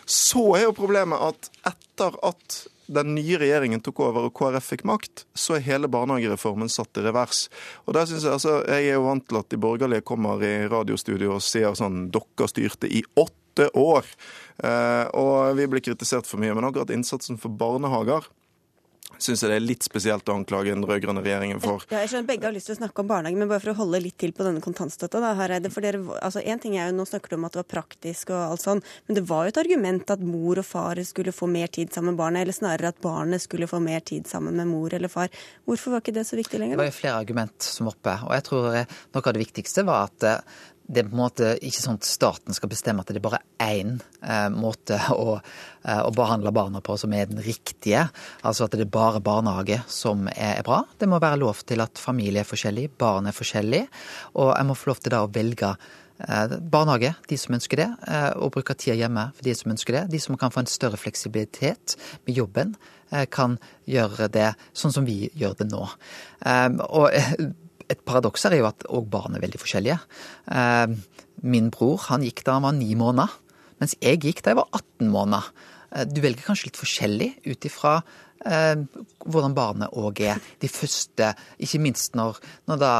Så 0.05 0.51
er 0.57 0.67
jo 0.67 0.77
problemet 0.77 1.21
at 1.31 1.49
etter 1.71 2.17
at 2.25 2.63
den 2.85 3.15
nye 3.15 3.39
regjeringen 3.41 3.81
tok 3.81 4.03
over 4.05 4.27
og 4.27 4.35
KrF 4.37 4.67
fikk 4.75 4.83
makt, 4.85 5.23
så 5.33 5.55
er 5.55 5.65
hele 5.65 5.89
barnehagereformen 5.89 6.69
satt 6.69 6.99
i 6.99 7.05
revers. 7.05 7.47
Og 7.87 7.95
der 7.97 8.05
synes 8.05 8.27
Jeg 8.27 8.35
altså, 8.37 8.59
jeg 8.67 8.91
er 8.91 8.99
jo 8.99 9.07
vant 9.07 9.25
til 9.27 9.39
at 9.39 9.49
de 9.49 9.57
borgerlige 9.57 10.05
kommer 10.05 10.43
i 10.45 10.67
radiostudio 10.69 11.33
og 11.37 11.45
sier 11.45 11.73
sånn 11.77 12.09
Dere 12.13 12.49
styrte 12.51 12.89
i 12.91 13.01
åtte 13.17 13.71
år. 13.73 14.05
Eh, 14.61 15.05
og 15.17 15.57
vi 15.57 15.65
blir 15.71 15.81
kritisert 15.81 16.29
for 16.29 16.41
mye. 16.41 16.53
Men 16.53 16.69
akkurat 16.69 16.93
innsatsen 16.93 17.39
for 17.41 17.49
barnehager 17.49 18.29
syns 19.21 19.43
jeg 19.43 19.51
det 19.51 19.57
er 19.57 19.65
litt 19.65 19.85
spesielt 19.85 20.29
å 20.29 20.35
anklage 20.35 20.73
den 20.73 20.85
rød-grønne 20.85 21.23
regjeringen 21.25 21.61
for. 21.63 21.85
Ja, 21.91 22.01
jeg 22.03 22.11
skjønner 22.11 22.29
Begge 22.29 22.47
har 22.49 22.55
lyst 22.55 22.69
til 22.69 22.75
å 22.75 22.79
snakke 22.79 23.03
om 23.03 23.09
barnehage, 23.09 23.39
men 23.39 23.51
bare 23.51 23.63
for 23.63 23.73
å 23.73 23.77
holde 23.79 24.01
litt 24.03 24.17
til 24.21 24.33
på 24.35 24.45
denne 24.47 24.63
kontantstøtta. 24.63 25.21
da, 25.23 25.33
Hareide, 25.37 25.71
for 25.73 25.85
dere, 25.85 26.01
altså 26.19 26.43
en 26.43 26.61
ting 26.61 26.77
er 26.77 26.89
jo, 26.89 26.95
Nå 26.95 27.05
snakker 27.09 27.33
du 27.33 27.37
om 27.37 27.47
at 27.47 27.55
det 27.55 27.61
var 27.63 27.69
praktisk 27.75 28.31
og 28.31 28.39
alt 28.39 28.63
sånn, 28.63 28.81
men 29.07 29.19
det 29.19 29.25
var 29.27 29.45
jo 29.45 29.53
et 29.53 29.61
argument 29.61 30.13
at 30.15 30.23
mor 30.23 30.61
og 30.61 30.67
far 30.67 31.01
skulle 31.07 31.33
få 31.35 31.49
mer 31.51 31.67
tid 31.67 31.91
sammen 31.93 32.13
med 32.13 32.21
barnet, 32.21 32.45
eller 32.45 32.55
snarere 32.55 32.93
at 32.93 33.01
barnet 33.03 33.43
skulle 33.43 33.67
få 33.69 33.81
mer 33.83 34.03
tid 34.05 34.29
sammen 34.29 34.55
med 34.55 34.69
mor 34.69 34.93
eller 34.95 35.11
far. 35.11 35.33
Hvorfor 35.67 35.95
var 35.95 36.03
ikke 36.03 36.15
det 36.15 36.25
så 36.29 36.39
viktig 36.39 36.61
lenger? 36.61 36.77
Da? 36.77 36.83
Det 36.83 36.85
var 36.85 36.93
jo 36.93 36.99
flere 37.01 37.19
argument 37.25 37.67
som 37.67 37.89
var 37.89 37.97
oppe, 37.97 38.15
og 38.27 38.37
jeg 38.37 38.47
tror 38.49 38.69
noe 38.71 39.25
av 39.25 39.35
det 39.35 39.43
viktigste 39.43 39.85
var 39.87 40.09
at 40.09 40.27
eh, 40.29 40.63
det 40.87 41.01
er 41.01 41.07
på 41.07 41.15
en 41.15 41.21
måte 41.23 41.47
ikke 41.65 41.81
sånn 41.81 41.97
at 41.97 42.07
staten 42.07 42.55
skal 42.55 42.69
bestemme 42.69 43.01
at 43.01 43.09
det 43.09 43.17
er 43.17 43.25
bare 43.25 43.41
én 43.61 43.95
eh, 44.21 44.47
måte 44.53 44.99
å, 45.15 45.39
eh, 45.81 46.01
å, 46.01 46.11
behandle 46.13 46.53
barna 46.53 46.81
på 46.85 46.97
som 47.01 47.13
er 47.17 47.29
den 47.29 47.41
riktige. 47.41 48.05
Altså 48.45 48.67
at 48.67 48.77
det 48.77 48.85
er 48.85 48.93
bare 48.93 49.23
barnehage 49.25 49.81
som 49.91 50.29
er, 50.29 50.59
er, 50.59 50.63
bra. 50.67 50.83
Det 50.99 51.09
må 51.09 51.19
være 51.21 51.41
lov 51.41 51.63
til 51.65 51.81
at 51.81 52.01
familie 52.01 52.43
er 52.43 52.49
forskjellig, 52.49 52.91
barn 53.01 53.31
er 53.31 53.37
forskjellig. 53.37 53.83
Og 54.37 54.53
jeg 54.53 54.69
må 54.69 54.77
få 54.77 54.91
lov 54.91 55.01
til 55.01 55.15
da 55.15 55.23
å 55.25 55.31
velge 55.33 55.73
eh, 55.73 56.55
barnehage, 56.77 57.15
de 57.33 57.41
som 57.41 57.57
ønsker 57.57 57.81
det, 57.81 57.89
eh, 58.05 58.29
og 58.37 58.53
bruke 58.53 58.77
tida 58.77 58.99
hjemme 59.01 59.31
for 59.33 59.49
de 59.49 59.57
som 59.57 59.73
ønsker 59.73 59.99
det. 59.99 60.07
De 60.13 60.21
som 60.21 60.37
kan 60.37 60.53
få 60.53 60.61
en 60.63 60.69
større 60.69 61.01
fleksibilitet 61.01 61.97
med 62.27 62.37
jobben, 62.43 62.77
kan 63.31 63.53
gjøre 63.87 64.25
det 64.33 64.47
sånn 64.75 64.91
som 64.91 65.05
vi 65.05 65.29
gjør 65.37 65.53
det 65.59 65.67
nå. 65.69 65.83
Og 65.85 67.13
et 67.91 68.01
paradoks 68.07 68.47
er 68.47 68.57
jo 68.59 68.67
at 68.69 68.85
òg 68.89 69.07
barn 69.11 69.37
er 69.37 69.43
veldig 69.43 69.61
forskjellige. 69.61 69.99
Eh, 70.51 70.95
min 71.45 71.71
bror 71.73 72.07
han 72.09 72.25
gikk 72.25 72.45
da 72.45 72.57
han 72.57 72.67
var 72.67 72.77
ni 72.77 72.93
måneder, 72.97 73.33
mens 73.81 73.97
jeg 74.01 74.23
gikk 74.23 74.43
da 74.43 74.53
jeg 74.53 74.61
var 74.61 74.71
18 74.71 75.11
måneder. 75.13 75.49
Eh, 75.91 76.05
du 76.09 76.21
velger 76.23 76.47
kanskje 76.47 76.69
litt 76.69 76.79
forskjellig 76.79 77.29
ut 77.45 77.67
ifra 77.69 77.99
eh, 78.45 78.79
hvordan 79.25 79.57
barnet 79.57 79.93
òg 79.93 80.23
er. 80.25 80.41
De 80.61 80.71
første, 80.71 81.33
ikke 81.61 81.83
minst 81.83 82.17
når, 82.17 82.41
når 82.69 82.81
da 82.81 82.95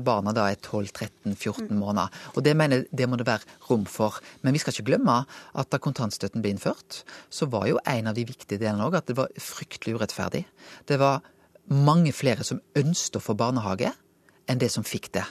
barna 0.00 0.32
da 0.32 0.46
er 0.48 0.56
12-13-14 0.56 1.66
mm. 1.68 1.74
måneder. 1.76 2.22
Og 2.32 2.44
det 2.46 2.54
mener 2.56 2.86
det 2.88 3.04
må 3.04 3.18
det 3.20 3.26
være 3.28 3.44
rom 3.68 3.84
for. 3.84 4.16
Men 4.40 4.56
vi 4.56 4.62
skal 4.62 4.72
ikke 4.72 4.88
glemme 4.88 5.18
at 5.28 5.70
da 5.70 5.80
kontantstøtten 5.82 6.40
ble 6.40 6.54
innført, 6.54 7.02
så 7.28 7.50
var 7.52 7.68
jo 7.68 7.82
en 7.84 8.08
av 8.08 8.16
de 8.16 8.24
viktige 8.24 8.62
delene 8.62 8.86
òg 8.88 8.96
at 8.96 9.10
det 9.10 9.18
var 9.18 9.28
fryktelig 9.36 9.98
urettferdig. 9.98 10.46
Det 10.88 10.96
var 11.02 11.20
mange 11.68 12.12
flere 12.16 12.44
som 12.44 12.62
ønsket 12.76 13.20
å 13.20 13.24
få 13.24 13.36
barnehage 13.36 13.92
enn 14.48 14.60
det 14.60 14.70
som 14.72 14.86
fikk 14.86 15.12
det. 15.16 15.24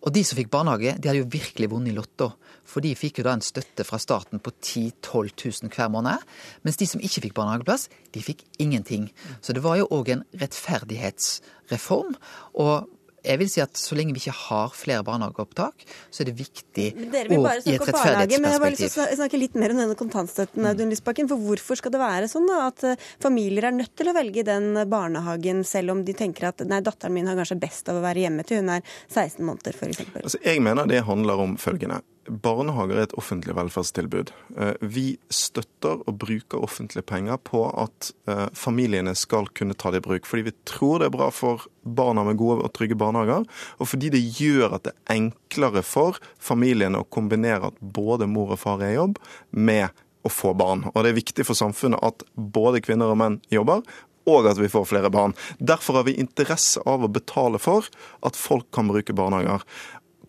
Og 0.00 0.14
de 0.16 0.22
som 0.24 0.38
fikk 0.38 0.48
barnehage, 0.52 0.94
de 0.96 1.10
hadde 1.10 1.20
jo 1.20 1.28
virkelig 1.28 1.68
vunnet 1.68 1.92
i 1.92 1.96
Lotto. 1.96 2.30
For 2.64 2.80
de 2.84 2.94
fikk 2.96 3.20
jo 3.20 3.26
da 3.26 3.34
en 3.36 3.44
støtte 3.44 3.84
fra 3.84 3.98
staten 4.00 4.40
på 4.40 4.52
10 4.56 4.94
000-12 5.04 5.66
000 5.66 5.74
hver 5.74 5.90
måned. 5.92 6.24
Mens 6.64 6.80
de 6.80 6.88
som 6.88 7.02
ikke 7.04 7.26
fikk 7.26 7.36
barnehageplass, 7.36 7.90
de 8.14 8.22
fikk 8.24 8.46
ingenting. 8.62 9.10
Så 9.44 9.52
det 9.52 9.64
var 9.66 9.76
jo 9.76 9.90
òg 9.92 10.14
en 10.14 10.24
rettferdighetsreform. 10.40 12.16
Og 12.64 12.88
jeg 13.24 13.40
vil 13.40 13.50
si 13.52 13.62
at 13.62 13.76
så 13.78 13.96
lenge 13.98 14.14
vi 14.16 14.22
ikke 14.22 14.36
har 14.36 14.74
flere 14.76 15.04
barnehageopptak, 15.06 15.84
så 16.10 16.22
er 16.22 16.30
det 16.30 16.36
viktig 16.38 16.86
å 16.90 17.00
gi 17.00 17.06
et 17.06 17.30
rettferdighetsperspektiv. 17.30 18.36
Men 18.36 18.48
jeg 18.48 18.54
har 18.54 18.62
bare 18.62 18.76
lyst 18.76 18.96
til 18.96 19.04
å 19.04 19.18
snakke 19.20 19.40
litt 19.40 19.58
mer 19.60 19.74
om 19.74 19.82
denne 19.82 19.98
kontantstøtten, 19.98 20.68
Audun 20.70 20.92
Lysbakken. 20.92 21.30
For 21.30 21.48
hvorfor 21.48 21.80
skal 21.80 21.94
det 21.94 22.02
være 22.02 22.30
sånn 22.32 22.48
da, 22.50 22.60
at 22.70 22.86
eh, 22.88 23.08
familier 23.22 23.68
er 23.68 23.76
nødt 23.76 23.92
til 23.98 24.10
å 24.10 24.16
velge 24.16 24.46
den 24.46 24.72
barnehagen, 24.90 25.64
selv 25.68 25.96
om 25.96 26.04
de 26.06 26.16
tenker 26.16 26.50
at 26.50 26.64
nei, 26.68 26.80
datteren 26.84 27.16
min 27.16 27.28
har 27.30 27.38
kanskje 27.38 27.60
best 27.60 27.90
av 27.92 28.00
å 28.00 28.04
være 28.04 28.24
hjemme 28.26 28.46
til 28.48 28.62
hun 28.62 28.72
er 28.78 28.86
16 29.08 29.44
måneder, 29.44 29.76
f.eks.? 29.76 30.06
Altså, 30.24 30.40
jeg 30.44 30.64
mener 30.64 30.88
det 30.90 31.04
handler 31.08 31.44
om 31.44 31.58
følgende. 31.60 32.00
Barnehager 32.30 32.94
er 32.94 33.08
et 33.08 33.14
offentlig 33.18 33.56
velferdstilbud. 33.58 34.30
Eh, 34.54 34.74
vi 34.80 35.04
støtter 35.34 36.02
og 36.06 36.18
bruker 36.22 36.62
offentlige 36.62 37.02
penger 37.06 37.40
på 37.42 37.64
at 37.68 38.12
eh, 38.30 38.46
familiene 38.54 39.16
skal 39.18 39.48
kunne 39.56 39.74
ta 39.74 39.90
det 39.90 40.04
i 40.04 40.04
bruk. 40.04 40.28
Fordi 40.30 40.46
vi 40.46 40.54
tror 40.68 41.00
det 41.02 41.08
er 41.10 41.16
bra 41.16 41.30
for 41.34 41.66
barna 41.82 42.22
med 42.28 42.38
gode 42.38 42.62
og 42.62 42.70
trygge 42.76 42.98
barnehager, 43.00 43.48
og 43.80 43.88
fordi 43.88 44.12
det 44.14 44.22
gjør 44.38 44.76
at 44.76 44.86
det 44.86 44.92
er 44.94 45.16
enklere 45.16 45.82
for 45.86 46.20
familiene 46.38 47.00
å 47.02 47.08
kombinere 47.10 47.72
at 47.72 47.80
både 47.80 48.30
mor 48.30 48.54
og 48.54 48.62
far 48.62 48.84
er 48.84 48.94
i 48.94 49.00
jobb, 49.00 49.18
med 49.50 49.90
å 50.22 50.30
få 50.30 50.52
barn. 50.54 50.84
Og 50.92 51.02
det 51.02 51.10
er 51.10 51.18
viktig 51.18 51.48
for 51.48 51.58
samfunnet 51.58 52.02
at 52.04 52.22
både 52.36 52.82
kvinner 52.84 53.10
og 53.10 53.18
menn 53.18 53.40
jobber, 53.50 53.82
og 54.28 54.46
at 54.50 54.58
vi 54.60 54.68
får 54.68 54.84
flere 54.88 55.10
barn. 55.10 55.34
Derfor 55.58 56.00
har 56.00 56.06
vi 56.06 56.18
interesse 56.20 56.80
av 56.88 57.04
å 57.04 57.10
betale 57.12 57.60
for 57.62 57.88
at 58.26 58.38
folk 58.38 58.68
kan 58.74 58.90
bruke 58.90 59.16
barnehager. 59.16 59.64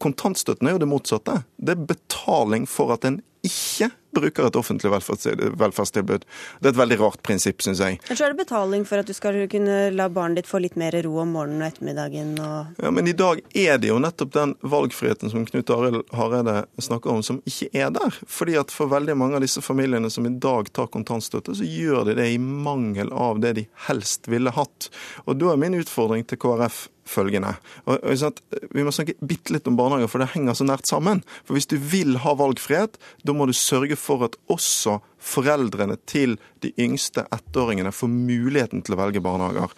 Kontantstøtten 0.02 0.68
er 0.68 0.76
jo 0.76 0.82
det 0.82 0.90
motsatte. 0.90 1.42
Det 1.62 1.76
er 1.76 1.90
betaling 1.94 2.68
for 2.70 2.94
at 2.96 3.06
en 3.08 3.20
ikke 3.46 3.92
bruker 4.16 4.48
et 4.48 4.60
offentlig 4.60 4.92
velferdstilbud. 4.92 6.26
Det 6.60 6.70
er 6.70 6.74
et 6.74 6.80
veldig 6.80 6.98
rart 7.02 7.22
prinsipp, 7.26 7.62
syns 7.64 7.82
jeg. 7.84 8.00
Men 8.08 8.20
så 8.20 8.28
er 8.28 8.34
det 8.34 8.42
betaling 8.44 8.86
for 8.88 9.02
at 9.02 9.10
du 9.10 9.16
skal 9.18 9.40
kunne 9.52 9.78
la 9.96 10.08
barnet 10.12 10.42
ditt 10.42 10.50
få 10.50 10.62
litt 10.64 10.78
mer 10.80 10.96
ro 11.06 11.18
om 11.24 11.34
morgenen 11.36 11.64
og 11.64 11.70
ettermiddagen. 11.72 12.34
Og... 12.44 12.82
Ja, 12.84 12.94
Men 12.94 13.10
i 13.12 13.16
dag 13.18 13.42
er 13.54 13.82
det 13.82 13.92
jo 13.92 14.00
nettopp 14.02 14.34
den 14.36 14.56
valgfriheten 14.62 15.34
som 15.34 15.46
Knut 15.48 15.74
Arild 15.74 16.02
Hareide 16.16 16.66
snakker 16.82 17.16
om, 17.16 17.24
som 17.26 17.42
ikke 17.48 17.72
er 17.74 17.92
der. 17.96 18.22
Fordi 18.28 18.58
at 18.62 18.74
for 18.76 18.92
veldig 18.92 19.18
mange 19.18 19.40
av 19.40 19.46
disse 19.46 19.64
familiene 19.64 20.12
som 20.14 20.28
i 20.28 20.34
dag 20.42 20.72
tar 20.76 20.92
kontantstøtte, 20.94 21.56
så 21.58 21.68
gjør 21.68 22.12
de 22.12 22.18
det 22.20 22.32
i 22.34 22.40
mangel 22.42 23.12
av 23.14 23.42
det 23.44 23.56
de 23.60 23.68
helst 23.88 24.32
ville 24.32 24.54
hatt. 24.56 24.92
Og 25.26 25.38
da 25.40 25.54
er 25.54 25.62
min 25.62 25.80
utfordring 25.80 26.28
til 26.28 26.42
KrF 26.42 26.88
følgende. 27.12 27.56
Og, 27.86 27.98
og, 28.04 28.42
vi 28.72 28.86
må 28.86 28.94
snakke 28.94 29.18
bitte 29.26 29.56
litt 29.56 29.68
om 29.70 29.78
barnehager, 29.80 30.10
for 30.12 30.24
det 30.24 30.32
henger 30.36 30.58
så 30.58 30.68
nært 30.68 30.90
sammen. 30.90 31.24
For 31.46 31.58
Hvis 31.58 31.70
du 31.72 31.78
vil 31.78 32.20
ha 32.24 32.36
valgfrihet, 32.38 33.00
da 33.26 33.36
må 33.36 33.48
du 33.50 33.56
sørge 33.58 33.98
for 34.02 34.26
at 34.26 34.38
også 34.52 34.98
foreldrene 35.22 36.00
til 36.10 36.38
de 36.66 36.72
yngste 36.82 37.28
ettåringene 37.34 37.94
får 37.94 38.10
muligheten 38.12 38.82
til 38.86 38.96
å 38.98 39.02
velge 39.04 39.24
barnehager. 39.24 39.74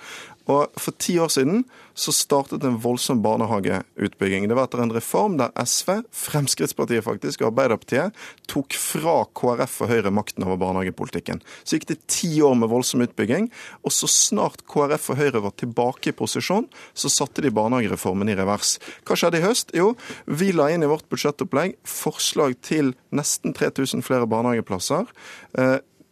Og 0.52 0.74
For 0.80 0.96
ti 1.00 1.16
år 1.22 1.32
siden 1.32 1.64
så 1.94 2.12
startet 2.16 2.64
en 2.66 2.80
voldsom 2.82 3.22
barnehageutbygging. 3.22 4.48
Det 4.50 4.56
var 4.58 4.66
etter 4.66 4.82
en 4.82 4.94
reform 4.96 5.38
der 5.38 5.54
SV, 5.62 6.02
Fremskrittspartiet 6.10 7.06
faktisk, 7.06 7.44
og 7.44 7.52
Arbeiderpartiet 7.52 8.18
tok 8.50 8.74
fra 8.74 9.20
KrF 9.38 9.76
og 9.86 9.91
Høyre 9.91 10.14
makten 10.14 10.46
over 10.48 10.58
barnehagepolitikken. 10.64 11.44
Så 11.62 11.78
gikk 11.78 11.88
det 11.91 12.00
ti 12.10 12.32
år 12.44 12.58
med 12.58 12.72
voldsom 12.74 13.06
utbygging, 13.06 13.52
og 13.86 13.94
så 13.94 14.10
snart 14.10 14.66
KrF 14.70 15.12
og 15.14 15.22
Høyre 15.22 15.44
var 15.46 15.56
tilbake 15.62 16.10
i 16.10 16.18
posisjon, 16.18 16.66
så 16.98 17.14
satte 17.14 17.46
de 17.46 17.54
barnehagereformen 17.54 18.34
i 18.34 18.38
revers. 18.41 18.80
Hva 19.06 19.20
skjedde 19.20 19.39
i 19.39 19.46
høst? 19.46 19.74
Jo, 19.78 19.94
vi 20.26 20.50
la 20.56 20.72
inn 20.74 20.84
i 20.84 20.89
vårt 20.89 21.06
budsjettopplegg 21.14 21.78
forslag 21.88 22.58
til 22.66 22.96
nesten 23.14 23.54
3000 23.54 24.02
flere 24.06 24.26
barnehageplasser. 24.30 25.06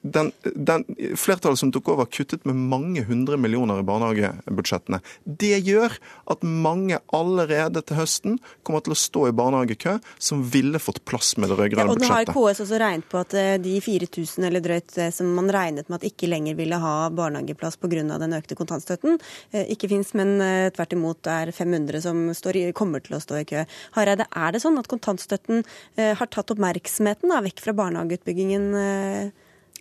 Den, 0.02 0.32
den, 0.44 0.84
flertallet 1.14 1.60
som 1.60 1.70
tok 1.74 1.92
over, 1.94 2.08
kuttet 2.10 2.46
med 2.50 2.58
mange 2.58 3.04
hundre 3.06 3.38
millioner 3.38 3.84
i 3.84 3.86
barnehagebudsjettene. 3.86 4.98
Det 5.26 5.60
gjør 5.62 5.94
at 6.34 6.42
mange 6.42 6.98
allerede 7.14 7.84
til 7.86 8.00
høsten 8.00 8.40
kommer 8.66 8.82
til 8.82 8.96
å 8.96 8.98
stå 8.98 9.28
i 9.30 9.36
barnehagekø 9.38 10.00
som 10.18 10.42
ville 10.42 10.82
fått 10.82 11.04
plass 11.06 11.36
med 11.38 11.52
det 11.52 11.60
rød-grønne 11.60 11.94
ja, 11.94 12.00
budsjettet. 12.00 12.34
Nå 12.34 12.46
har 12.46 12.54
KS 12.56 12.64
også 12.66 12.80
regnet 12.82 13.10
på 13.12 13.20
at 13.22 13.36
eh, 13.38 13.52
de 13.62 13.76
4000 13.86 14.48
eller 14.50 14.66
drøyt 14.66 14.98
eh, 14.98 15.12
som 15.14 15.30
man 15.38 15.54
regnet 15.54 15.92
med 15.92 16.00
at 16.00 16.08
ikke 16.10 16.32
lenger 16.32 16.58
ville 16.58 16.82
ha 16.82 16.96
barnehageplass 17.14 17.78
pga. 17.78 18.02
den 18.26 18.36
økte 18.40 18.58
kontantstøtten, 18.58 19.22
eh, 19.54 19.70
ikke 19.76 19.92
fins, 19.92 20.16
men 20.18 20.34
tvert 20.74 20.98
imot 20.98 21.30
er 21.30 21.54
500 21.54 22.02
som 22.02 22.26
i, 22.32 22.66
kommer 22.74 23.06
til 23.06 23.20
å 23.20 23.22
stå 23.22 23.38
i 23.38 23.46
kø. 23.54 23.66
Hareide, 23.94 24.26
er 24.34 24.56
det 24.56 24.64
sånn 24.66 24.82
at 24.82 24.90
kontantstøtten 24.90 25.62
har 25.98 26.30
tatt 26.32 26.54
oppmerksomheten 26.56 27.30
da, 27.30 27.42
vekk 27.46 27.62
fra 27.62 27.76
barnehageutbyggingen? 27.78 28.72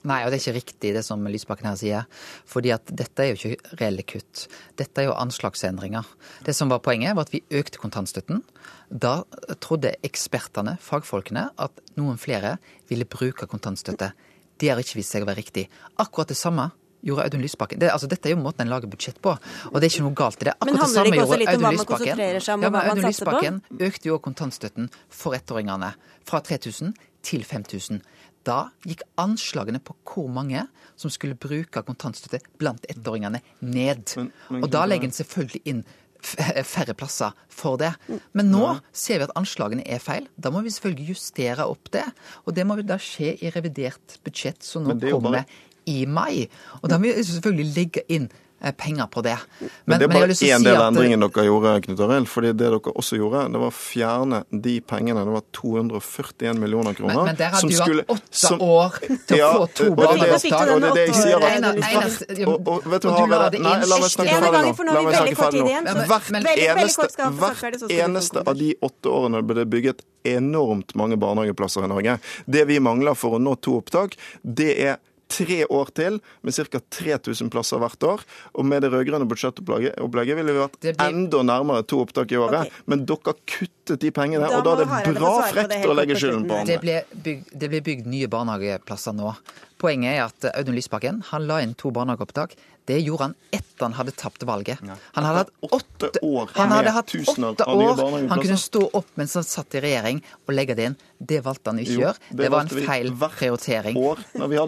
Nei, 0.08 0.22
og 0.24 0.32
det 0.32 0.38
er 0.38 0.44
ikke 0.46 0.56
riktig 0.56 0.92
det 0.96 1.02
som 1.04 1.26
Lysbakken 1.28 1.68
her 1.68 1.76
sier. 1.76 2.06
Fordi 2.48 2.72
at 2.72 2.88
dette 2.96 3.20
er 3.20 3.34
jo 3.34 3.36
ikke 3.36 3.76
reelle 3.82 4.04
kutt. 4.08 4.46
Dette 4.80 5.02
er 5.02 5.10
jo 5.10 5.16
anslagsendringer. 5.20 6.08
Det 6.46 6.54
som 6.56 6.72
var 6.72 6.80
poenget, 6.84 7.12
var 7.18 7.28
at 7.28 7.34
vi 7.34 7.42
økte 7.52 7.82
kontantstøtten. 7.82 8.40
Da 8.88 9.20
trodde 9.60 9.92
ekspertene, 10.06 10.78
fagfolkene, 10.80 11.50
at 11.60 11.84
noen 12.00 12.16
flere 12.20 12.56
ville 12.88 13.04
bruke 13.04 13.48
kontantstøtte. 13.50 14.12
Det 14.60 14.72
har 14.72 14.80
ikke 14.80 15.02
vist 15.02 15.12
seg 15.12 15.26
å 15.26 15.28
være 15.28 15.42
riktig. 15.42 15.66
Akkurat 16.00 16.32
det 16.32 16.38
samme 16.40 16.70
gjorde 17.04 17.26
Audun 17.28 17.44
Lysbakken. 17.44 17.80
Det, 17.80 17.90
altså, 17.92 18.08
dette 18.10 18.28
er 18.28 18.34
jo 18.34 18.40
måten 18.40 18.64
en 18.64 18.72
lager 18.72 18.90
budsjett 18.92 19.20
på, 19.24 19.32
og 19.36 19.76
det 19.76 19.88
er 19.88 19.92
ikke 19.92 20.04
noe 20.04 20.16
galt 20.16 20.40
i 20.42 20.48
det. 20.48 20.56
Akkurat 20.56 20.72
men 20.72 20.80
handler 20.82 21.04
det 21.04 21.12
ikke 21.12 21.26
også 21.26 21.38
litt 21.40 21.52
om 21.52 21.62
hva 21.64 21.72
man 21.76 21.88
konsentrerer 21.92 22.44
seg 22.44 22.56
om, 22.56 22.64
og 22.64 22.74
hva 22.74 22.82
man 22.88 23.04
satser 23.04 23.28
på? 23.28 23.36
Audun 23.36 23.60
Lysbakken 23.60 23.86
økte 23.88 24.10
jo 24.10 24.18
kontantstøtten 24.26 24.90
for 25.20 25.36
ettåringene 25.38 25.92
fra 26.28 26.42
3000 26.44 26.92
til 27.26 27.44
5000. 27.44 28.02
Da 28.46 28.70
gikk 28.88 29.02
anslagene 29.20 29.80
på 29.84 29.94
hvor 30.08 30.28
mange 30.32 30.64
som 30.98 31.12
skulle 31.12 31.38
bruke 31.40 31.82
kontantstøtte 31.86 32.42
blant 32.60 32.86
ettåringene, 32.92 33.42
ned. 33.60 34.14
Men, 34.16 34.30
men, 34.48 34.62
og 34.64 34.70
da 34.72 34.86
legger 34.88 35.10
en 35.10 35.16
selvfølgelig 35.16 35.62
inn 35.72 35.82
færre 36.20 36.92
plasser 36.96 37.36
for 37.48 37.80
det. 37.80 37.94
Men 38.36 38.50
nå 38.52 38.74
ser 38.92 39.20
vi 39.20 39.28
at 39.28 39.36
anslagene 39.40 39.86
er 39.88 40.02
feil. 40.04 40.28
Da 40.36 40.52
må 40.52 40.60
vi 40.64 40.72
selvfølgelig 40.74 41.14
justere 41.14 41.68
opp 41.68 41.88
det. 41.94 42.04
Og 42.44 42.56
det 42.56 42.66
må 42.68 42.76
da 42.84 43.00
skje 43.00 43.34
i 43.40 43.52
revidert 43.54 44.18
budsjett 44.26 44.60
som 44.64 44.84
nå 44.84 44.98
kommer 45.08 45.48
i 45.88 46.04
mai. 46.04 46.46
Og 46.82 46.90
da 46.92 47.00
må 47.00 47.08
vi 47.08 47.24
selvfølgelig 47.24 47.76
legge 47.76 48.04
inn 48.12 48.28
Eh, 48.28 48.49
penger 48.76 49.06
på 49.06 49.22
det. 49.24 49.36
Men, 49.58 49.70
men 49.84 49.98
det 49.98 50.06
er 50.06 50.12
bare 50.12 50.34
én 50.34 50.38
si 50.38 50.50
del 50.50 50.76
av 50.76 50.86
endringen 50.90 51.24
dere 51.24 51.44
gjorde, 51.46 51.74
Knut 51.86 52.02
Arild. 52.04 52.28
fordi 52.28 52.52
det 52.52 52.66
dere 52.66 52.92
også 52.92 53.16
gjorde, 53.16 53.46
det 53.54 53.62
var 53.62 53.72
å 53.72 53.76
fjerne 53.76 54.42
de 54.50 54.74
pengene. 54.80 55.24
Det 55.24 55.34
var 55.34 55.46
241 55.56 56.60
millioner 56.60 56.98
kroner. 56.98 57.16
Men, 57.16 57.30
men 57.30 57.40
der 57.40 57.54
hadde 57.54 57.70
du 57.70 57.76
skulle, 57.78 58.04
hatt 58.04 58.18
åtte 58.18 58.42
som, 58.42 58.60
år 58.60 59.00
til 59.00 59.36
å 59.36 59.40
ja, 59.40 59.50
få 59.56 59.66
to 59.80 59.88
barnehageopptak. 59.96 60.74
Og 60.74 60.84
det 60.84 60.90
er 60.90 60.98
det 60.98 61.06
jeg 61.06 61.18
sier 61.20 61.48
at 61.48 62.46
og, 62.46 62.54
og, 62.60 62.88
vet 62.92 63.06
du, 63.06 63.10
hva, 63.10 63.42
Nei, 63.60 63.74
la 63.88 64.00
meg 64.04 64.14
snakke 64.14 64.38
ferdig 64.44 64.62
nå. 64.76 64.92
La 64.92 65.04
meg 65.06 65.18
snakke 65.18 65.40
ferdig 65.40 65.64
nå. 65.64 65.96
Hvert 66.10 66.30
eneste, 66.54 67.28
hvert 67.40 67.84
eneste 67.90 68.44
av 68.44 68.56
de 68.60 68.72
åtte 68.84 69.12
årene 69.12 69.44
ble 69.46 69.62
det 69.62 69.68
bygget 69.72 70.04
enormt 70.28 70.94
mange 70.94 71.16
barnehageplasser 71.20 71.84
i 71.84 71.90
Norge. 71.90 72.18
Det 72.44 72.66
vi 72.68 72.80
mangler 72.82 73.16
for 73.16 73.38
å 73.38 73.42
nå 73.42 73.56
to 73.64 73.78
opptak, 73.80 74.18
det 74.42 74.74
er 74.76 74.98
tre 75.30 75.62
år 75.70 75.92
til 75.96 76.18
med 76.46 76.56
ca. 76.56 76.82
3000 77.00 77.50
plasser 77.52 77.80
hvert 77.82 78.06
år. 78.06 78.24
Og 78.54 78.66
med 78.66 78.84
det 78.84 78.92
rød-grønne 78.92 79.28
budsjettopplegget 79.30 80.38
ville 80.38 80.54
vi 80.54 80.60
vært 80.60 80.78
blir... 80.82 80.98
enda 81.06 81.42
nærmere 81.46 81.86
to 81.88 82.02
opptak 82.04 82.34
i 82.34 82.40
året. 82.40 82.68
Okay. 82.68 82.84
Men 82.90 83.06
dere 83.08 83.36
kuttet 83.46 84.02
de 84.02 84.12
pengene, 84.14 84.46
da 84.46 84.60
og 84.60 84.66
da 84.66 84.76
er 84.76 84.84
det 84.84 85.16
bra 85.16 85.34
frekt 85.48 85.88
å 85.88 85.96
legge 85.96 86.18
skylden 86.20 86.46
på 86.50 86.60
andre. 86.60 86.68
Det 86.74 86.78
ble, 86.84 87.00
bygd, 87.26 87.50
det 87.62 87.72
ble 87.72 87.82
bygd 87.90 88.10
nye 88.10 88.30
barnehageplasser 88.30 89.16
nå. 89.16 89.34
Poenget 89.80 90.12
er 90.18 90.26
at 90.26 90.50
Audun 90.58 90.76
Lysbakken 90.76 91.22
han 91.30 91.46
la 91.48 91.62
inn 91.64 91.72
to 91.78 91.90
barnehageopptak. 91.94 92.52
Det 92.90 92.96
gjorde 93.04 93.22
han 93.28 93.34
etter 93.54 93.84
han 93.84 93.92
hadde 93.94 94.12
tapt 94.18 94.42
valget. 94.48 94.80
Han 94.82 95.24
hadde 95.24 95.38
hatt 95.44 95.50
åtte 95.76 96.08
år. 96.26 96.50
Han 96.56 96.72
hadde 96.74 96.92
hatt 96.96 97.12
åtte 97.14 97.66
år. 97.70 98.00
Han 98.32 98.40
kunne 98.42 98.56
stå 98.58 98.82
opp 98.98 99.12
mens 99.20 99.36
han 99.38 99.44
satt 99.46 99.76
i 99.78 99.82
regjering 99.84 100.18
og 100.48 100.52
legge 100.56 100.74
det 100.76 100.88
inn. 100.90 100.96
Det 101.16 101.38
valgte 101.44 101.70
han 101.70 101.78
ikke 101.80 101.94
å 101.94 102.00
gjøre. 102.00 102.30
Det 102.40 102.48
var 102.50 102.66
en 102.66 102.86
feil 102.88 103.12
prioritering. 103.36 104.00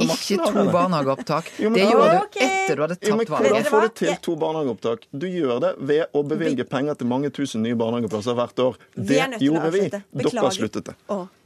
Ikke 0.06 0.38
to 0.44 0.64
barnehageopptak. 0.76 1.50
Det 1.58 1.86
gjorde 1.88 2.12
du 2.12 2.38
etter 2.46 2.78
du 2.78 2.84
hadde 2.84 2.98
tapt 3.00 3.10
valget. 3.10 3.32
Hvordan 3.32 3.68
får 3.72 3.88
du 3.88 3.96
til 4.02 4.14
to 4.28 4.36
barnehageopptak? 4.44 5.08
Du 5.10 5.26
gjør 5.28 5.64
det 5.66 5.72
ved 5.92 6.16
å 6.16 6.22
bevilge 6.34 6.68
penger 6.68 7.00
til 7.00 7.10
mange 7.10 7.32
tusen 7.34 7.64
nye 7.66 7.76
barnehageplasser 7.80 8.38
hvert 8.38 8.64
år. 8.68 8.78
Det 8.94 9.20
gjorde 9.42 9.74
vi. 9.74 9.88
Dere 10.22 10.54
sluttet 10.60 10.92
det. 10.92 10.96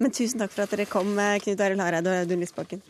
Men 0.02 0.12
tusen 0.12 0.44
takk 0.44 0.52
for 0.54 0.66
at 0.66 0.76
dere 0.76 0.86
kom, 0.90 1.16
Knut 1.16 1.66
Arild 1.70 1.82
Hareide 1.82 2.12
og 2.12 2.26
Audun 2.26 2.44
Lysbakken. 2.44 2.84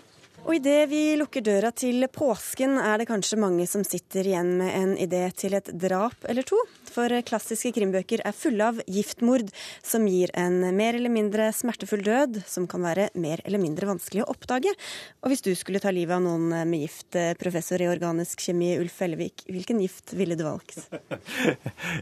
Og 0.46 0.54
idet 0.54 0.84
vi 0.92 1.00
lukker 1.18 1.42
døra 1.42 1.72
til 1.74 2.06
påsken, 2.06 2.76
er 2.78 3.00
det 3.00 3.08
kanskje 3.10 3.38
mange 3.42 3.64
som 3.66 3.82
sitter 3.82 4.28
igjen 4.30 4.52
med 4.60 4.74
en 4.78 4.92
idé 5.02 5.24
til 5.34 5.56
et 5.58 5.72
drap 5.74 6.22
eller 6.30 6.46
to. 6.46 6.60
For 6.96 7.12
klassiske 7.28 7.74
krimbøker 7.76 8.22
er 8.24 8.36
fulle 8.36 8.70
av 8.72 8.80
giftmord 8.88 9.50
som 9.84 10.06
gir 10.08 10.32
en 10.38 10.62
mer 10.76 10.96
eller 10.96 11.12
mindre 11.12 11.50
smertefull 11.52 12.04
død, 12.06 12.40
som 12.48 12.64
kan 12.70 12.84
være 12.86 13.10
mer 13.20 13.42
eller 13.44 13.60
mindre 13.60 13.90
vanskelig 13.90 14.24
å 14.24 14.30
oppdage. 14.32 14.72
Og 15.20 15.32
hvis 15.32 15.44
du 15.44 15.52
skulle 15.58 15.82
ta 15.82 15.92
livet 15.92 16.16
av 16.16 16.24
noen 16.24 16.48
med 16.68 16.86
gift, 16.86 17.18
professor 17.40 17.82
i 17.84 17.90
organisk 17.90 18.40
kjemi 18.46 18.72
Ulf 18.80 18.96
Ellevik, 19.04 19.44
hvilken 19.50 19.82
gift 19.84 20.16
ville 20.16 20.38
du 20.38 20.46
valgt? 20.46 20.80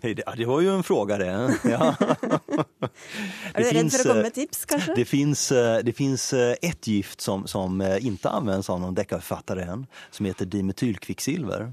Ja, 0.04 0.32
det 0.36 0.46
var 0.46 0.60
jo 0.62 0.72
en 0.74 0.82
fråga, 0.86 1.16
det. 1.18 1.30
Ja. 1.68 1.90
er 3.54 3.64
du 3.64 3.68
redd 3.74 3.90
for 3.92 4.04
å 4.04 4.08
komme 4.08 4.26
med 4.26 4.36
tips, 4.36 4.64
kanskje? 4.68 4.96
Det 4.96 5.06
fins 5.08 6.32
ett 6.32 6.34
eh, 6.34 6.70
eh, 6.70 6.74
gift 6.84 7.24
som, 7.24 7.46
som 7.50 7.80
eh, 7.80 7.96
ikke 8.04 8.32
anvendes 8.32 8.70
av 8.70 8.80
noen 8.82 8.96
deckarförfattare 8.96 9.66
än, 9.74 9.86
som 10.10 10.28
heter 10.28 10.48
dimetylkvicksilver. 10.50 11.72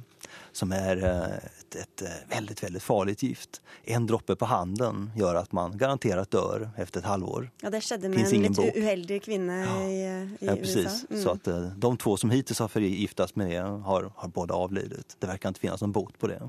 Som 0.54 0.74
er 0.76 1.00
et, 1.00 1.76
et 1.80 2.04
veldig, 2.28 2.56
veldig 2.62 2.82
farlig 2.84 3.16
gift. 3.24 3.62
En 3.88 4.04
droppe 4.08 4.36
på 4.36 4.50
handen 4.52 5.06
gjør 5.16 5.40
at 5.40 5.54
man 5.56 5.78
garanterat 5.80 6.32
dør 6.34 6.68
etter 6.76 7.00
et 7.00 7.08
halvår. 7.08 7.48
Ja, 7.64 7.72
Det 7.72 7.80
skjedde 7.86 8.12
med 8.12 8.26
en 8.26 8.46
litt 8.48 8.60
bok. 8.60 8.76
uheldig 8.76 9.22
kvinne 9.24 9.62
ja. 9.64 9.78
i, 9.88 9.98
i 10.44 10.50
ja, 10.50 10.58
USA. 10.60 10.92
Mm. 11.08 11.22
Så 11.24 11.38
at 11.38 11.52
de 11.88 11.94
to 12.04 12.18
som 12.20 12.36
hittil 12.36 12.60
har 12.60 12.72
forgiftet 12.74 13.36
med 13.40 13.54
det, 13.54 13.64
har, 13.64 14.12
har 14.24 14.36
både 14.36 14.58
avlidet. 14.58 15.16
Det 15.18 15.32
virker 15.32 15.56
ikke 15.56 15.68
finnes 15.68 15.84
noen 15.86 15.96
bot 15.96 16.20
på 16.20 16.34
det. 16.34 16.42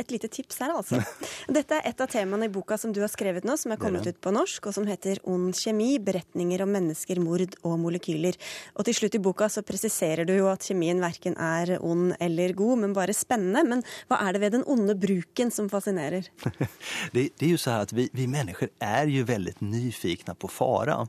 Et 0.00 0.14
lite 0.14 0.28
tips 0.32 0.60
her, 0.62 0.74
altså. 0.74 1.00
Dette 1.56 1.78
er 1.78 1.88
et 1.90 2.00
av 2.00 2.10
temaene 2.10 2.48
i 2.48 2.52
boka 2.52 2.78
som 2.80 2.92
du 2.94 3.00
har 3.02 3.12
skrevet 3.12 3.46
nå, 3.46 3.56
som 3.60 3.74
er 3.74 3.80
kommet 3.80 4.06
ut 4.06 4.20
på 4.22 4.32
norsk, 4.34 4.70
og 4.70 4.76
som 4.76 4.88
heter 4.88 5.20
Ond 5.30 5.54
kjemi 5.56 5.96
beretninger 6.02 6.64
om 6.64 6.72
mennesker, 6.74 7.20
mord 7.22 7.56
og 7.62 7.76
molekyler. 7.82 8.38
Og 8.78 8.88
til 8.88 8.98
slutt 8.98 9.18
i 9.18 9.22
boka 9.22 9.48
så 9.52 9.64
presiserer 9.66 10.28
du 10.28 10.34
jo 10.36 10.48
at 10.52 10.66
kjemien 10.66 11.02
verken 11.02 11.38
er 11.40 11.76
ond 11.80 12.14
eller 12.22 12.54
god, 12.56 12.84
men 12.84 12.96
bare 12.96 13.16
spennende. 13.16 13.64
Men 13.68 13.84
hva 14.10 14.20
er 14.26 14.36
det 14.36 14.44
ved 14.44 14.56
den 14.58 14.68
onde 14.70 14.96
bruken 14.98 15.52
som 15.54 15.70
fascinerer? 15.72 16.30
det, 17.14 17.30
det, 17.38 17.44
er 17.46 17.52
jo 17.54 17.60
så 17.60 17.80
at 17.84 17.94
vi, 17.96 18.08
vi 18.14 18.28
mennesker 18.30 18.72
er 18.82 19.10
jo 19.12 19.26
veldig 19.28 19.58
nyfikne 19.64 20.36
på 20.38 20.50
fare. 20.52 21.04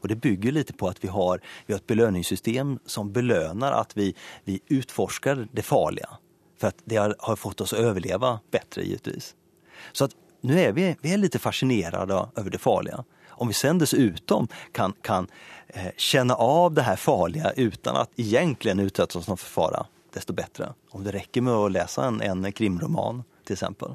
Og 0.00 0.08
Det 0.08 0.20
bygger 0.20 0.56
litt 0.56 0.72
på 0.78 0.88
at 0.90 1.00
vi 1.02 1.10
har, 1.12 1.40
vi 1.66 1.74
har 1.74 1.80
et 1.80 1.90
belønningssystem 1.90 2.78
som 2.86 3.12
belønner 3.12 3.74
at 3.76 3.94
vi, 3.98 4.12
vi 4.44 4.60
utforsker 4.70 5.48
det 5.52 5.64
farlige. 5.66 6.08
For 6.60 6.68
att 6.68 6.82
det 6.84 6.96
har, 6.96 7.36
fått 7.36 7.60
oss 7.60 7.72
å 7.72 7.80
overleve 7.80 8.38
bedre, 8.50 8.82
givetvis. 8.82 9.34
Så 9.92 10.04
att 10.04 10.16
nu 10.40 10.60
är 10.60 10.72
vi, 10.72 10.96
vi 11.00 11.12
är 11.12 11.16
lite 11.16 11.38
fascinerade 11.38 12.28
över 12.36 12.50
det 12.50 12.58
farlige. 12.58 13.04
Om 13.28 13.48
vi 13.48 13.54
sen 13.54 13.78
dessutom 13.78 14.48
kan, 14.72 14.92
kan 15.02 15.28
eh, 15.68 15.92
känna 15.96 16.34
av 16.34 16.74
det 16.74 16.82
her 16.82 16.96
farlige 16.96 17.52
uten 17.56 17.96
at 17.96 18.10
egentlig 18.16 18.80
utsette 18.80 19.18
oss 19.18 19.26
for 19.26 19.36
fara, 19.36 19.86
desto 20.12 20.32
bedre. 20.32 20.72
Om 20.90 21.04
det 21.04 21.16
rekker 21.16 21.40
med 21.40 21.54
å 21.54 21.68
lese 21.68 22.04
en, 22.04 22.20
en 22.20 22.52
krimroman 22.52 23.24
eksempel. 23.50 23.94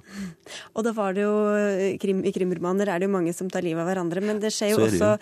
Og 0.73 0.85
da 0.85 0.93
var 0.95 1.15
det 1.15 1.25
jo, 1.25 1.35
eh, 1.55 1.97
krim, 2.01 2.23
I 2.25 2.33
krimromaner 2.35 2.89
er 2.91 2.99
det 2.99 3.09
jo 3.09 3.15
mange 3.15 3.33
som 3.33 3.49
tar 3.49 3.65
livet 3.65 3.81
av 3.83 3.89
hverandre, 3.89 4.21
men 4.21 4.39
det 4.43 4.51
skjer 4.53 4.73
jo 4.73 4.83
også 4.85 5.15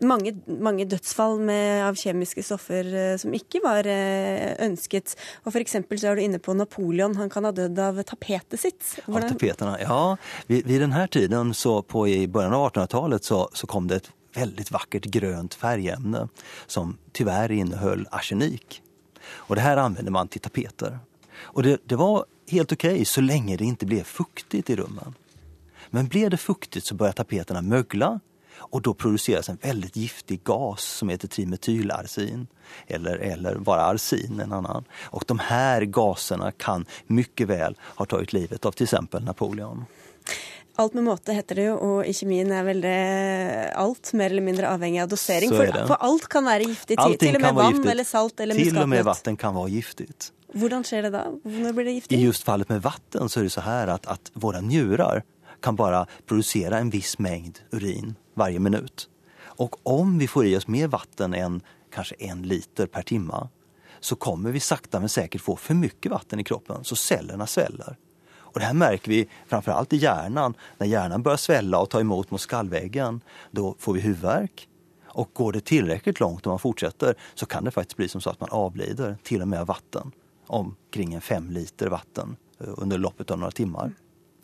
mange, 0.00 0.32
mange 0.46 0.86
dødsfall 0.88 1.38
med, 1.44 1.82
av 1.86 1.98
kjemiske 1.98 2.44
stoffer 2.46 2.88
uh, 2.92 3.16
som 3.20 3.34
ikke 3.36 3.60
var 3.64 3.86
uh, 3.88 4.54
ønsket. 4.64 5.14
Og 5.44 5.52
F.eks. 5.52 5.76
så 5.76 6.10
er 6.10 6.18
du 6.18 6.24
inne 6.24 6.40
på 6.42 6.54
Napoleon. 6.56 7.16
Han 7.20 7.30
kan 7.32 7.46
ha 7.48 7.52
dødd 7.56 7.78
av 7.82 8.00
tapetet 8.08 8.60
sitt. 8.60 8.80
Hvordan... 9.06 9.28
Av 9.28 9.36
tapetene, 9.36 9.76
ja. 9.82 10.00
Ved, 10.48 10.66
ved 10.66 10.84
denne 10.86 11.06
tiden, 11.12 11.54
så 11.54 11.78
på, 11.82 12.06
i 12.08 12.26
begynnelsen 12.26 12.58
av 12.58 12.66
1800-tallet, 12.70 13.30
så, 13.30 13.44
så, 13.52 13.70
kom 13.70 13.88
det 13.90 14.02
et 14.02 14.12
veldig 14.36 14.68
vakkert 14.72 15.08
grønt 15.12 15.56
fargeemne 15.60 16.26
som 16.66 16.96
dessverre 17.12 17.60
inneholdt 17.60 18.10
arsenikk. 18.16 18.80
Og 19.48 19.56
det 19.56 19.66
her 19.66 19.80
anvender 19.80 20.14
man 20.14 20.30
til 20.32 20.42
tapeter. 20.44 21.00
Og 21.52 21.66
det, 21.66 21.78
det 21.90 21.98
var 22.00 22.24
helt 22.52 22.72
ok 22.72 22.86
så 23.08 23.24
lenge 23.24 23.58
det 23.58 23.68
ikke 23.68 23.88
ble 23.90 24.02
fuktig 24.06 24.64
i 24.66 24.76
rommet. 24.78 25.18
Men 25.92 26.08
ble 26.08 26.28
det 26.32 26.40
fuktig, 26.40 26.80
så 26.84 26.96
begynte 26.96 27.20
tapetene 27.20 27.60
møgle 27.64 28.14
og 28.70 28.82
da 28.86 28.94
produseres 28.94 29.48
en 29.48 29.60
veldig 29.62 29.90
giftig 29.94 30.40
gas 30.46 30.84
som 31.00 31.10
heter 31.12 31.30
trimetylarsin. 31.32 32.46
Eller, 32.86 33.16
eller 33.16 33.58
bara 33.64 33.90
arsin, 33.92 34.40
en 34.40 34.52
annen. 34.52 34.86
Og 35.12 35.26
de 35.28 35.38
her 35.48 35.84
gasene 35.92 36.52
kan 36.56 36.86
mye 37.12 37.48
vel 37.48 37.76
ha 37.98 38.06
tatt 38.08 38.32
livet 38.32 38.64
av 38.66 38.76
till 38.76 38.88
exempel 38.88 39.24
Napoleon. 39.24 39.84
Alt 40.80 40.94
med 40.96 41.04
måte 41.04 41.34
heter 41.36 41.58
det 41.58 41.64
jo, 41.66 41.72
og 41.76 42.06
i 42.08 42.14
kjemien 42.16 42.48
er 42.56 42.62
vel 42.64 42.78
det 42.80 43.00
alt 43.76 44.14
mer 44.16 44.32
eller 44.32 44.44
mindre 44.44 44.70
avhengig 44.72 45.02
av 45.02 45.10
dosering. 45.12 45.52
For, 45.52 45.68
for, 45.90 45.98
alt 46.00 46.30
kan 46.32 46.46
være 46.48 46.70
giftig. 46.70 46.96
Til, 46.96 47.16
til 47.20 47.36
og 47.36 47.44
med 47.44 47.58
vann 47.58 47.74
giftigt. 47.74 47.90
eller 47.92 48.08
salt 48.08 48.40
eller 48.40 48.56
muskatnøtt. 48.56 48.78
Til 48.78 48.84
og 48.86 48.88
med 48.94 49.04
vann 49.10 49.38
kan 49.42 49.58
være 49.58 49.74
giftig. 49.74 50.08
Hvordan 50.62 50.88
skjer 50.88 51.06
det 51.08 51.12
da? 51.12 51.26
Når 51.44 51.76
blir 51.76 51.88
det 51.88 51.94
giftig? 51.98 52.16
I 52.16 52.24
just 52.24 52.48
fallet 52.48 52.72
med 52.72 52.80
vann 52.84 53.28
så 53.28 53.42
er 53.42 53.48
det 53.48 53.52
så 53.52 53.66
her 53.66 53.92
at, 53.92 54.08
at 54.08 54.32
våre 54.32 54.64
njurer 54.64 55.22
kan 55.62 55.76
bare 55.76 56.06
produsere 56.26 56.80
en 56.80 56.90
viss 56.92 57.18
mengd 57.22 57.60
urin 57.76 58.16
hver 58.34 58.58
minutt. 58.58 59.08
Og 59.60 59.76
om 59.82 60.18
vi 60.18 60.28
får 60.28 60.46
i 60.46 60.56
oss 60.56 60.68
mer 60.68 60.88
vann 60.88 61.34
enn 61.34 61.60
kanskje 61.92 62.16
en 62.30 62.42
liter 62.42 62.86
per 62.86 63.02
time, 63.02 63.48
så 64.00 64.16
kommer 64.16 64.50
vi 64.50 64.60
sakta 64.60 65.00
men 65.00 65.08
sikkert 65.08 65.44
få 65.44 65.56
for 65.56 65.78
mye 65.78 66.10
vann 66.10 66.40
i 66.40 66.44
kroppen, 66.44 66.84
så 66.84 66.96
cellene 66.96 67.46
svelger. 67.46 67.96
Och 68.52 68.60
det 68.60 68.66
här 68.66 68.74
märker 68.74 69.10
vi 69.10 69.28
framförallt 69.46 69.92
i 69.92 69.96
hjärnan. 69.96 70.54
När 70.78 70.86
hjärnan 70.86 71.22
börjar 71.22 71.36
svälla 71.36 71.78
och 71.78 71.90
ta 71.90 72.00
emot 72.00 72.30
mot 72.30 72.40
skallväggen, 72.40 73.20
då 73.50 73.74
får 73.78 73.92
vi 73.92 74.00
huvudvärk. 74.00 74.68
Och 75.04 75.30
går 75.32 75.52
det 75.52 75.60
tillräckligt 75.60 76.20
långt 76.20 76.46
om 76.46 76.50
man 76.50 76.58
fortsätter 76.58 77.14
så 77.34 77.46
kan 77.46 77.64
det 77.64 77.70
faktiskt 77.70 77.96
bli 77.96 78.08
som 78.08 78.20
så 78.20 78.30
att 78.30 78.40
man 78.40 78.50
avlider, 78.50 79.16
till 79.22 79.42
och 79.42 79.48
med 79.48 79.60
av 79.60 79.66
vatten. 79.66 80.12
Omkring 80.46 81.14
en 81.14 81.20
fem 81.20 81.50
liter 81.50 81.88
vatten 81.88 82.36
eh, 82.60 82.66
under 82.76 82.98
loppet 82.98 83.30
av 83.30 83.38
några 83.38 83.50
timmar 83.50 83.92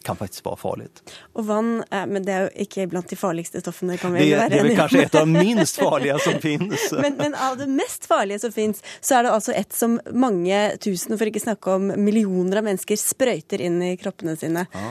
kan 0.02 0.16
faktisk 0.16 0.46
være 0.46 0.56
farlig. 0.60 0.86
Og 1.34 1.46
vann, 1.48 1.82
men 1.90 2.24
det 2.24 2.34
er 2.34 2.46
jo 2.46 2.64
ikke 2.64 2.86
blant 2.90 3.10
de 3.10 3.18
farligste 3.18 3.60
stoffene. 3.62 3.98
kan 3.98 4.12
vi 4.14 4.24
det, 4.24 4.38
være 4.38 4.48
Det 4.52 4.58
er 4.60 4.68
vel 4.68 4.78
kanskje 4.78 5.02
et 5.04 5.18
av 5.18 5.26
de 5.26 5.44
minst 5.44 5.80
farlige 5.84 6.18
som 6.24 6.40
finnes. 6.42 6.86
men, 6.92 7.18
men, 7.18 7.34
av 7.34 7.58
det 7.58 7.68
mest 7.72 8.06
farlige 8.06 8.38
som 8.46 8.54
finnes, 8.54 8.82
så 9.00 9.18
er 9.18 9.26
det 9.26 9.34
altså 9.34 9.54
et 9.58 9.72
som 9.72 9.98
mange 10.12 10.62
tusen, 10.84 11.18
for 11.18 11.30
ikke 11.30 11.44
snakke 11.44 11.76
om 11.78 11.92
millioner 11.96 12.62
av 12.62 12.68
mennesker, 12.70 13.00
sprøyter 13.00 13.62
inn 13.68 13.82
i 13.82 13.94
kroppene 14.00 14.36
sine. 14.38 14.66
Ja. 14.72 14.90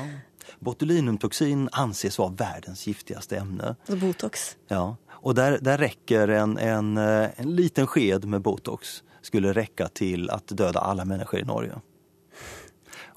Botulinumtoksin 0.59 1.67
anses 1.71 2.17
være 2.19 2.35
verdens 2.39 2.85
giftigste 2.87 3.37
emne. 3.37 3.75
Altså 3.85 3.99
Botox. 4.01 4.47
Ja, 4.73 4.95
og 5.21 5.35
der, 5.35 5.57
der 5.61 5.81
rekker 5.81 6.31
en, 6.37 6.57
en, 6.57 6.97
eh, 6.97 7.29
en 7.37 7.53
liten 7.57 7.87
skjed 7.89 8.25
med 8.25 8.41
Botox 8.45 9.01
skulle 9.21 9.53
rekke 9.55 9.89
til 9.97 10.29
å 10.31 10.39
døde 10.49 10.81
alle 10.81 11.05
mennesker 11.07 11.41
i 11.41 11.47
Norge. 11.47 11.81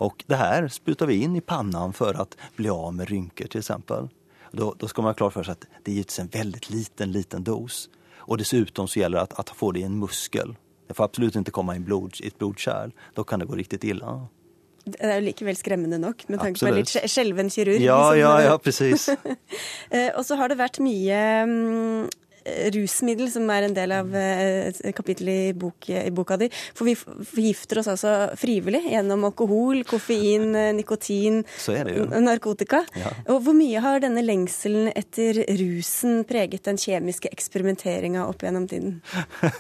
Och 0.00 0.24
det 0.26 0.34
här 0.34 0.68
sprutar 0.68 1.06
vi 1.06 1.22
in 1.22 1.36
i 1.36 1.40
pannan 1.40 1.92
för 1.92 2.14
att 2.14 2.36
bli 2.56 2.68
av 2.68 2.94
med 2.94 3.08
rynkor 3.08 3.46
till 3.46 3.58
exempel. 3.58 4.08
Då, 4.52 4.74
då 4.78 4.88
ska 4.88 5.02
man 5.02 5.08
ha 5.08 5.14
klart 5.14 5.32
för 5.32 5.42
sig 5.42 5.52
att 5.52 5.64
det 5.82 5.98
är 5.98 6.20
en 6.20 6.26
väldigt 6.26 6.70
liten, 6.70 7.12
liten 7.12 7.44
dos. 7.44 7.88
Och 8.16 8.38
dessutom 8.38 8.88
så 8.88 8.98
gäller 8.98 9.16
det 9.16 9.22
att, 9.22 9.38
att 9.38 9.50
få 9.50 9.72
det 9.72 9.80
i 9.80 9.82
en 9.82 9.98
muskel. 9.98 10.56
Det 10.88 10.94
får 10.94 11.04
absolut 11.04 11.36
inte 11.36 11.50
komma 11.50 11.76
i, 11.76 11.80
blod, 11.80 12.14
i 12.20 12.26
ett 12.26 12.38
blodkärl. 12.38 12.90
Då 13.14 13.24
kan 13.24 13.38
det 13.38 13.46
gå 13.46 13.54
riktigt 13.54 13.84
illa. 13.84 14.26
Det 14.84 14.96
er 15.04 15.18
jo 15.20 15.26
likevel 15.26 15.56
skremmende 15.56 15.98
nok, 16.00 16.24
med 16.28 16.40
tanke 16.40 16.60
på 16.64 16.70
en 16.70 16.78
litt 16.80 16.90
skjelven 17.12 17.50
kirurg. 17.52 17.82
Ja, 17.84 18.16
ja, 18.16 18.32
ja, 18.42 18.56
precis. 18.64 19.08
Eh, 19.90 20.08
og 20.16 20.24
så 20.24 20.38
har 20.40 20.48
det 20.48 20.56
vært 20.56 20.80
mye 20.80 21.18
rusmiddel, 22.74 23.28
som 23.32 23.48
er 23.52 23.66
en 23.66 23.74
del 23.76 23.92
av 23.94 24.14
eh, 24.16 24.70
et 24.70 24.96
kapittel 24.96 25.30
i, 25.32 25.40
bok, 25.56 25.88
i, 25.92 26.10
boka 26.14 26.38
di. 26.40 26.50
For 26.76 26.88
vi 26.88 26.96
forgifter 26.96 27.82
oss 27.82 27.90
altså 27.92 28.14
frivillig 28.40 28.82
gjennom 28.90 29.26
alkohol, 29.28 29.82
koffein, 29.88 30.54
eh, 30.56 30.72
nikotin, 30.76 31.42
narkotika. 32.20 32.82
Ja. 32.98 33.12
Og 33.34 33.44
hvor 33.46 33.56
mye 33.56 33.82
har 33.84 34.02
denne 34.04 34.24
lengselen 34.24 34.90
etter 34.94 35.42
rusen 35.60 36.24
preget 36.28 36.66
den 36.68 36.80
kjemiske 36.80 37.30
eksperimenteringa 37.32 38.26
opp 38.28 38.44
gjennom 38.46 38.68
tiden? 38.70 39.00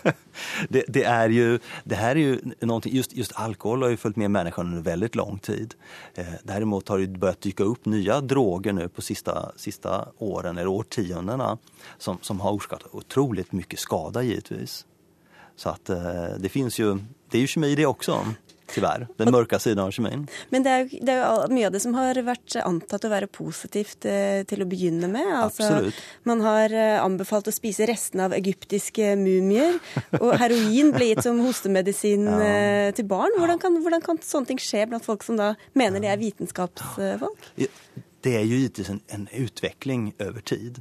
det, 0.72 0.86
det, 0.88 1.04
er 1.04 1.34
jo, 1.34 1.58
det 1.88 2.00
her 2.00 2.16
er 2.16 2.22
jo 2.24 2.54
noe, 2.68 2.92
just, 2.92 3.14
just 3.16 3.36
alkohol 3.40 3.86
har 3.86 3.94
jo 3.94 4.00
fulgt 4.00 4.20
med 4.20 4.32
menneskene 4.32 4.74
under 4.74 4.86
veldig 4.86 5.12
lang 5.20 5.38
tid. 5.44 5.76
Eh, 6.18 6.38
derimot 6.48 6.88
har 6.88 7.02
det 7.02 7.20
begynt 7.20 7.44
dykke 7.44 7.66
opp 7.68 7.86
nye 7.90 8.20
droger 8.26 8.74
nå 8.76 8.88
på 8.92 9.04
siste, 9.04 9.34
siste 9.60 9.92
årene, 10.20 10.60
eller 10.60 10.72
årtiondene, 10.72 11.52
som, 11.98 12.18
som 12.24 12.40
har 12.44 12.56
orsaka 12.70 12.96
otroligt 12.96 13.52
mycket 13.52 13.78
skada 13.78 14.22
givetvis. 14.22 14.86
Så 15.56 15.68
att 15.68 15.90
eh, 15.90 16.28
det 16.38 16.48
finns 16.48 16.78
ju, 16.78 16.98
det 17.30 17.38
är 17.38 17.40
ju 17.40 17.46
kemi 17.46 17.74
det 17.74 17.86
också. 17.86 18.26
Tyvärr. 18.74 19.08
Den 19.16 19.32
mørke 19.32 19.58
siden 19.58 19.82
av 19.82 19.90
kjemien. 19.90 20.28
Men 20.48 20.62
det 20.62 20.70
er, 20.70 20.84
jo, 20.84 20.98
det 21.02 21.12
er, 21.12 21.24
jo, 21.24 21.48
mye 21.50 21.66
av 21.66 21.72
det 21.74 21.80
som 21.82 21.94
har 21.98 22.14
vært 22.22 22.54
antatt 22.62 23.02
å 23.02 23.08
være 23.10 23.26
positivt 23.26 24.06
eh, 24.06 24.44
til 24.46 24.62
å 24.62 24.66
begynne 24.70 25.08
med. 25.10 25.26
Altså, 25.26 25.66
Absolutt. 25.66 25.98
Man 26.22 26.44
har 26.44 26.70
eh, 26.70 27.00
anbefalt 27.02 27.50
å 27.50 27.54
spise 27.54 27.88
restene 27.90 28.28
av 28.28 28.36
egyptiske 28.36 29.16
mumier. 29.18 29.80
Og 30.20 30.36
heroin 30.38 30.92
ble 30.94 31.10
gitt 31.10 31.24
som 31.26 31.42
hostemedisin 31.42 32.30
ja. 32.30 32.94
til 32.94 33.10
barn. 33.10 33.34
Hvordan 33.42 33.58
kan, 33.58 33.80
hvordan 33.82 34.06
kan, 34.06 34.22
sånne 34.22 34.52
ting 34.52 34.62
skje 34.62 34.86
blant 34.92 35.08
folk 35.08 35.26
som 35.26 35.40
da 35.40 35.56
mener 35.74 35.98
de 35.98 36.12
er 36.12 36.22
vitenskapsfolk? 36.22 37.50
Det 38.22 38.38
er 38.38 38.46
jo 38.46 38.62
gitt 38.62 38.84
en, 38.86 39.02
en 39.10 39.26
utvikling 39.34 40.12
over 40.22 40.46
tid. 40.46 40.78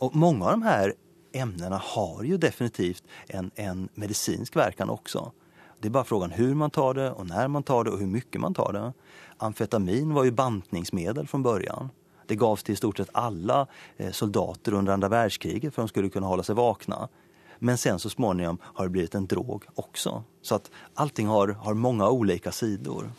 Og 0.00 0.16
mange 0.16 0.44
av 0.44 0.60
de 0.60 0.68
her 0.68 0.92
emnena 1.32 1.76
har 1.76 2.24
jo 2.24 2.36
definitivt 2.36 3.04
en, 3.28 3.50
en 3.54 3.88
medicinsk 3.94 4.56
verkan 4.56 4.90
også. 4.90 5.30
Det 5.80 5.88
er 5.88 5.96
bare 5.96 6.04
frågan 6.04 6.30
hur 6.30 6.54
man 6.54 6.70
tar 6.70 6.94
det 6.94 7.08
og 7.10 7.26
når 7.26 7.48
man 7.48 7.64
tar 7.64 7.84
det 7.84 7.94
og 7.94 8.02
hvor 8.02 8.12
mye 8.12 8.42
man 8.42 8.54
tar 8.54 8.72
det. 8.76 8.84
Amfetamin 9.40 10.14
var 10.14 10.28
jo 10.28 10.36
bantningsmedel 10.36 11.28
fra 11.28 11.38
början. 11.38 11.90
Det 12.26 12.36
gavs 12.36 12.62
til 12.62 12.76
i 12.76 12.78
stort 12.78 13.00
sett 13.00 13.14
alle 13.16 13.64
eh, 13.96 14.12
soldater 14.12 14.74
under 14.74 14.92
andra 14.92 15.08
världskriget 15.08 15.74
for 15.74 15.82
de 15.82 15.88
skulle 15.88 16.10
kunne 16.12 16.28
holde 16.28 16.44
seg 16.46 16.58
vakna. 16.60 17.08
Men 17.58 17.78
sen 17.78 17.98
så 17.98 18.10
småningom 18.10 18.58
har 18.62 18.84
det 18.84 18.90
blivit 18.90 19.14
en 19.14 19.26
drog 19.26 19.64
også. 19.74 20.22
Så 20.42 20.60
at 20.60 20.70
allting 20.94 21.28
har, 21.28 21.56
har 21.64 21.74
mange 21.74 22.08
ulike 22.08 22.52
sider. 22.52 23.10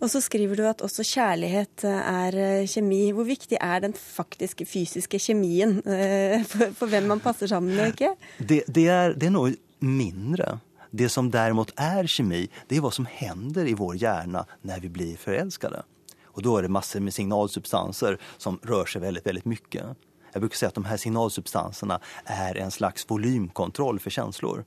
Og 0.00 0.10
så 0.12 0.22
skriver 0.24 0.58
du 0.58 0.64
at 0.68 0.82
også 0.84 1.04
kjærlighet 1.06 1.84
eh, 1.88 2.10
er 2.12 2.38
eh, 2.38 2.66
kjemi. 2.70 3.04
Hvor 3.14 3.28
viktig 3.28 3.58
er 3.60 3.84
den 3.84 3.94
faktiske 3.96 4.66
fysiske 4.68 5.20
kjemien 5.22 5.78
eh, 5.86 6.42
for, 6.48 6.74
for 6.78 6.92
hvem 6.92 7.08
man 7.12 7.22
passer 7.24 7.50
sammen 7.50 7.76
med 7.76 7.94
ikke? 7.94 8.14
Det, 8.38 8.62
det, 8.68 8.86
er, 8.92 9.16
det 9.16 9.30
er 9.30 9.34
noe 9.36 9.54
mindre. 9.82 10.58
Det 10.92 11.08
som 11.08 11.30
derimot 11.32 11.72
er 11.80 12.08
kjemi, 12.10 12.44
det 12.68 12.76
er 12.76 12.84
hva 12.84 12.92
som 12.92 13.08
hender 13.08 13.68
i 13.68 13.76
vår 13.78 13.96
hjerne 14.02 14.44
når 14.68 14.84
vi 14.84 14.92
blir 14.92 15.20
forelskede. 15.20 15.86
Og 16.32 16.44
da 16.44 16.56
er 16.56 16.66
det 16.66 16.72
masse 16.72 17.00
med 17.00 17.14
signalsubstanser 17.16 18.18
som 18.40 18.58
rører 18.68 18.92
seg 18.92 19.04
veldig, 19.04 19.24
veldig 19.24 19.44
mye. 19.48 19.86
Jeg 20.32 20.40
bruker 20.40 20.58
si 20.58 20.68
at 20.68 20.76
de 20.76 20.84
her 20.88 21.00
signalsubstansene 21.00 21.98
er 22.32 22.60
en 22.60 22.72
slags 22.72 23.04
volymkontroll 23.08 24.00
for 24.00 24.14
følelser. 24.14 24.64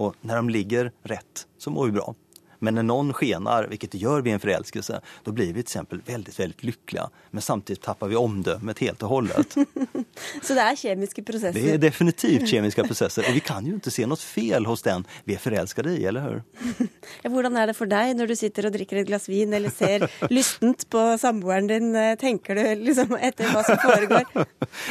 Og 0.00 0.16
når 0.24 0.40
de 0.40 0.54
ligger 0.54 0.92
rett, 1.10 1.46
så 1.58 1.72
mår 1.74 1.90
vi 1.90 1.96
bra. 1.98 2.12
Men 2.60 2.76
når 2.76 2.86
noen 2.88 3.12
skenar, 3.16 3.68
vilket 3.70 3.94
det 3.94 4.00
gjør 4.02 4.22
vid 4.26 4.34
en 4.34 4.40
förälskelse, 4.40 5.00
då 5.24 5.32
blir 5.32 5.46
vi 5.46 5.52
till 5.52 5.60
exempel 5.60 6.00
väldigt, 6.06 6.40
väldigt 6.40 6.64
lyckliga. 6.64 7.10
Men 7.30 7.42
samtidig 7.42 7.82
tappar 7.82 8.08
vi 8.08 8.16
omdömet 8.16 8.78
helt 8.78 9.02
og 9.02 9.08
hållet. 9.08 9.56
Så 10.42 10.54
det 10.54 10.64
er 10.64 10.76
kjemiske 10.76 11.24
prosesser? 11.24 11.56
Det 11.56 11.74
er 11.74 11.80
definitivt 11.82 12.48
kjemiske 12.50 12.84
prosesser. 12.84 13.24
Og 13.28 13.36
vi 13.36 13.42
kan 13.44 13.66
jo 13.66 13.78
ikke 13.78 13.92
se 13.94 14.06
noe 14.08 14.20
fel 14.20 14.68
hos 14.68 14.84
den 14.84 15.06
vi 15.24 15.36
er 15.36 15.42
forelsket 15.42 15.88
i, 15.94 15.98
eller 16.10 16.26
hur? 16.26 16.42
Ja, 17.24 17.28
hvordan 17.32 17.56
er 17.58 17.68
det 17.68 17.74
for 17.76 17.90
deg 17.90 18.14
når 18.16 18.30
du 18.30 18.34
sitter 18.38 18.68
og 18.68 18.74
drikker 18.74 19.00
et 19.00 19.08
glass 19.08 19.26
vin 19.28 19.52
eller 19.56 19.72
ser 19.72 20.06
lystent 20.32 20.86
på 20.92 21.02
samboeren 21.20 21.68
din? 21.70 21.90
Tenker 22.20 22.56
du 22.56 22.84
liksom 22.86 23.16
etter 23.18 23.50
hva 23.52 23.64
som 23.66 23.80
foregår? 23.82 24.46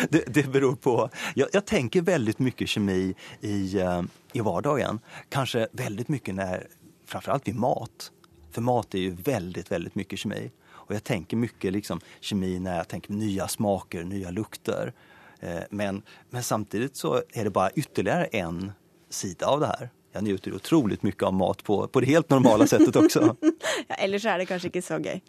Det, 0.10 0.26
det 0.28 0.46
beror 0.52 0.76
på. 0.82 0.96
Jeg, 1.38 1.50
jeg 1.54 1.66
tenker 1.70 2.06
veldig 2.06 2.36
mye 2.44 2.68
kjemi 2.70 3.00
i, 3.42 3.56
uh, 3.80 4.02
i 4.34 4.44
hverdagen. 4.46 5.02
Kanskje 5.34 5.68
veldig 5.80 6.08
mye 6.14 6.36
når 6.38 6.68
framförallt 7.10 7.48
vid 7.48 7.56
mat. 7.56 8.12
För 8.52 8.62
mat 8.62 8.94
är 8.94 9.00
ju 9.00 9.10
väldigt, 9.10 9.72
väldigt 9.72 9.96
mycket 9.96 10.20
kemi. 10.20 10.52
Och 10.70 10.96
jag 10.96 11.04
tänker 11.04 11.38
mycket 11.38 11.74
liksom, 11.74 12.00
kemi 12.20 12.60
när 12.60 12.78
jag 12.78 12.88
tänker 12.88 13.14
nya 13.14 13.48
smaker, 13.48 14.04
nya 14.04 14.32
lukter. 14.32 14.94
Eh, 15.40 15.64
men, 15.70 16.02
men 16.30 16.44
samtidigt 16.44 16.96
så 16.96 17.22
är 17.34 17.44
det 17.44 17.50
bara 17.50 17.72
ytterligare 17.72 18.26
en 18.26 18.72
sida 19.10 19.48
av 19.48 19.60
det 19.60 19.68
her. 19.68 19.90
Jeg 20.14 20.26
njuter 20.26 20.56
utrolig 20.58 21.04
mye 21.06 21.26
av 21.26 21.34
mat 21.34 21.64
på, 21.64 21.88
på 21.88 22.02
det 22.02 22.10
helt 22.10 22.30
normale 22.34 22.66
settet 22.68 22.96
også. 22.98 23.36
ja, 23.90 23.96
ellers 23.96 24.26
er 24.26 24.42
det 24.42 24.48
kanskje 24.50 24.72
ikke 24.74 24.86
så 24.86 25.02
gøy. 25.02 25.20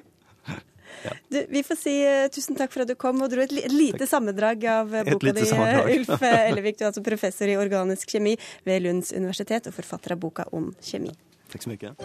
Ja. 1.05 1.13
Du, 1.29 1.37
vi 1.49 1.63
får 1.65 1.77
si 1.79 1.93
tusen 2.35 2.57
takk 2.59 2.73
for 2.75 2.83
at 2.83 2.89
du 2.91 2.97
kom 2.99 3.23
og 3.23 3.31
dro 3.33 3.41
et, 3.41 3.53
lite 3.71 4.03
takk. 4.03 4.11
sammendrag 4.11 4.65
av 4.69 4.91
uh, 4.91 5.05
boka 5.07 5.33
di, 5.33 5.45
uh, 5.47 5.87
Ulf 5.95 6.25
Ellevik. 6.29 6.77
Du 6.77 6.83
er 6.83 6.89
altså 6.91 7.05
professor 7.07 7.49
i 7.49 7.55
organisk 7.57 8.11
kjemi 8.11 8.35
ved 8.67 8.83
Lunds 8.85 9.15
universitet 9.15 9.71
og 9.71 9.77
forfatter 9.79 10.17
av 10.17 10.21
boka 10.21 10.49
om 10.53 10.67
kjemi. 10.85 11.15
Tack 11.51 11.63
så 11.63 11.71
mycket. 11.71 11.97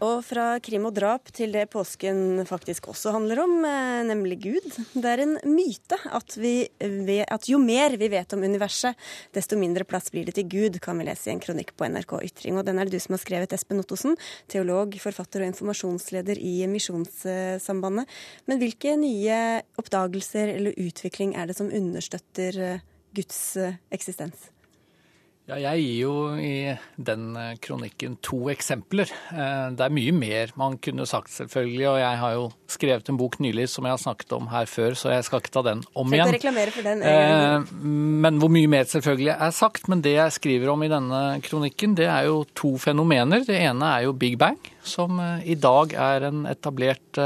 Og 0.00 0.22
fra 0.24 0.54
krim 0.64 0.86
og 0.88 0.94
drap 0.96 1.28
til 1.36 1.52
det 1.52 1.66
påsken 1.74 2.40
faktisk 2.48 2.86
også 2.88 3.12
handler 3.12 3.42
om, 3.42 3.52
eh, 3.68 4.00
nemlig 4.08 4.38
Gud. 4.40 4.68
Det 4.94 5.04
er 5.04 5.20
en 5.20 5.36
myte 5.44 5.98
at, 6.08 6.36
vi, 6.40 6.70
at, 7.20 7.48
jo 7.48 7.58
mer 7.60 7.96
vi 8.00 8.08
vet 8.08 8.32
om 8.32 8.40
universet, 8.40 8.96
desto 9.36 9.58
mindre 9.60 9.84
plass 9.84 10.08
blir 10.10 10.24
det 10.24 10.38
til 10.38 10.48
Gud, 10.48 10.80
kan 10.80 10.96
vi 10.96 11.04
lese 11.04 11.28
i 11.28 11.34
en 11.34 11.40
kronikk 11.40 11.74
på 11.76 11.84
NRK 11.84 12.16
Ytring. 12.24 12.56
Og 12.56 12.64
den 12.64 12.78
er 12.78 12.88
det 12.88 12.96
du 12.96 12.98
som 13.04 13.12
har 13.12 13.20
skrevet, 13.20 13.52
Espen 13.52 13.82
Ottosen, 13.82 14.16
teolog, 14.48 14.96
forfatter 14.96 15.44
og 15.44 15.52
informasjonsleder 15.52 16.40
i 16.40 16.64
Misjonssambandet. 16.66 18.08
Men 18.48 18.58
hvilke 18.58 18.96
nye 18.96 19.60
oppdagelser 19.76 20.56
eller 20.56 20.80
utvikling 20.80 21.36
er 21.36 21.50
det 21.50 21.60
som 21.60 21.68
understøtter 21.68 22.56
eh, 22.56 22.86
Guds 23.16 23.56
eh, 23.56 23.78
eksistens? 23.90 24.50
Ja, 25.50 25.56
jeg 25.58 25.80
gir 25.82 25.94
jo 26.04 26.12
i 26.38 26.76
den 26.94 27.32
eh, 27.34 27.56
kronikken 27.58 28.12
to 28.22 28.44
eksempler. 28.52 29.10
Eh, 29.34 29.72
det 29.74 29.82
er 29.82 29.94
mye 29.96 30.12
mer 30.14 30.52
man 30.60 30.76
kunne 30.78 31.08
sagt, 31.10 31.32
selvfølgelig. 31.34 31.88
Og 31.90 31.98
jeg 31.98 32.20
har 32.20 32.36
jo 32.36 32.44
skrevet 32.70 33.10
en 33.10 33.18
bok 33.18 33.40
nylig 33.42 33.66
som 33.72 33.88
jeg 33.88 33.96
har 33.96 34.02
snakket 34.02 34.36
om 34.36 34.46
her 34.52 34.70
før, 34.70 34.94
så 34.94 35.10
jeg 35.16 35.26
skal 35.26 35.42
ikke 35.42 35.54
ta 35.56 35.64
den 35.66 35.82
om 35.90 36.14
igjen. 36.14 36.30
den. 36.86 37.02
Men 38.22 38.38
hvor 38.38 38.52
mye 38.54 38.70
mer 38.70 38.86
selvfølgelig 38.92 39.34
er 39.34 39.58
sagt. 39.58 39.90
Men 39.90 40.06
det 40.06 40.14
jeg 40.14 40.38
skriver 40.38 40.70
om 40.70 40.86
i 40.86 40.92
denne 40.92 41.24
kronikken, 41.42 41.98
det 41.98 42.06
er 42.06 42.30
jo 42.30 42.44
to 42.54 42.76
fenomener. 42.78 43.42
Det 43.48 43.58
ene 43.58 43.90
er 43.96 44.06
jo 44.06 44.14
Big 44.14 44.38
Bang, 44.38 44.60
som 44.86 45.18
i 45.42 45.58
dag 45.58 45.98
er 45.98 46.30
en 46.30 46.44
etablert 46.52 47.24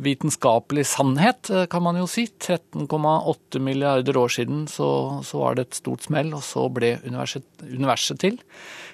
vitenskapelig 0.00 0.86
sannhet, 0.86 1.50
eh, 1.50 1.66
kan 1.66 1.82
man 1.82 1.96
jo 1.96 2.06
si. 2.06 2.26
13,8 2.26 3.60
milliarder 3.60 4.16
år 4.16 4.28
siden 4.28 4.66
så, 4.68 5.20
så, 5.24 5.38
var 5.38 5.56
det 5.56 5.66
et 5.66 5.80
stort 5.82 6.06
smell, 6.06 6.32
og 6.34 6.42
så 6.46 6.68
ble 6.72 6.96
universet, 7.04 7.44
universet 7.62 8.22
til. 8.22 8.40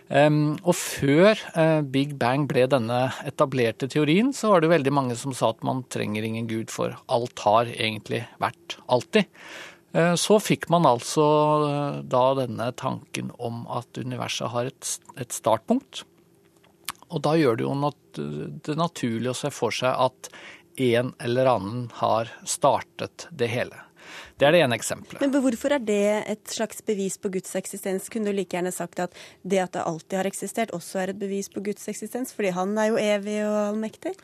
Um, 0.09 0.57
og 0.65 0.73
før 0.73 1.37
uh, 1.53 1.83
Big 1.85 2.15
Bang 2.17 2.47
ble 2.49 2.65
denne 2.71 3.11
etablerte 3.29 3.91
teorien, 3.93 4.33
så 4.33 4.55
var 4.55 4.65
det 4.65 4.73
veldig 4.73 4.93
mange 4.97 5.17
som 5.21 5.35
sa 5.37 5.53
at 5.53 5.61
man 5.67 5.85
trenger 5.93 6.25
ingen 6.25 6.49
gud, 6.49 6.73
for 6.73 6.97
alt 7.13 7.45
har 7.45 7.69
egentlig 7.75 8.23
vært 8.41 8.79
alltid. 8.89 9.29
Uh, 9.93 10.17
så 10.17 10.41
fikk 10.41 10.71
man 10.73 10.89
altså 10.89 11.27
uh, 11.65 12.01
da 12.01 12.25
denne 12.41 12.71
tanken 12.73 13.35
om 13.37 13.67
at 13.69 14.01
universet 14.01 14.49
har 14.55 14.73
et, 14.73 14.95
et 15.21 15.37
startpunkt. 15.37 16.07
Og 17.13 17.23
da 17.25 17.37
gjør 17.37 17.57
det 17.57 17.65
jo 17.65 17.77
nat 17.77 17.97
det 18.19 18.75
naturlig 18.77 19.31
å 19.31 19.37
se 19.37 19.49
for 19.55 19.73
seg 19.73 19.95
at 19.95 20.29
en 20.81 21.13
eller 21.21 21.51
annen 21.57 21.85
har 22.01 22.31
startet 22.47 23.29
det 23.31 23.51
hele. 23.53 23.85
Det 24.39 24.47
er 24.47 24.55
det 24.55 24.63
ene 24.63 24.77
eksempelet. 24.79 25.21
Men 25.21 25.33
hvorfor 25.35 25.75
er 25.75 25.83
det 25.83 26.05
et 26.31 26.53
slags 26.53 26.81
bevis 26.87 27.19
på 27.21 27.31
Guds 27.35 27.57
eksistens? 27.59 28.07
Kunne 28.13 28.31
du 28.31 28.37
like 28.39 28.55
gjerne 28.55 28.73
sagt 28.75 29.03
at 29.03 29.17
det 29.43 29.61
at 29.65 29.75
det 29.75 29.85
alltid 29.85 30.21
har 30.21 30.31
eksistert, 30.31 30.73
også 30.77 31.03
er 31.03 31.13
et 31.13 31.21
bevis 31.21 31.51
på 31.53 31.63
Guds 31.67 31.91
eksistens? 31.91 32.33
Fordi 32.37 32.55
han 32.57 32.77
er 32.79 32.93
jo 32.93 33.01
evig 33.03 33.41
og 33.45 33.59
allmektig? 33.67 34.15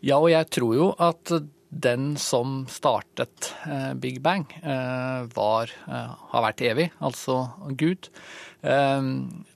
Ja, 0.00 0.16
og 0.16 0.30
jeg 0.32 0.48
tror 0.56 0.76
jo 0.78 0.92
at 0.96 1.34
den 1.70 2.16
som 2.18 2.64
startet 2.66 3.52
eh, 3.68 3.92
Big 3.94 4.18
Bang, 4.24 4.48
eh, 4.62 5.28
var, 5.36 5.70
eh, 5.86 6.16
har 6.32 6.44
vært 6.48 6.64
evig, 6.66 6.88
altså 6.98 7.44
Gud. 7.78 8.10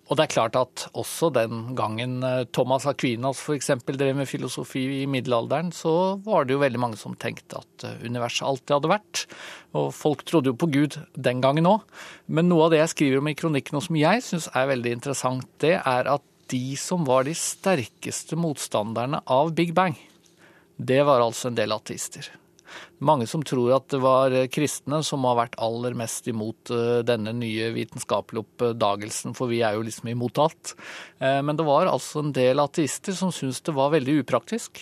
Og 0.04 0.18
det 0.18 0.26
er 0.26 0.32
klart 0.34 0.56
at 0.58 0.84
også 0.92 1.30
den 1.32 1.70
gangen 1.78 2.18
eh, 2.26 2.44
Thomas 2.52 2.84
Aquinas 2.90 3.40
f.eks. 3.40 3.70
drev 3.86 4.18
med 4.18 4.28
filosofi 4.28 4.82
i 5.00 5.06
middelalderen, 5.08 5.72
så 5.72 6.20
var 6.26 6.44
det 6.44 6.56
jo 6.56 6.60
veldig 6.60 6.82
mange 6.82 7.00
som 7.00 7.16
tenkte 7.16 7.62
at 7.62 7.86
eh, 7.88 8.04
universet 8.04 8.44
alltid 8.44 8.76
hadde 8.76 8.92
vært. 8.92 9.24
Og 9.72 9.88
folk 9.96 10.26
trodde 10.28 10.52
jo 10.52 10.60
på 10.60 10.68
Gud 10.74 10.98
den 11.16 11.40
gangen 11.44 11.70
òg. 11.70 11.88
Men 12.28 12.50
noe 12.52 12.68
av 12.68 12.74
det 12.74 12.82
jeg 12.82 12.92
skriver 12.92 13.24
om 13.24 13.32
i 13.32 13.36
kronikken 13.38 13.80
og 13.80 13.86
som 13.88 14.00
jeg 14.00 14.24
syns 14.28 14.50
er 14.52 14.70
veldig 14.74 14.96
interessant, 14.98 15.48
det 15.64 15.78
er 15.80 16.12
at 16.12 16.30
de 16.52 16.64
som 16.76 17.08
var 17.08 17.24
de 17.24 17.32
sterkeste 17.32 18.36
motstanderne 18.36 19.24
av 19.24 19.54
Big 19.56 19.72
Bang, 19.72 19.96
det 20.76 21.00
var 21.08 21.24
altså 21.24 21.48
en 21.48 21.56
del 21.56 21.72
ateister 21.72 22.28
mange 23.04 23.26
som 23.28 23.42
tror 23.46 23.74
at 23.76 23.84
det 23.92 23.98
var 24.02 24.32
eh, 24.34 24.48
kristne 24.52 25.02
som 25.06 25.24
har 25.28 25.36
vært 25.38 25.54
aller 25.62 25.94
mest 25.98 26.26
imot 26.30 26.70
eh, 26.74 27.00
denne 27.06 27.32
nye 27.36 27.70
vitenskapelige 27.74 28.42
oppdagelsen, 28.44 29.34
for 29.36 29.46
vi 29.52 29.58
er 29.66 29.72
jo 29.76 29.84
liksom 29.86 30.08
imot 30.12 30.36
alt. 30.42 30.64
Eh, 31.18 31.40
men 31.44 31.54
det 31.58 31.66
var 31.68 31.84
altså 31.90 32.16
en 32.22 32.34
del 32.36 32.56
ateister 32.62 33.14
som 33.16 33.30
syntes 33.34 33.62
det 33.64 33.74
var 33.76 33.94
veldig 33.94 34.14
upraktisk 34.24 34.72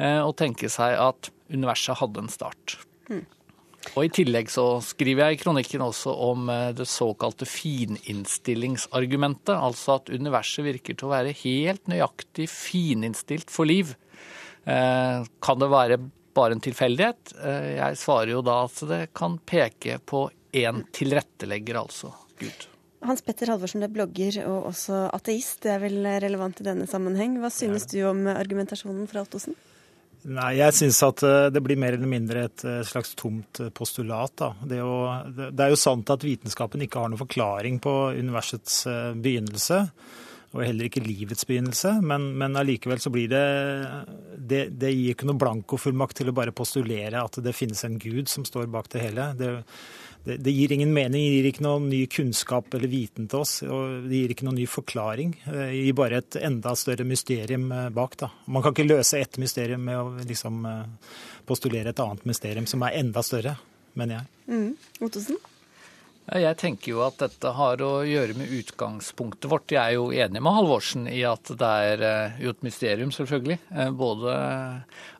å 0.00 0.32
tenke 0.32 0.68
seg 0.72 0.96
at 0.96 1.28
universet 1.52 1.98
hadde 2.00 2.20
en 2.22 2.30
start. 2.32 2.78
Mm. 3.10 3.26
Og 3.90 4.04
I 4.06 4.12
tillegg 4.16 4.48
så 4.48 4.80
skriver 4.80 5.26
jeg 5.26 5.34
i 5.34 5.40
kronikken 5.42 5.82
også 5.84 6.08
om 6.24 6.48
det 6.72 6.88
såkalte 6.88 7.44
fininnstillingsargumentet. 7.44 9.52
Altså 9.52 9.98
at 9.98 10.08
universet 10.08 10.64
virker 10.64 10.96
til 10.96 11.04
å 11.10 11.12
være 11.12 11.36
helt 11.42 11.84
nøyaktig 11.92 12.48
fininnstilt 12.48 13.52
for 13.52 13.68
liv. 13.68 13.92
Kan 14.64 15.60
det 15.60 15.68
være 15.74 16.00
bare 16.40 16.56
en 16.56 16.64
tilfeldighet. 16.64 17.34
Eh, 17.44 17.70
jeg 17.76 18.00
svarer 18.00 18.34
jo 18.34 18.42
da 18.46 18.62
at 18.66 18.82
det 18.88 19.00
kan 19.16 19.38
peke 19.46 20.00
på 20.02 20.26
én 20.56 20.84
tilrettelegger, 20.96 21.78
altså 21.84 22.12
Gud. 22.40 22.66
Hans 23.06 23.22
Petter 23.24 23.48
Halvorsen, 23.48 23.80
du 23.80 23.86
er 23.86 23.94
blogger 23.94 24.42
og 24.44 24.70
også 24.74 25.06
ateist. 25.16 25.62
Det 25.64 25.72
er 25.72 25.82
vel 25.86 26.04
relevant 26.20 26.60
i 26.60 26.66
denne 26.66 26.88
sammenheng. 26.90 27.38
Hva 27.40 27.48
synes 27.52 27.86
du 27.88 28.00
om 28.08 28.26
argumentasjonen 28.32 29.08
fra 29.08 29.24
Ottosen? 29.24 29.56
Nei, 30.28 30.50
Jeg 30.58 30.76
syns 30.76 30.98
at 31.06 31.22
eh, 31.24 31.46
det 31.52 31.62
blir 31.64 31.80
mer 31.80 31.96
eller 31.96 32.10
mindre 32.10 32.44
et 32.50 32.64
eh, 32.68 32.82
slags 32.84 33.14
tomt 33.16 33.62
postulat. 33.76 34.34
Da. 34.36 34.50
Det, 34.68 34.82
å, 34.84 35.22
det 35.30 35.64
er 35.64 35.72
jo 35.72 35.80
sant 35.80 36.12
at 36.12 36.26
vitenskapen 36.26 36.84
ikke 36.84 37.00
har 37.00 37.12
noen 37.12 37.22
forklaring 37.22 37.80
på 37.80 37.94
universets 38.18 38.82
begynnelse 39.16 39.86
og 40.50 40.64
heller 40.64 40.88
ikke 40.88 41.02
livets 41.04 41.46
begynnelse. 41.46 41.92
Men, 42.02 42.32
men 42.38 42.58
allikevel 42.58 43.00
så 43.02 43.12
blir 43.14 43.30
det, 43.30 43.44
det 44.34 44.62
Det 44.80 44.90
gir 44.90 45.14
ikke 45.14 45.28
noe 45.28 45.38
blankofullmakt 45.38 46.18
til 46.20 46.32
å 46.32 46.36
bare 46.36 46.54
postulere 46.56 47.22
at 47.22 47.38
det 47.44 47.54
finnes 47.56 47.84
en 47.86 47.98
gud 48.02 48.30
som 48.30 48.46
står 48.46 48.66
bak 48.72 48.90
det 48.90 49.04
hele. 49.04 49.28
Det, 49.38 49.50
det, 50.24 50.40
det, 50.42 50.54
gir 50.56 50.74
ingen 50.74 50.92
mening, 50.92 51.22
det 51.22 51.36
gir 51.36 51.48
ikke 51.52 51.64
noe 51.64 51.84
ny 51.84 52.00
kunnskap 52.10 52.74
eller 52.74 52.90
viten 52.90 53.30
til 53.30 53.44
oss. 53.44 53.60
og 53.62 54.08
Det 54.10 54.24
gir 54.24 54.34
ikke 54.34 54.48
noen 54.48 54.58
ny 54.58 54.66
forklaring. 54.70 55.36
Det 55.46 55.68
gir 55.76 55.96
bare 56.02 56.20
et 56.24 56.40
enda 56.42 56.74
større 56.78 57.06
mysterium 57.08 57.70
eh, 57.76 57.86
bak. 57.94 58.18
Da. 58.20 58.32
Man 58.50 58.66
kan 58.66 58.74
ikke 58.74 58.90
løse 58.90 59.22
ett 59.22 59.38
mysterium 59.40 59.86
med 59.86 60.02
å 60.02 60.10
liksom 60.18 60.66
eh, 60.66 61.14
postulere 61.46 61.94
et 61.94 62.02
annet 62.02 62.26
mysterium 62.28 62.66
som 62.70 62.82
er 62.88 62.98
enda 63.04 63.22
større, 63.26 63.54
mener 63.94 64.18
jeg. 64.18 64.30
Mm. 64.50 64.68
Ottosen? 65.06 65.38
Jeg 66.30 66.58
tenker 66.60 66.92
jo 66.92 67.00
at 67.02 67.16
dette 67.18 67.50
har 67.56 67.80
å 67.82 68.04
gjøre 68.06 68.36
med 68.38 68.52
utgangspunktet 68.54 69.48
vårt. 69.50 69.72
Jeg 69.74 69.80
er 69.82 69.96
jo 69.96 70.12
enig 70.14 70.38
med 70.38 70.54
Halvorsen 70.54 71.08
i 71.10 71.24
at 71.26 71.50
det 71.58 71.70
er 71.90 72.04
eh, 72.06 72.36
jo 72.44 72.52
et 72.54 72.62
mysterium, 72.62 73.10
selvfølgelig. 73.14 73.56
Eh, 73.74 73.90
både 73.98 74.36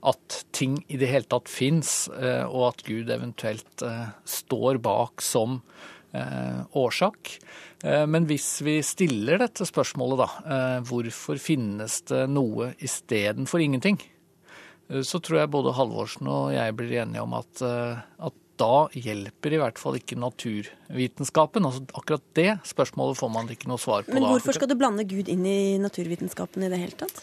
at 0.06 0.36
ting 0.54 0.76
i 0.86 1.00
det 1.00 1.08
hele 1.10 1.26
tatt 1.26 1.50
fins, 1.50 2.04
eh, 2.14 2.44
og 2.46 2.68
at 2.68 2.84
Gud 2.86 3.10
eventuelt 3.10 3.82
står 4.22 4.78
bak 4.84 5.24
som 5.24 5.62
årsak. 6.10 7.36
Men 8.10 8.24
hvis 8.26 8.48
vi 8.66 8.80
stiller 8.82 9.38
dette 9.38 9.62
spørsmålet, 9.62 10.18
da, 10.18 10.56
hvorfor 10.82 11.38
finnes 11.38 12.00
det 12.10 12.24
noe 12.34 12.72
istedenfor 12.82 13.62
ingenting? 13.62 14.00
Så 15.06 15.20
tror 15.22 15.38
jeg 15.38 15.50
både 15.52 15.74
Halvorsen 15.76 16.26
og 16.26 16.48
jeg 16.50 16.74
blir 16.74 16.96
enige 17.04 17.22
om 17.22 17.36
at, 17.38 17.60
at 17.62 18.38
da 18.60 18.88
hjelper 18.92 19.54
i 19.54 19.60
hvert 19.62 19.78
fall 19.80 19.98
ikke 20.00 20.18
naturvitenskapen. 20.20 21.66
Altså 21.68 21.84
akkurat 21.96 22.24
det 22.36 22.48
spørsmålet 22.68 23.20
får 23.20 23.30
man 23.32 23.52
ikke 23.54 23.70
noe 23.70 23.80
svar 23.80 24.02
på. 24.02 24.16
Men 24.16 24.26
hvorfor 24.26 24.58
skal 24.58 24.70
du 24.70 24.76
blande 24.80 25.06
Gud 25.08 25.30
inn 25.32 25.46
i 25.46 25.60
naturvitenskapen 25.80 26.66
i 26.66 26.72
det 26.72 26.80
hele 26.82 26.98
tatt? 27.04 27.22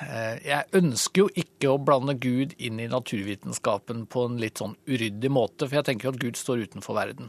Eh, 0.00 0.36
jeg 0.46 0.68
ønsker 0.80 1.26
jo 1.26 1.28
ikke 1.42 1.74
å 1.74 1.80
blande 1.82 2.14
Gud 2.20 2.54
inn 2.56 2.80
i 2.80 2.88
naturvitenskapen 2.90 4.06
på 4.10 4.24
en 4.28 4.38
litt 4.40 4.62
sånn 4.62 4.76
uryddig 4.88 5.30
måte, 5.32 5.66
for 5.66 5.80
jeg 5.80 5.88
tenker 5.90 6.08
jo 6.08 6.14
at 6.14 6.22
Gud 6.22 6.40
står 6.40 6.64
utenfor 6.70 6.96
verden. 6.96 7.28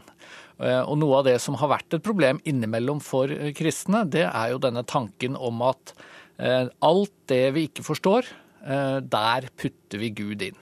Eh, 0.56 0.80
og 0.80 0.96
noe 1.02 1.20
av 1.20 1.28
det 1.28 1.36
som 1.44 1.58
har 1.60 1.74
vært 1.74 1.98
et 1.98 2.04
problem 2.04 2.40
innimellom 2.48 3.02
for 3.04 3.32
eh, 3.32 3.52
kristne, 3.56 4.06
det 4.08 4.24
er 4.30 4.54
jo 4.54 4.62
denne 4.62 4.84
tanken 4.88 5.36
om 5.36 5.64
at 5.68 5.96
alt 6.42 7.12
det 7.30 7.52
vi 7.54 7.66
ikke 7.68 7.84
forstår, 7.86 8.26
der 8.62 9.48
putter 9.58 9.98
vi 9.98 10.12
Gud 10.14 10.44
inn. 10.46 10.60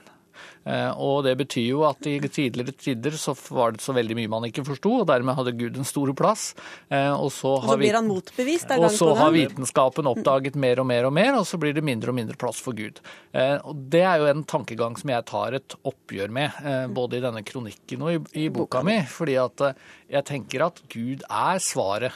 Eh, 0.61 0.91
og 1.01 1.23
det 1.25 1.33
betyr 1.39 1.71
jo 1.71 1.81
at 1.87 2.05
i 2.05 2.19
tidligere 2.21 2.75
tider 2.77 3.15
så 3.17 3.33
var 3.49 3.73
det 3.73 3.81
så 3.81 3.95
veldig 3.97 4.17
mye 4.19 4.31
man 4.31 4.45
ikke 4.49 4.65
forsto, 4.67 4.93
og 5.01 5.07
dermed 5.09 5.37
hadde 5.37 5.55
Gud 5.57 5.79
en 5.79 5.87
stor 5.87 6.11
plass. 6.17 6.51
Eh, 6.89 7.09
og 7.09 7.31
så, 7.33 7.55
og 7.57 7.71
så 7.71 7.77
blir 7.81 7.97
han 7.97 8.09
motbevist 8.09 8.69
gang 8.69 8.85
Og 8.85 8.93
så 8.93 9.09
har 9.17 9.33
vitenskapen 9.35 10.09
oppdaget 10.11 10.59
mer 10.61 10.83
og 10.83 10.89
mer 10.91 11.09
og 11.09 11.15
mer, 11.17 11.33
og 11.39 11.47
så 11.49 11.59
blir 11.61 11.75
det 11.77 11.85
mindre 11.85 12.13
og 12.13 12.19
mindre 12.19 12.37
plass 12.41 12.61
for 12.61 12.77
Gud. 12.77 13.01
Eh, 13.33 13.57
og 13.57 13.87
det 13.91 14.03
er 14.05 14.21
jo 14.21 14.29
en 14.31 14.45
tankegang 14.45 14.97
som 14.99 15.13
jeg 15.13 15.27
tar 15.31 15.57
et 15.57 15.77
oppgjør 15.81 16.33
med, 16.33 16.61
både 16.93 17.17
i 17.17 17.23
denne 17.23 17.41
kronikken 17.45 18.03
og 18.05 18.13
i, 18.13 18.45
i 18.45 18.49
boka 18.53 18.83
mi. 18.85 18.99
fordi 19.09 19.37
at 19.41 19.63
jeg 20.11 20.27
tenker 20.27 20.65
at 20.67 20.81
Gud 20.91 21.23
er 21.25 21.61
svaret 21.63 22.13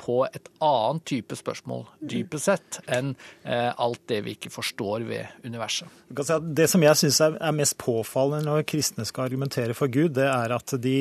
på 0.00 0.22
et 0.26 0.48
annet 0.64 1.04
type 1.08 1.36
spørsmål, 1.36 1.84
dypest 2.00 2.48
sett, 2.48 2.80
enn 2.88 3.12
alt 3.44 4.00
det 4.08 4.22
vi 4.24 4.34
ikke 4.38 4.52
forstår 4.52 5.04
ved 5.08 5.44
universet. 5.44 5.88
Det 6.08 6.66
som 6.72 6.84
jeg 6.84 7.00
syns 7.02 7.20
er 7.28 7.56
mest 7.56 7.76
påfallende 7.80 8.48
når 8.48 8.66
kristne 8.70 9.04
skal 9.08 9.28
argumentere 9.28 9.76
for 9.76 9.92
Gud, 9.92 10.14
det 10.16 10.26
er 10.30 10.56
at 10.56 10.74
de, 10.82 10.96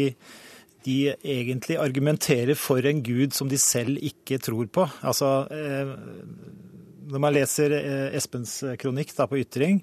de 0.85 0.97
egentlig 1.23 1.79
argumenterer 1.81 2.57
for 2.59 2.85
en 2.85 3.01
gud 3.05 3.35
som 3.35 3.49
de 3.51 3.59
selv 3.61 3.99
ikke 4.03 4.39
tror 4.43 4.69
på. 4.71 4.87
Altså, 5.01 5.31
eh, 5.51 5.95
når 7.09 7.23
man 7.23 7.35
leser 7.35 7.75
eh, 7.79 8.17
Espens 8.19 8.59
kronikk 8.79 9.15
da, 9.17 9.27
på 9.29 9.39
Ytring, 9.41 9.81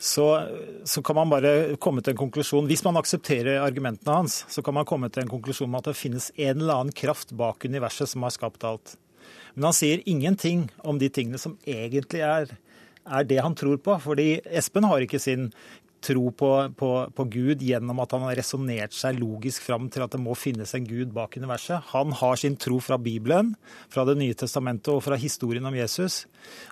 så, 0.00 0.48
så, 0.84 1.02
kan 1.02 1.18
man 1.18 1.28
bare 1.28 1.76
komme 1.76 2.00
til 2.00 2.14
en 2.14 2.20
konklusjon 2.22 2.64
Hvis 2.70 2.80
man 2.86 2.96
aksepterer 2.96 3.60
argumentene 3.60 4.14
hans, 4.22 4.46
så 4.48 4.62
kan 4.64 4.72
man 4.78 4.86
komme 4.88 5.10
til 5.12 5.26
en 5.26 5.28
konklusjon 5.28 5.68
om 5.68 5.76
at 5.76 5.90
det 5.90 5.98
finnes 5.98 6.30
en 6.38 6.62
eller 6.62 6.78
annen 6.80 6.96
kraft 6.96 7.34
bak 7.36 7.66
universet 7.68 8.08
som 8.08 8.24
har 8.24 8.32
skapt 8.32 8.64
alt. 8.64 8.94
Men 9.52 9.68
han 9.68 9.76
sier 9.76 10.00
ingenting 10.08 10.70
om 10.88 10.96
de 10.96 11.10
tingene 11.12 11.40
som 11.42 11.58
egentlig 11.68 12.22
er, 12.24 12.54
er 13.04 13.28
det 13.28 13.42
han 13.44 13.56
tror 13.60 13.76
på. 13.84 13.98
Fordi 14.00 14.40
Espen 14.48 14.88
har 14.88 15.04
ikke 15.04 15.20
sin 15.20 15.50
tro 16.04 16.30
på, 16.32 16.50
på, 16.76 16.90
på, 17.14 17.24
Gud 17.30 17.62
gjennom 17.64 18.00
at 18.02 18.14
han 18.16 18.24
har 18.26 18.38
resonnert 18.38 18.94
seg 18.96 19.18
logisk 19.20 19.64
fram 19.66 19.88
til 19.92 20.04
at 20.04 20.14
det 20.14 20.20
må 20.22 20.34
finnes 20.38 20.72
en 20.76 20.86
Gud 20.88 21.12
bak 21.16 21.36
universet. 21.36 21.90
Han 21.92 22.14
har 22.16 22.40
sin 22.40 22.56
tro 22.60 22.80
fra 22.82 22.98
Bibelen, 23.00 23.54
fra 23.92 24.06
Det 24.08 24.16
nye 24.18 24.36
testamentet 24.38 24.92
og 24.94 25.02
fra 25.04 25.18
historien 25.20 25.66
om 25.68 25.76
Jesus. 25.76 26.24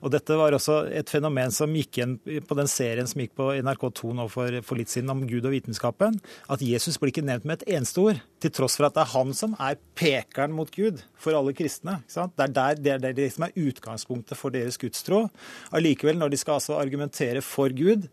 Og 0.02 0.12
Dette 0.14 0.36
var 0.38 0.56
også 0.56 0.80
et 0.94 1.10
fenomen 1.12 1.52
som 1.54 1.74
gikk 1.76 2.00
igjen 2.00 2.16
på 2.18 2.58
den 2.58 2.70
serien 2.70 3.08
som 3.08 3.22
gikk 3.22 3.36
på 3.38 3.50
NRK2 3.60 4.14
nå 4.16 4.28
for, 4.32 4.60
for 4.64 4.80
litt 4.80 4.92
siden 4.92 5.12
om 5.12 5.24
Gud 5.28 5.44
og 5.44 5.54
vitenskapen. 5.54 6.18
At 6.48 6.64
Jesus 6.64 6.98
blir 6.98 7.12
ikke 7.12 7.26
nevnt 7.26 7.46
med 7.48 7.60
et 7.60 7.76
eneste 7.78 8.02
ord, 8.02 8.22
til 8.38 8.54
tross 8.54 8.78
for 8.78 8.88
at 8.88 8.96
det 8.96 9.04
er 9.04 9.14
han 9.16 9.34
som 9.36 9.56
er 9.60 9.78
pekeren 9.98 10.54
mot 10.54 10.70
Gud 10.74 11.02
for 11.18 11.36
alle 11.36 11.54
kristne. 11.58 11.98
Det 12.08 12.46
er, 12.46 12.54
der, 12.54 12.78
det, 12.78 12.98
er 13.10 13.16
det 13.16 13.32
som 13.34 13.48
er 13.48 13.56
utgangspunktet 13.58 14.38
for 14.38 14.54
deres 14.54 14.78
gudstro. 14.80 15.26
Allikevel, 15.74 16.18
når 16.20 16.32
de 16.32 16.40
skal 16.40 16.58
altså 16.58 16.78
argumentere 16.78 17.42
for 17.44 17.74
Gud, 17.74 18.06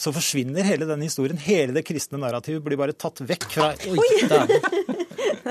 så 0.00 0.12
forsvinner 0.16 0.64
hele 0.64 0.88
den 0.88 1.02
historien. 1.04 1.38
Hele 1.44 1.74
det 1.76 1.84
kristne 1.88 2.20
narrativet 2.22 2.64
blir 2.64 2.80
bare 2.80 2.96
tatt 2.96 3.20
vekk 3.20 3.46
fra 3.52 3.68
Oi, 3.90 4.08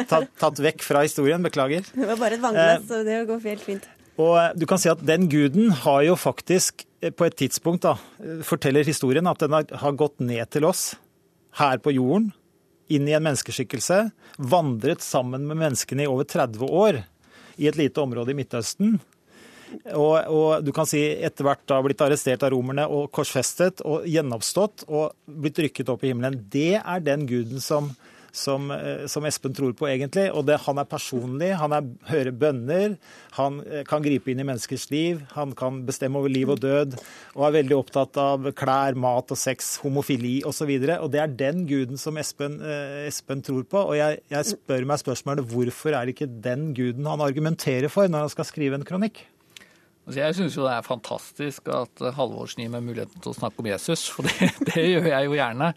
tatt, 0.10 0.32
tatt, 0.42 0.62
vekk 0.66 0.82
fra 0.86 1.04
historien. 1.06 1.44
Beklager. 1.46 1.86
Det 1.94 2.08
var 2.10 2.18
bare 2.18 2.40
et 2.40 2.44
vannglass, 2.44 2.88
så 2.90 3.04
det 3.06 3.22
går 3.30 3.44
helt 3.46 3.66
fint. 3.68 3.86
Og 4.20 4.34
eh, 4.40 4.56
du 4.58 4.66
kan 4.70 4.82
si 4.82 4.90
at 4.92 5.04
Den 5.06 5.30
guden 5.32 5.70
har 5.86 6.02
jo 6.08 6.18
faktisk 6.20 6.84
eh, 7.02 7.14
på 7.14 7.28
et 7.28 7.38
tidspunkt 7.40 7.86
da, 7.86 7.96
eh, 8.24 8.42
forteller 8.46 8.88
historien 8.88 9.30
at 9.30 9.46
den 9.46 9.54
har 9.54 10.00
gått 10.00 10.18
ned 10.24 10.50
til 10.56 10.68
oss 10.68 10.92
her 11.60 11.80
på 11.82 11.94
jorden, 11.94 12.32
inn 12.90 13.08
i 13.10 13.14
en 13.14 13.26
menneskeskikkelse, 13.26 14.02
vandret 14.50 15.06
sammen 15.06 15.46
med 15.50 15.62
menneskene 15.62 16.06
i 16.06 16.10
over 16.10 16.26
30 16.30 16.66
år 16.66 17.04
i 17.60 17.68
et 17.70 17.78
lite 17.78 18.02
område 18.02 18.34
i 18.34 18.38
Midtøsten. 18.38 18.98
Og, 19.94 20.16
og, 20.28 20.66
du 20.66 20.72
kan 20.76 20.88
si 20.90 21.02
etter 21.22 21.46
hvert 21.46 21.66
da 21.70 21.80
blitt 21.86 22.02
arrestert 22.02 22.44
av 22.46 22.54
romerne 22.54 22.88
og 22.90 23.10
korsfestet 23.16 23.84
og 23.86 24.08
gjenoppstått 24.10 24.88
og 24.90 25.14
blitt 25.30 25.60
rykket 25.66 25.92
opp 25.94 26.06
i 26.06 26.14
himmelen. 26.14 26.40
Det 26.52 26.80
er 26.80 27.04
den 27.06 27.28
guden 27.30 27.62
som, 27.64 27.92
som, 28.34 28.72
eh, 28.74 29.06
som 29.12 29.26
Espen 29.30 29.54
tror 29.56 29.76
på, 29.78 29.88
egentlig. 29.90 30.26
Og 30.34 30.48
det, 30.48 30.60
han 30.66 30.82
er 30.82 30.90
personlig, 30.90 31.52
han 31.60 31.76
er, 31.76 31.88
hører 32.10 32.36
bønner, 32.42 32.98
han 33.38 33.62
eh, 33.68 33.86
kan 33.88 34.04
gripe 34.06 34.34
inn 34.34 34.42
i 34.42 34.48
menneskers 34.48 34.90
liv, 34.94 35.24
han 35.36 35.54
kan 35.58 35.84
bestemme 35.88 36.22
over 36.22 36.34
liv 36.34 36.50
og 36.50 36.62
død, 36.66 36.98
og 37.38 37.48
er 37.48 37.58
veldig 37.60 37.78
opptatt 37.78 38.20
av 38.22 38.50
klær, 38.58 38.98
mat 39.00 39.34
og 39.36 39.40
sex, 39.40 39.76
homofili 39.84 40.40
osv. 40.50 40.66
Og, 40.66 40.86
så 40.90 41.00
og 41.00 41.14
det 41.14 41.24
er 41.24 41.40
den 41.46 41.66
guden 41.70 42.02
som 42.02 42.18
Espen, 42.22 42.60
eh, 42.66 43.06
Espen 43.08 43.46
tror 43.46 43.66
på. 43.70 43.86
Og 43.92 44.00
jeg, 44.00 44.22
jeg 44.34 44.54
spør 44.56 44.90
meg 44.90 45.02
spørsmålet 45.06 45.50
hvorfor 45.54 45.94
er 45.94 46.06
det 46.08 46.18
ikke 46.18 46.32
den 46.50 46.72
guden 46.78 47.10
han 47.10 47.26
argumenterer 47.26 47.92
for 47.94 48.10
når 48.10 48.28
han 48.28 48.34
skal 48.38 48.50
skrive 48.50 48.80
en 48.80 48.88
kronikk? 48.88 49.28
Altså, 50.10 50.24
jeg 50.24 50.36
syns 50.40 50.56
jo 50.58 50.64
det 50.66 50.72
er 50.74 50.86
fantastisk 50.88 51.68
at 51.70 52.02
Halvorsen 52.18 52.64
gir 52.64 52.72
meg 52.74 52.82
muligheten 52.82 53.22
til 53.22 53.30
å 53.30 53.38
snakke 53.38 53.62
om 53.62 53.68
Jesus, 53.70 54.08
for 54.10 54.26
det, 54.26 54.48
det, 54.72 54.82
gjør 54.88 55.06
jeg 55.12 55.28
jo 55.28 55.36
gjerne. 55.38 55.68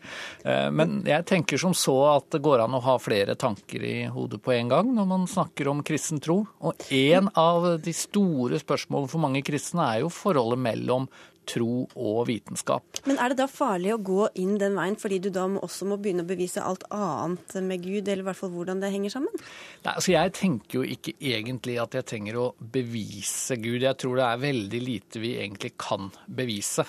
Eh, 0.48 0.68
men 0.72 0.94
jeg 1.04 1.26
tenker 1.28 1.60
som 1.60 1.74
så 1.76 1.98
at 2.14 2.30
det 2.32 2.40
går 2.40 2.62
an 2.64 2.78
å 2.78 2.80
ha 2.80 2.94
flere 2.96 3.36
tanker 3.36 3.84
i 3.84 3.98
hodet 4.08 4.40
på 4.40 4.54
en 4.56 4.72
gang 4.72 4.94
når 4.96 5.10
man 5.10 5.28
snakker 5.28 5.68
om 5.68 5.82
kristen 5.84 6.22
tro. 6.24 6.38
Og 6.64 6.88
en 6.96 7.28
av 7.36 7.68
de 7.84 7.92
store 7.92 8.62
spørsmålene 8.62 9.12
for 9.12 9.20
mange 9.20 9.44
kristne 9.44 9.84
er 9.84 10.06
jo 10.06 10.08
forholdet 10.16 10.64
mellom 10.64 11.10
tro 11.48 11.86
og 11.98 12.26
vitenskap. 12.28 13.02
Men 13.08 13.18
er 13.18 13.32
det 13.32 13.40
da 13.42 13.48
farlig 13.50 13.94
å 13.94 14.00
gå 14.02 14.28
inn 14.40 14.56
den 14.60 14.76
veien, 14.78 14.96
fordi 15.00 15.20
du 15.24 15.30
da 15.34 15.46
også 15.62 15.88
må 15.90 15.98
begynne 16.00 16.24
å 16.24 16.28
bevise 16.28 16.62
alt 16.64 16.84
annet 16.94 17.56
med 17.66 17.84
Gud, 17.84 18.06
eller 18.06 18.24
i 18.24 18.28
hvert 18.30 18.38
fall 18.38 18.52
hvordan 18.54 18.82
det 18.82 18.92
henger 18.94 19.16
sammen? 19.16 19.44
Nei, 19.82 19.94
altså 19.94 20.14
Jeg 20.14 20.34
tenker 20.38 20.80
jo 20.80 20.86
ikke 20.96 21.16
egentlig 21.18 21.78
at 21.82 21.96
jeg 21.98 22.08
trenger 22.08 22.38
å 22.38 22.48
bevise 22.58 23.58
Gud. 23.60 23.82
Jeg 23.82 23.98
tror 24.00 24.20
det 24.20 24.28
er 24.28 24.44
veldig 24.46 24.82
lite 24.82 25.22
vi 25.22 25.36
egentlig 25.40 25.74
kan 25.80 26.10
bevise. 26.26 26.86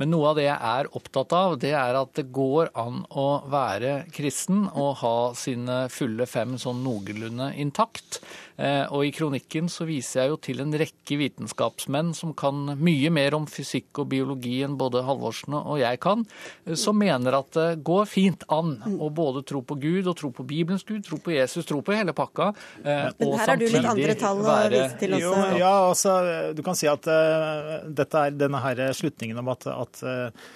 Men 0.00 0.10
noe 0.12 0.32
av 0.32 0.38
det 0.38 0.46
jeg 0.48 0.58
er 0.72 0.90
opptatt 0.98 1.32
av, 1.36 1.56
det 1.62 1.72
er 1.78 1.96
at 1.96 2.14
det 2.18 2.26
går 2.34 2.72
an 2.78 3.02
å 3.08 3.26
være 3.52 4.02
kristen 4.12 4.66
og 4.68 4.98
ha 5.02 5.16
sine 5.38 5.84
fulle 5.92 6.26
fem 6.28 6.58
sånn 6.60 6.82
noenlunde 6.84 7.52
intakt. 7.62 8.20
Eh, 8.56 8.84
og 8.92 9.06
i 9.06 9.12
kronikken 9.14 9.70
så 9.72 9.86
viser 9.88 10.22
jeg 10.22 10.32
jo 10.32 10.40
til 10.48 10.62
en 10.64 10.74
rekke 10.82 11.18
vitenskapsmenn 11.20 12.12
som 12.16 12.34
kan 12.36 12.74
mye 12.78 13.12
mer 13.14 13.36
om 13.38 13.46
fysikk 13.50 13.91
og 14.00 14.08
biologi 14.12 14.60
enn 14.64 14.78
både 14.80 15.02
Halvorsen 15.06 15.56
og 15.58 15.76
jeg 15.80 16.00
kan, 16.02 16.24
eh, 16.66 16.76
som 16.78 16.98
mener 16.98 17.36
at 17.38 17.50
det 17.56 17.68
går 17.84 18.08
fint 18.08 18.46
an 18.52 18.74
å 18.98 19.10
både 19.12 19.44
tro 19.48 19.62
på 19.66 19.78
Gud 19.82 20.08
og 20.10 20.16
tro 20.18 20.32
på 20.34 20.46
Bibelens 20.48 20.86
Gud, 20.88 21.02
tro 21.06 21.18
på 21.22 21.34
Jesus, 21.34 21.66
tro 21.68 21.80
på 21.84 21.96
hele 21.96 22.14
pakka. 22.16 22.52
Eh, 22.84 23.10
Men 23.18 23.36
her 23.38 23.52
har 23.52 23.60
du 23.60 23.66
litt 23.66 23.90
andre 23.92 24.16
tall 24.18 24.42
å 24.42 24.56
vise 24.72 24.98
til 25.00 25.18
også. 25.18 25.22
Jo, 25.22 25.60
ja, 25.60 25.74
altså, 25.90 26.16
du 26.56 26.62
kan 26.66 26.78
si 26.78 26.88
at 26.90 27.06
uh, 27.08 27.86
dette 27.88 28.26
er 28.26 28.34
denne 28.36 28.60
her 28.62 28.82
slutningen 28.96 29.38
om 29.42 29.50
at, 29.52 29.66
at 29.70 30.02
uh, 30.06 30.50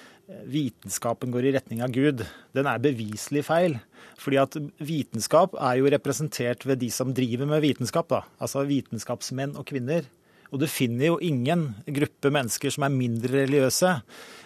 vitenskapen 0.49 1.31
går 1.31 1.47
i 1.47 1.53
retning 1.55 1.83
av 1.85 1.93
Gud, 1.95 2.25
den 2.57 2.69
er 2.69 2.83
beviselig 2.83 3.45
feil. 3.47 3.77
Fordi 4.17 4.39
at 4.41 4.57
vitenskap 4.81 5.55
er 5.61 5.77
jo 5.79 5.91
representert 5.93 6.65
ved 6.65 6.81
de 6.81 6.89
som 6.93 7.13
driver 7.15 7.49
med 7.49 7.61
vitenskap, 7.63 8.09
da. 8.09 8.23
altså 8.41 8.65
vitenskapsmenn 8.65 9.55
og 9.57 9.67
-kvinner. 9.69 10.07
Og 10.51 10.61
du 10.61 10.67
finner 10.71 11.11
jo 11.11 11.17
ingen 11.23 11.69
gruppe 11.83 12.31
mennesker 12.33 12.73
som 12.73 12.85
er 12.87 12.93
mindre 12.93 13.43
religiøse. 13.43 13.93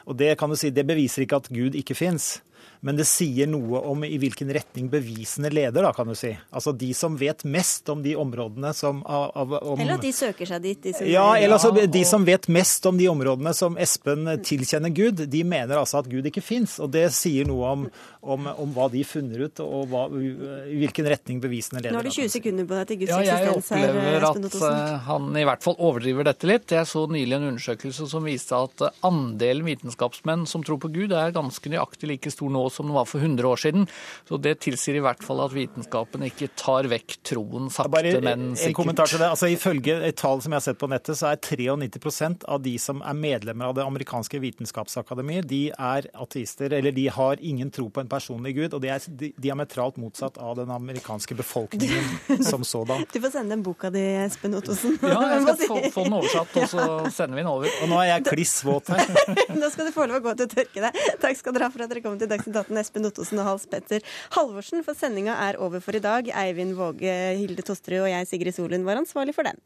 Og 0.10 0.18
det 0.18 0.34
kan 0.40 0.50
du 0.50 0.58
si, 0.58 0.72
det 0.74 0.88
beviser 0.88 1.26
ikke 1.26 1.42
at 1.44 1.52
Gud 1.54 1.78
ikke 1.78 1.98
fins 1.98 2.40
men 2.82 2.98
det 2.98 3.06
sier 3.06 3.46
noe 3.50 3.78
om 3.92 4.02
i 4.08 4.16
hvilken 4.18 4.50
retning 4.56 4.88
bevisene 4.90 5.52
leder, 5.54 5.86
da, 5.86 5.92
kan 5.94 6.10
du 6.10 6.16
si. 6.18 6.32
Altså 6.50 6.74
de 6.74 6.90
som 6.98 7.14
vet 7.18 7.44
mest 7.46 7.90
om 7.94 8.02
de 8.02 8.16
områdene 8.18 8.72
som 8.74 9.04
av, 9.06 9.54
om, 9.62 9.78
Eller 9.78 10.00
at 10.00 10.06
de 10.06 10.10
søker 10.16 10.50
seg 10.50 10.64
dit. 10.66 10.88
De 10.88 11.12
ja, 11.12 11.28
eller 11.38 11.60
altså 11.60 11.86
de 11.86 12.02
som 12.08 12.26
vet 12.26 12.48
mest 12.50 12.86
om 12.90 12.98
de 12.98 13.06
områdene 13.12 13.54
som 13.54 13.78
Espen 13.82 14.26
tilkjenner 14.42 14.90
Gud, 14.98 15.22
de 15.30 15.44
mener 15.46 15.78
altså 15.78 16.02
at 16.02 16.10
Gud 16.10 16.26
ikke 16.26 16.42
fins. 16.42 16.80
Og 16.82 16.90
det 16.96 17.06
sier 17.14 17.46
noe 17.46 17.70
om, 17.76 17.86
om, 18.26 18.50
om 18.66 18.74
hva 18.74 18.90
de 18.90 19.04
funner 19.06 19.46
ut, 19.46 19.62
og 19.62 19.86
hva, 19.94 20.08
i 20.18 20.80
hvilken 20.82 21.12
retning 21.14 21.44
bevisene 21.44 21.84
leder. 21.84 21.94
Nå 21.94 22.02
har 22.02 22.10
du 22.10 22.18
20 22.18 22.34
sekunder 22.34 22.66
på 22.66 22.80
deg 22.80 22.90
til 22.90 23.02
Guds 23.04 23.14
ja, 23.14 23.22
eksistens 23.22 23.72
her, 23.76 23.86
Jeg 23.86 23.94
opplever 23.94 24.28
at 24.32 24.60
eh, 24.72 24.98
han 25.12 25.30
i 25.38 25.46
hvert 25.52 25.70
fall 25.70 25.78
overdriver 25.78 26.32
dette 26.32 26.50
litt. 26.50 26.74
Jeg 26.74 26.90
så 26.90 27.06
nylig 27.06 27.38
en 27.38 27.48
undersøkelse 27.52 28.10
som 28.10 28.26
viste 28.26 28.58
at 28.58 28.88
andelen 29.06 29.70
vitenskapsmenn 29.70 30.50
som 30.50 30.66
tror 30.66 30.82
på 30.82 30.90
Gud, 30.98 31.14
er 31.14 31.38
ganske 31.38 31.70
nøyaktig 31.70 32.10
like 32.16 32.34
stor 32.34 32.50
nå 32.50 32.71
som 32.74 32.90
den 32.90 32.96
var 32.98 33.08
for 33.10 33.22
100 33.22 33.48
år 33.48 33.62
siden. 33.62 33.88
Så 34.28 34.40
det 34.42 34.58
tilsier 34.66 35.00
i 35.00 35.04
hvert 35.04 35.24
fall 35.26 35.44
at 35.46 35.56
vitenskapen 35.56 36.26
ikke 36.28 36.52
tar 36.60 36.90
vekk 36.92 37.18
troen 37.28 37.70
sakte, 37.72 37.92
Bare 37.92 38.14
men 38.24 38.52
sikkert. 38.56 38.70
En 38.70 38.78
kommentar 38.78 39.12
til 39.12 39.22
det. 39.22 39.30
Altså, 39.32 39.50
ifølge 39.52 39.98
et 40.08 40.18
tall 40.20 40.42
som 40.44 40.54
jeg 40.54 40.62
har 40.62 40.66
sett 40.66 40.82
på 40.82 40.90
nettet, 40.92 41.20
så 41.20 41.32
er 41.32 41.42
93% 41.42 42.46
av 42.48 42.62
de 42.64 42.76
som 42.82 43.02
er 43.06 43.18
medlemmer 43.18 43.72
av 43.72 43.78
det 43.78 43.86
amerikanske 43.86 44.42
vitenskapsakademiet, 44.42 45.48
de 45.50 45.62
er 45.72 46.08
ateister, 46.14 46.74
eller 46.78 46.96
de 46.96 47.08
har 47.12 47.42
ingen 47.42 47.72
tro 47.74 47.90
på 47.90 48.04
en 48.04 48.12
personlig 48.12 48.56
gud. 48.58 48.76
Og 48.78 48.84
det 48.84 48.94
er 48.94 49.32
diametralt 49.42 50.00
motsatt 50.02 50.40
av 50.42 50.56
den 50.60 50.72
amerikanske 50.72 51.36
befolkningen 51.38 52.44
som 52.52 52.66
sådan. 52.68 53.06
Du 53.12 53.20
får 53.22 53.36
sende 53.36 53.56
den 53.56 53.66
boka 53.66 53.92
di, 53.94 54.04
Espen 54.26 54.56
Ottosen. 54.58 54.98
Ja, 55.02 55.22
jeg 55.36 55.44
skal 55.46 55.62
få, 55.68 55.80
få 55.96 56.06
den 56.08 56.18
oversatt, 56.20 56.58
og 56.58 56.70
så 56.72 56.88
sender 57.14 57.40
vi 57.40 57.44
den 57.44 57.52
over. 57.52 57.72
Og 57.82 57.92
nå 57.92 58.02
er 58.04 58.12
jeg 58.14 58.28
kliss 58.30 58.58
våt 58.68 58.92
her. 58.94 59.06
nå 59.62 59.72
skal 59.74 59.90
du 59.90 59.96
få 59.96 60.08
lov 60.10 60.22
å 60.22 60.26
gå 60.30 60.36
til 60.40 60.50
å 60.50 60.54
tørke 60.56 60.86
deg. 60.88 61.02
Takk 61.22 61.40
skal 61.40 61.58
dere 61.58 61.70
ha 61.70 61.74
for 61.74 61.86
at 61.86 61.94
dere 61.94 62.04
kom 62.06 62.18
til 62.22 62.30
Dagsnytt 62.32 62.61
18, 62.62 62.82
Espen 62.82 63.02
Espen 63.02 63.10
Ottosen 63.10 63.42
og 63.42 63.50
Hals 63.50 63.68
Petter 63.72 64.06
Halvorsen, 64.38 64.86
for 64.86 64.98
sendinga 64.98 65.36
er 65.50 65.60
over 65.62 65.84
for 65.84 65.98
i 65.98 66.04
dag. 66.04 66.30
Eivind 66.46 66.78
Våge, 66.78 67.18
Hilde 67.42 67.66
Tosterud 67.66 68.06
og 68.06 68.12
jeg, 68.14 68.30
Sigrid 68.30 68.58
Solund, 68.58 68.88
var 68.88 69.02
ansvarlig 69.02 69.36
for 69.38 69.48
den. 69.48 69.60